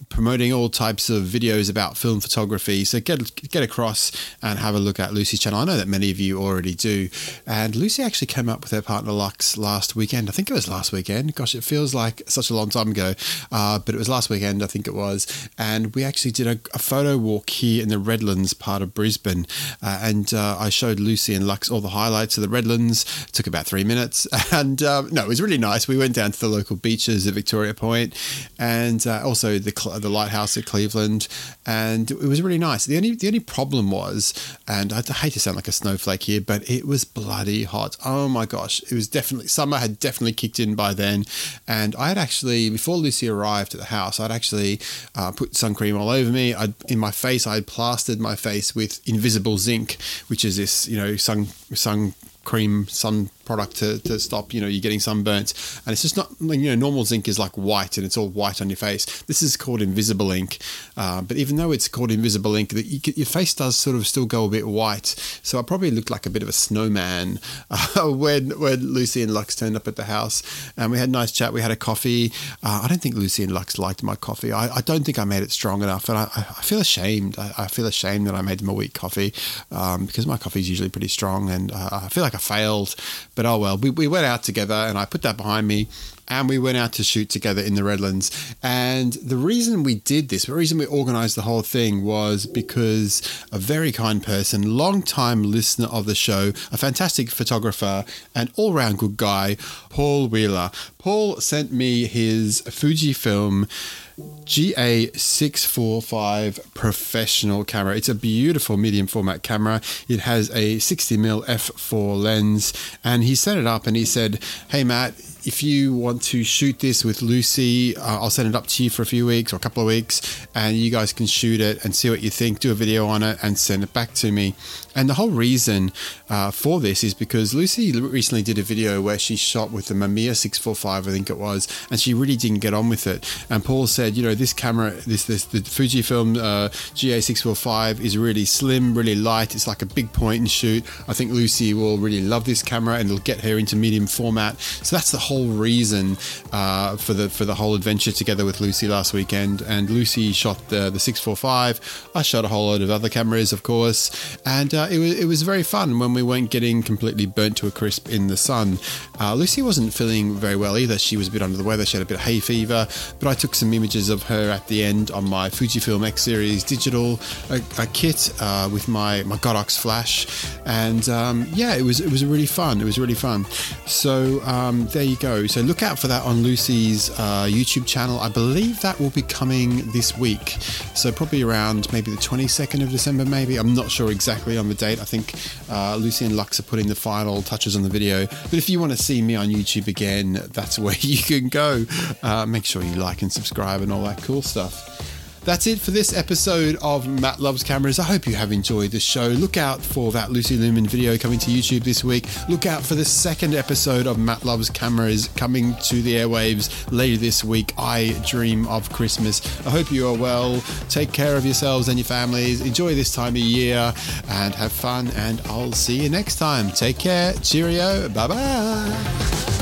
promoting 0.10 0.54
all 0.54 0.70
types 0.70 1.10
of 1.10 1.24
videos 1.24 1.70
about 1.70 1.98
film 1.98 2.20
photography. 2.20 2.86
So 2.86 3.00
get 3.00 3.36
get 3.50 3.64
across 3.64 4.12
and 4.42 4.60
have 4.60 4.76
a 4.76 4.80
look 4.80 5.00
at 5.00 5.14
Lucy's 5.14 5.40
channel. 5.40 5.60
I 5.60 5.66
know 5.66 5.78
that 5.78 5.88
many 5.88 6.12
of 6.12 6.20
you 6.20 6.42
already 6.42 6.76
do. 6.76 7.10
And 7.46 7.76
Lucy 7.76 8.04
actually 8.04 8.28
came 8.28 8.50
up 8.50 8.62
with 8.62 8.72
her 8.72 8.82
partner 8.82 9.12
Lux 9.12 9.58
last 9.58 9.96
weekend. 9.96 10.30
I 10.30 10.32
think 10.32 10.50
it 10.50 10.54
was 10.54 10.68
last 10.68 10.92
weekend. 10.92 11.36
Gosh, 11.36 11.56
it 11.56 11.64
feels 11.64 11.94
like 11.94 12.22
such 12.28 12.50
a 12.50 12.56
long 12.56 12.70
time 12.70 12.92
ago, 12.92 13.14
uh, 13.52 13.80
but 13.80 13.96
it 13.96 13.98
was 13.98 14.10
last 14.10 14.30
weekend. 14.30 14.64
I 14.64 14.68
think 14.68 14.88
it 14.88 14.94
was. 14.94 15.50
And 15.58 15.96
we 15.96 16.04
actually 16.04 16.32
did 16.32 16.48
a, 16.48 16.60
a 16.74 16.80
photo 16.80 17.18
walk 17.18 17.50
here 17.50 17.82
in 17.82 17.90
the 17.90 18.00
Redlands 18.00 18.54
part 18.54 18.82
of 18.82 18.94
Brisbane, 18.94 19.48
uh, 19.82 20.00
and 20.02 20.34
uh, 20.34 20.58
I 20.60 20.70
showed 20.70 21.00
Lucy 21.00 21.34
and 21.34 21.48
Lux 21.48 21.70
all 21.70 21.82
the 21.82 21.90
highlights 21.90 22.38
of 22.38 22.42
the 22.42 22.50
Redlands. 22.50 23.04
It 23.28 23.34
took 23.34 23.48
about 23.48 23.66
three 23.66 23.84
minutes, 23.84 24.28
and 24.52 24.82
um, 24.84 25.10
no, 25.12 25.24
it 25.24 25.28
was 25.28 25.42
really 25.42 25.58
nice. 25.58 25.88
We 25.88 25.98
went 25.98 26.16
down 26.16 26.32
to 26.32 26.40
the 26.40 26.48
local 26.48 26.76
beaches 26.76 27.28
at 27.28 27.34
Victoria 27.34 27.74
Point, 27.74 28.16
and 28.60 29.06
uh, 29.06 29.22
also 29.24 29.60
the 29.60 29.72
the 30.02 30.10
lighthouse 30.10 30.58
at 30.58 30.66
Cleveland, 30.66 31.28
and 31.66 32.12
it 32.12 32.20
was 32.20 32.42
really 32.42 32.58
nice. 32.58 32.86
The 32.86 32.98
only 32.98 33.16
the 33.16 33.28
only 33.28 33.40
problem 33.40 33.92
was, 33.92 34.34
and 34.68 34.94
I 34.94 35.02
hate 35.02 35.34
to 35.34 35.40
sound 35.40 35.56
like 35.56 35.68
a 35.68 35.72
snowflake 35.72 36.24
here, 36.24 36.42
but 36.42 36.70
it 36.70 36.86
was 36.86 37.04
bloody 37.04 37.64
hot. 37.64 37.98
Oh 38.06 38.28
my 38.28 38.46
gosh, 38.46 38.82
it 38.84 38.94
was 38.94 39.08
definitely 39.08 39.48
summer 39.48 39.78
had 39.78 40.00
definitely 40.00 40.34
kicked 40.34 40.60
in 40.60 40.76
by 40.76 40.94
then, 40.94 41.26
and 41.68 41.96
I 41.96 42.10
had 42.10 42.18
actually 42.18 42.70
before 42.70 42.98
Lucy 42.98 43.28
arrived 43.28 43.74
at 43.74 43.80
the 43.80 43.88
house, 43.88 44.20
I'd 44.20 44.32
actually 44.32 44.80
uh, 45.16 45.32
put 45.32 45.56
sun 45.56 45.74
cream 45.74 45.98
all 45.98 46.10
over 46.10 46.32
me. 46.32 46.54
I'd 46.54 46.74
in 46.88 47.00
my 47.00 47.12
face, 47.12 47.48
I 47.48 47.56
had 47.56 47.68
plastered 47.68 48.20
my 48.20 48.36
face 48.36 48.76
with 48.76 49.08
invisible 49.08 49.58
zinc, 49.58 49.98
which 50.28 50.46
is 50.46 50.58
this 50.58 50.88
you 50.88 50.98
know 50.98 51.16
sun 51.16 51.48
sun 51.74 52.14
cream 52.46 52.88
sun 52.88 53.30
product 53.46 53.76
to, 53.78 54.00
to 54.00 54.20
stop 54.20 54.54
you 54.54 54.62
know 54.62 54.68
you 54.68 54.82
getting 54.82 55.00
sunburnt. 55.00 55.54
And 55.86 55.94
it's 55.94 56.02
just 56.02 56.18
not 56.18 56.30
you 56.40 56.70
know 56.70 56.76
normal 56.76 57.06
zinc 57.06 57.28
is 57.28 57.40
like 57.40 57.54
white 57.54 57.98
and 57.98 58.06
it's 58.06 58.18
all 58.18 58.30
white 58.30 58.62
on 58.62 58.70
your 58.70 58.78
face. 58.78 59.24
This 59.24 59.42
is 59.42 59.56
called 59.58 59.82
invisible 59.82 60.32
ink. 60.32 60.60
Uh, 60.98 61.22
but 61.22 61.38
even 61.38 61.56
though 61.56 61.72
it's 61.72 61.88
called 61.88 62.12
invisible 62.12 62.56
ink 62.56 62.74
you, 62.74 63.00
your 63.16 63.26
face 63.26 63.54
does 63.54 63.76
sort 63.76 63.96
of 63.96 64.08
still 64.08 64.26
go 64.26 64.46
a 64.46 64.50
bit 64.50 64.68
white. 64.68 65.16
So 65.44 65.60
I 65.60 65.62
probably 65.62 65.92
looked 65.92 66.10
like 66.10 66.26
a 66.26 66.30
bit 66.30 66.44
of 66.44 66.50
a 66.50 66.54
snowman 66.54 67.40
uh, 67.70 67.88
when 68.12 68.60
when 68.60 68.94
Lucy 68.94 69.22
and 69.22 69.34
Lux 69.34 69.56
turned 69.56 69.76
up 69.76 69.88
at 69.88 69.96
the 69.96 70.06
house. 70.06 70.44
And 70.78 70.92
we 70.92 70.98
had 70.98 71.10
a 71.10 71.12
nice 71.12 71.32
chat 71.32 71.54
we 71.54 71.62
had 71.62 71.72
a 71.72 71.76
coffee. 71.76 72.32
Uh, 72.64 72.82
I 72.84 72.88
don't 72.88 73.02
think 73.02 73.16
Lucy 73.16 73.44
and 73.44 73.52
Lux 73.52 73.78
liked 73.78 74.04
my 74.04 74.16
coffee. 74.16 74.52
I, 74.52 74.76
I 74.76 74.82
don't 74.82 75.04
think 75.06 75.20
I 75.20 75.24
made 75.24 75.44
it 75.44 75.52
strong 75.52 75.84
enough 75.84 76.10
and 76.10 76.18
I, 76.18 76.24
I 76.36 76.62
feel 76.62 76.80
ashamed. 76.80 77.38
I, 77.38 77.52
I, 77.58 77.68
feel 77.68 77.86
ashamed 77.86 78.28
that 78.28 78.36
I 78.36 78.42
made 78.42 78.60
them 78.60 78.70
a 78.70 78.74
weak 78.74 78.94
coffee 78.94 79.34
um, 79.72 80.06
because 80.06 80.26
my 80.26 80.38
coffee 80.38 80.60
is 80.60 80.70
usually 80.70 80.90
pretty 80.90 81.08
strong 81.08 81.50
and 81.50 81.72
uh, 81.72 81.90
I 81.92 82.10
feel 82.10 82.24
like 82.24 82.36
I 82.36 82.40
failed 82.40 82.96
but 83.36 83.46
oh 83.46 83.58
well, 83.60 83.78
we, 83.78 83.90
we 83.90 84.08
went 84.08 84.26
out 84.26 84.44
together 84.44 84.74
and 84.74 84.98
I 84.98 85.06
put 85.06 85.22
that 85.22 85.38
behind 85.38 85.68
me 85.68 85.88
and 86.28 86.50
we 86.50 86.58
went 86.58 86.78
out 86.78 86.94
to 86.94 87.04
shoot 87.04 87.30
together 87.30 87.62
in 87.62 87.76
the 87.76 87.84
Redlands. 87.84 88.56
And 88.64 89.14
the 89.14 89.38
reason 89.38 89.84
we 89.84 89.96
did 89.96 90.30
this, 90.30 90.46
the 90.46 90.54
reason 90.54 90.78
we 90.78 90.86
organized 90.86 91.38
the 91.38 91.44
whole 91.44 91.62
thing 91.62 92.04
was 92.04 92.46
because 92.46 93.22
a 93.52 93.60
very 93.60 93.92
kind 93.92 94.24
person, 94.24 94.76
long-time 94.76 95.44
listener 95.44 95.88
of 95.88 96.06
the 96.06 96.16
show, 96.16 96.50
a 96.72 96.78
fantastic 96.78 97.30
photographer, 97.30 98.06
and 98.34 98.52
all 98.56 98.74
round 98.74 98.98
good 98.98 99.18
guy, 99.18 99.58
Paul 99.90 100.28
Wheeler. 100.28 100.72
Paul 100.98 101.40
sent 101.42 101.72
me 101.72 102.06
his 102.08 102.62
Fujifilm 102.64 103.70
GA645 104.18 106.74
professional 106.74 107.66
camera. 107.66 107.96
It's 107.96 108.10
a 108.10 108.16
beautiful 108.16 108.78
medium 108.78 109.06
format 109.08 109.44
camera. 109.44 109.82
It 110.08 110.22
has 110.22 110.50
a 110.52 110.78
60mm 110.78 111.46
f4 111.46 112.22
lens, 112.22 112.72
and 113.04 113.24
he 113.24 113.36
set 113.36 113.58
it 113.58 113.68
up 113.68 113.88
and 113.88 113.98
he 113.98 114.06
said, 114.06 114.40
"Hey 114.70 114.84
Matt, 114.84 115.16
if 115.46 115.62
you 115.62 115.94
want 115.94 116.24
to 116.24 116.44
shoot 116.44 116.80
this 116.80 117.06
with 117.06 117.22
Lucy, 117.22 117.96
uh, 117.96 118.20
I'll 118.20 118.32
send 118.32 118.50
it 118.50 118.56
up 118.56 118.66
to 118.68 118.84
you 118.84 118.90
for 118.90 119.04
a 119.04 119.06
few 119.06 119.28
weeks 119.28 119.54
or 119.54 119.58
a 119.58 119.60
couple 119.60 119.84
of 119.84 119.88
weeks, 119.88 120.48
and 120.56 120.76
you 120.76 120.90
guys 120.90 121.14
can 121.14 121.28
shoot 121.28 121.62
it 121.62 121.86
and 121.86 121.96
see 121.96 122.10
what 122.10 122.22
you 122.22 122.32
think. 122.32 122.60
Do 122.60 122.72
a 122.72 122.76
video 122.76 123.06
on 123.06 123.22
it 123.22 123.38
and 123.44 123.58
send 123.58 123.84
it 123.84 123.94
back 123.94 124.14
to 124.16 124.32
me." 124.32 124.56
And 124.96 125.10
the 125.10 125.16
whole 125.16 125.30
reason 125.30 125.92
uh, 126.30 126.52
for 126.52 126.80
this 126.80 127.04
is 127.04 127.14
because 127.14 127.54
Lucy 127.54 127.92
recently 127.92 128.42
did 128.42 128.58
a 128.58 128.64
video 128.64 129.02
where 129.02 129.20
she 129.20 129.36
shot 129.36 129.72
with 129.72 129.88
the 129.88 129.94
Mamiya 129.94 130.36
645, 130.36 131.08
I 131.08 131.12
think 131.12 131.30
it 131.30 131.38
was, 131.38 131.68
and 131.92 132.00
she 132.00 132.14
really 132.14 132.38
didn't 132.38 132.60
get 132.60 132.74
on 132.74 132.90
with 132.90 133.06
it. 133.06 133.26
And 133.50 133.64
Paul 133.64 133.88
said, 133.88 134.16
you 134.16 134.24
know, 134.24 134.34
this 134.34 134.54
camera, 134.54 134.92
this 135.06 135.26
this 135.26 135.46
the 135.46 135.60
Fujifilm 135.60 136.38
uh, 136.38 136.70
GA645 136.70 138.00
is 138.00 138.18
really 138.18 138.46
slim, 138.46 138.98
really 138.98 139.16
light. 139.16 139.54
It's 139.54 139.68
like 139.68 139.82
a 139.82 139.86
big 139.86 140.12
point 140.14 140.40
and 140.40 140.50
shoot. 140.50 140.84
I 141.08 141.14
think 141.14 141.32
Lucy 141.32 141.74
will 141.74 141.98
really 141.98 142.22
love 142.22 142.46
this 142.46 142.64
camera, 142.64 142.96
and 142.96 143.10
it'll 143.10 143.20
get 143.20 143.42
her 143.42 143.60
into 143.60 143.76
medium 143.76 144.08
format. 144.08 144.60
So 144.60 144.96
that's 144.96 145.12
the 145.12 145.18
whole 145.18 145.35
reason 145.44 146.18
uh, 146.54 146.96
for 146.96 147.14
the 147.14 147.30
for 147.30 147.44
the 147.44 147.56
whole 147.56 147.76
adventure 147.76 148.14
together 148.14 148.46
with 148.46 148.62
Lucy 148.62 148.88
last 148.88 149.12
weekend. 149.12 149.62
And 149.62 149.90
Lucy 149.90 150.32
shot 150.32 150.58
the 150.70 150.90
the 150.90 151.00
645. 151.00 152.10
I 152.16 152.22
shot 152.22 152.46
a 152.46 152.48
whole 152.48 152.68
load 152.68 152.82
of 152.82 152.90
other 152.90 153.10
cameras, 153.10 153.52
of 153.52 153.64
course, 153.64 154.38
and 154.46 154.74
uh, 154.74 154.88
it 154.90 155.00
was 155.00 155.20
it 155.20 155.26
was 155.26 155.42
very 155.42 155.64
fun 155.64 156.00
when 156.00 156.14
we 156.14 156.24
weren't 156.24 156.50
getting 156.50 156.82
completely 156.82 157.26
burnt 157.26 157.58
to 157.58 157.68
a 157.68 157.72
crisp 157.72 158.10
in 158.10 158.28
the 158.28 158.38
sun. 158.38 158.80
Uh, 159.20 159.34
Lucy 159.36 159.62
wasn't 159.62 159.94
feeling 159.94 160.36
very 160.36 160.56
well 160.56 160.78
either. 160.78 160.98
She 160.98 161.18
was 161.18 161.28
a 161.28 161.32
bit 161.32 161.42
under 161.42 161.58
the 161.58 161.64
weather. 161.64 161.86
She 161.86 161.98
had 161.98 162.06
a 162.06 162.10
bit 162.10 162.16
of 162.16 162.22
hay 162.22 162.40
fever, 162.40 162.88
but 163.20 163.28
I 163.28 163.34
took 163.34 163.56
some 163.56 163.74
images 163.74 164.10
of 164.10 164.24
her 164.24 164.50
at 164.50 164.68
the 164.68 164.84
end 164.84 165.12
on 165.12 165.28
my 165.28 165.50
Fujifilm 165.50 166.08
X 166.08 166.22
Series 166.22 166.64
digital 166.64 167.20
a, 167.50 167.62
a 167.80 167.88
kit 167.88 168.34
uh, 168.40 168.70
with 168.72 168.88
my 168.88 169.24
my 169.24 169.38
Godox 169.38 169.78
flash, 169.80 170.28
and 170.66 171.08
um, 171.10 171.48
yeah, 171.54 171.76
it 171.76 171.82
was 171.84 172.00
it 172.00 172.12
was 172.12 172.24
really 172.26 172.46
fun. 172.46 172.82
It 172.82 172.86
was 172.86 172.98
really 172.98 173.14
fun. 173.14 173.46
So 173.86 174.42
um, 174.44 174.88
there 174.88 175.04
you 175.04 175.18
go. 175.18 175.25
So 175.26 175.62
look 175.62 175.82
out 175.82 175.98
for 175.98 176.06
that 176.06 176.22
on 176.22 176.44
Lucy's 176.44 177.10
uh, 177.20 177.48
YouTube 177.50 177.88
channel. 177.88 178.20
I 178.20 178.30
believe 178.30 178.80
that 178.82 179.00
will 179.00 179.10
be 179.10 179.24
coming 179.24 179.92
this 179.92 180.16
week. 180.16 180.50
So 180.94 181.12
probably 181.12 181.42
around 181.42 181.92
maybe 181.92 182.12
the 182.12 182.18
22nd 182.18 182.84
of 182.84 182.92
December. 182.92 183.26
Maybe 183.26 183.58
I'm 183.58 183.74
not 183.74 183.90
sure 183.90 184.12
exactly 184.12 184.56
on 184.56 184.68
the 184.68 184.76
date. 184.76 185.00
I 185.02 185.04
think 185.04 185.34
uh, 185.68 185.96
Lucy 185.96 186.26
and 186.26 186.38
Lux 186.38 186.60
are 186.60 186.64
putting 186.64 186.86
the 186.86 186.94
final 186.94 187.42
touches 187.42 187.76
on 187.76 187.82
the 187.82 187.90
video. 187.90 188.28
But 188.28 188.54
if 188.54 188.70
you 188.70 188.80
want 188.80 188.92
to 188.92 188.98
see 189.00 189.20
me 189.20 189.36
on 189.36 189.48
YouTube 189.48 189.88
again, 189.88 190.34
that's 190.54 190.78
where 190.86 190.96
you 191.00 191.18
can 191.18 191.50
go. 191.50 191.86
Uh, 192.22 192.46
make 192.46 192.64
sure 192.64 192.84
you 192.84 192.94
like 192.94 193.24
and 193.24 193.34
subscribe 193.34 193.82
and 193.82 193.92
all 193.92 194.04
that 194.04 194.22
cool 194.22 194.44
stuff. 194.44 195.15
That's 195.46 195.68
it 195.68 195.80
for 195.80 195.92
this 195.92 196.18
episode 196.18 196.76
of 196.82 197.08
Matt 197.08 197.40
Loves 197.40 197.64
Cameras. 197.64 198.00
I 198.00 198.04
hope 198.04 198.26
you 198.26 198.34
have 198.34 198.52
enjoyed 198.52 198.90
the 198.90 199.00
show. 199.00 199.28
Look 199.28 199.58
out 199.58 199.80
for 199.80 200.12
that 200.12 200.32
Lucy 200.32 200.58
Lumen 200.58 200.88
video 200.88 201.20
coming 201.20 201.38
to 201.38 201.52
YouTube 201.52 201.84
this 201.84 202.04
week. 202.04 202.26
Look 202.50 202.66
out 202.66 202.82
for 202.82 202.96
the 202.96 203.06
second 203.06 203.54
episode 203.54 204.08
of 204.08 204.18
Matt 204.18 204.44
Loves 204.44 204.72
Cameras 204.72 205.28
coming 205.36 205.76
to 205.84 206.02
the 206.02 206.16
airwaves 206.16 206.92
later 206.92 207.18
this 207.18 207.44
week. 207.44 207.74
I 207.78 208.20
dream 208.28 208.68
of 208.68 208.92
Christmas. 208.92 209.46
I 209.68 209.70
hope 209.70 209.92
you 209.92 210.08
are 210.08 210.18
well. 210.18 210.64
Take 210.90 211.12
care 211.12 211.36
of 211.36 211.46
yourselves 211.46 211.90
and 211.90 212.00
your 212.00 212.06
families. 212.06 212.62
Enjoy 212.62 212.96
this 212.96 213.14
time 213.14 213.36
of 213.36 213.38
year 213.38 213.94
and 214.28 214.56
have 214.56 214.72
fun. 214.72 215.10
And 215.10 215.40
I'll 215.46 215.74
see 215.74 216.02
you 216.02 216.10
next 216.10 216.38
time. 216.38 216.72
Take 216.72 216.98
care. 216.98 217.34
Cheerio. 217.34 218.10
Bye 218.10 218.28
bye. 218.28 219.55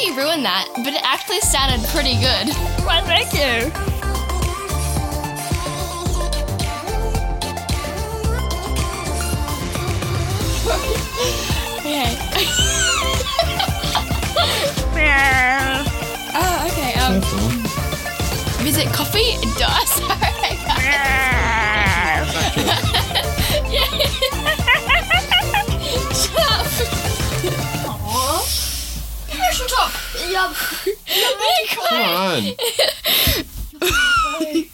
I 0.00 0.06
was 0.06 0.08
gonna 0.08 0.14
say 0.14 0.14
you 0.14 0.16
ruined 0.16 0.44
that, 0.44 0.68
but 0.76 0.94
it 0.94 1.02
actually 1.04 1.40
sounded 1.40 1.86
pretty 1.90 2.14
good. 2.14 2.48
Well, 2.86 3.04
thank 3.04 3.34
you. 3.34 3.70
Okay. 11.80 12.16
oh, 16.34 16.66
okay. 16.70 16.94
Um, 17.00 17.20
visit 18.64 18.86
coffee. 18.92 19.36
Duh. 19.58 19.84
Sorry. 19.84 20.40
Shut 23.70 24.32
Stop! 29.80 29.92
Yep. 30.28 30.50
Come 31.70 32.02
on. 32.02 32.54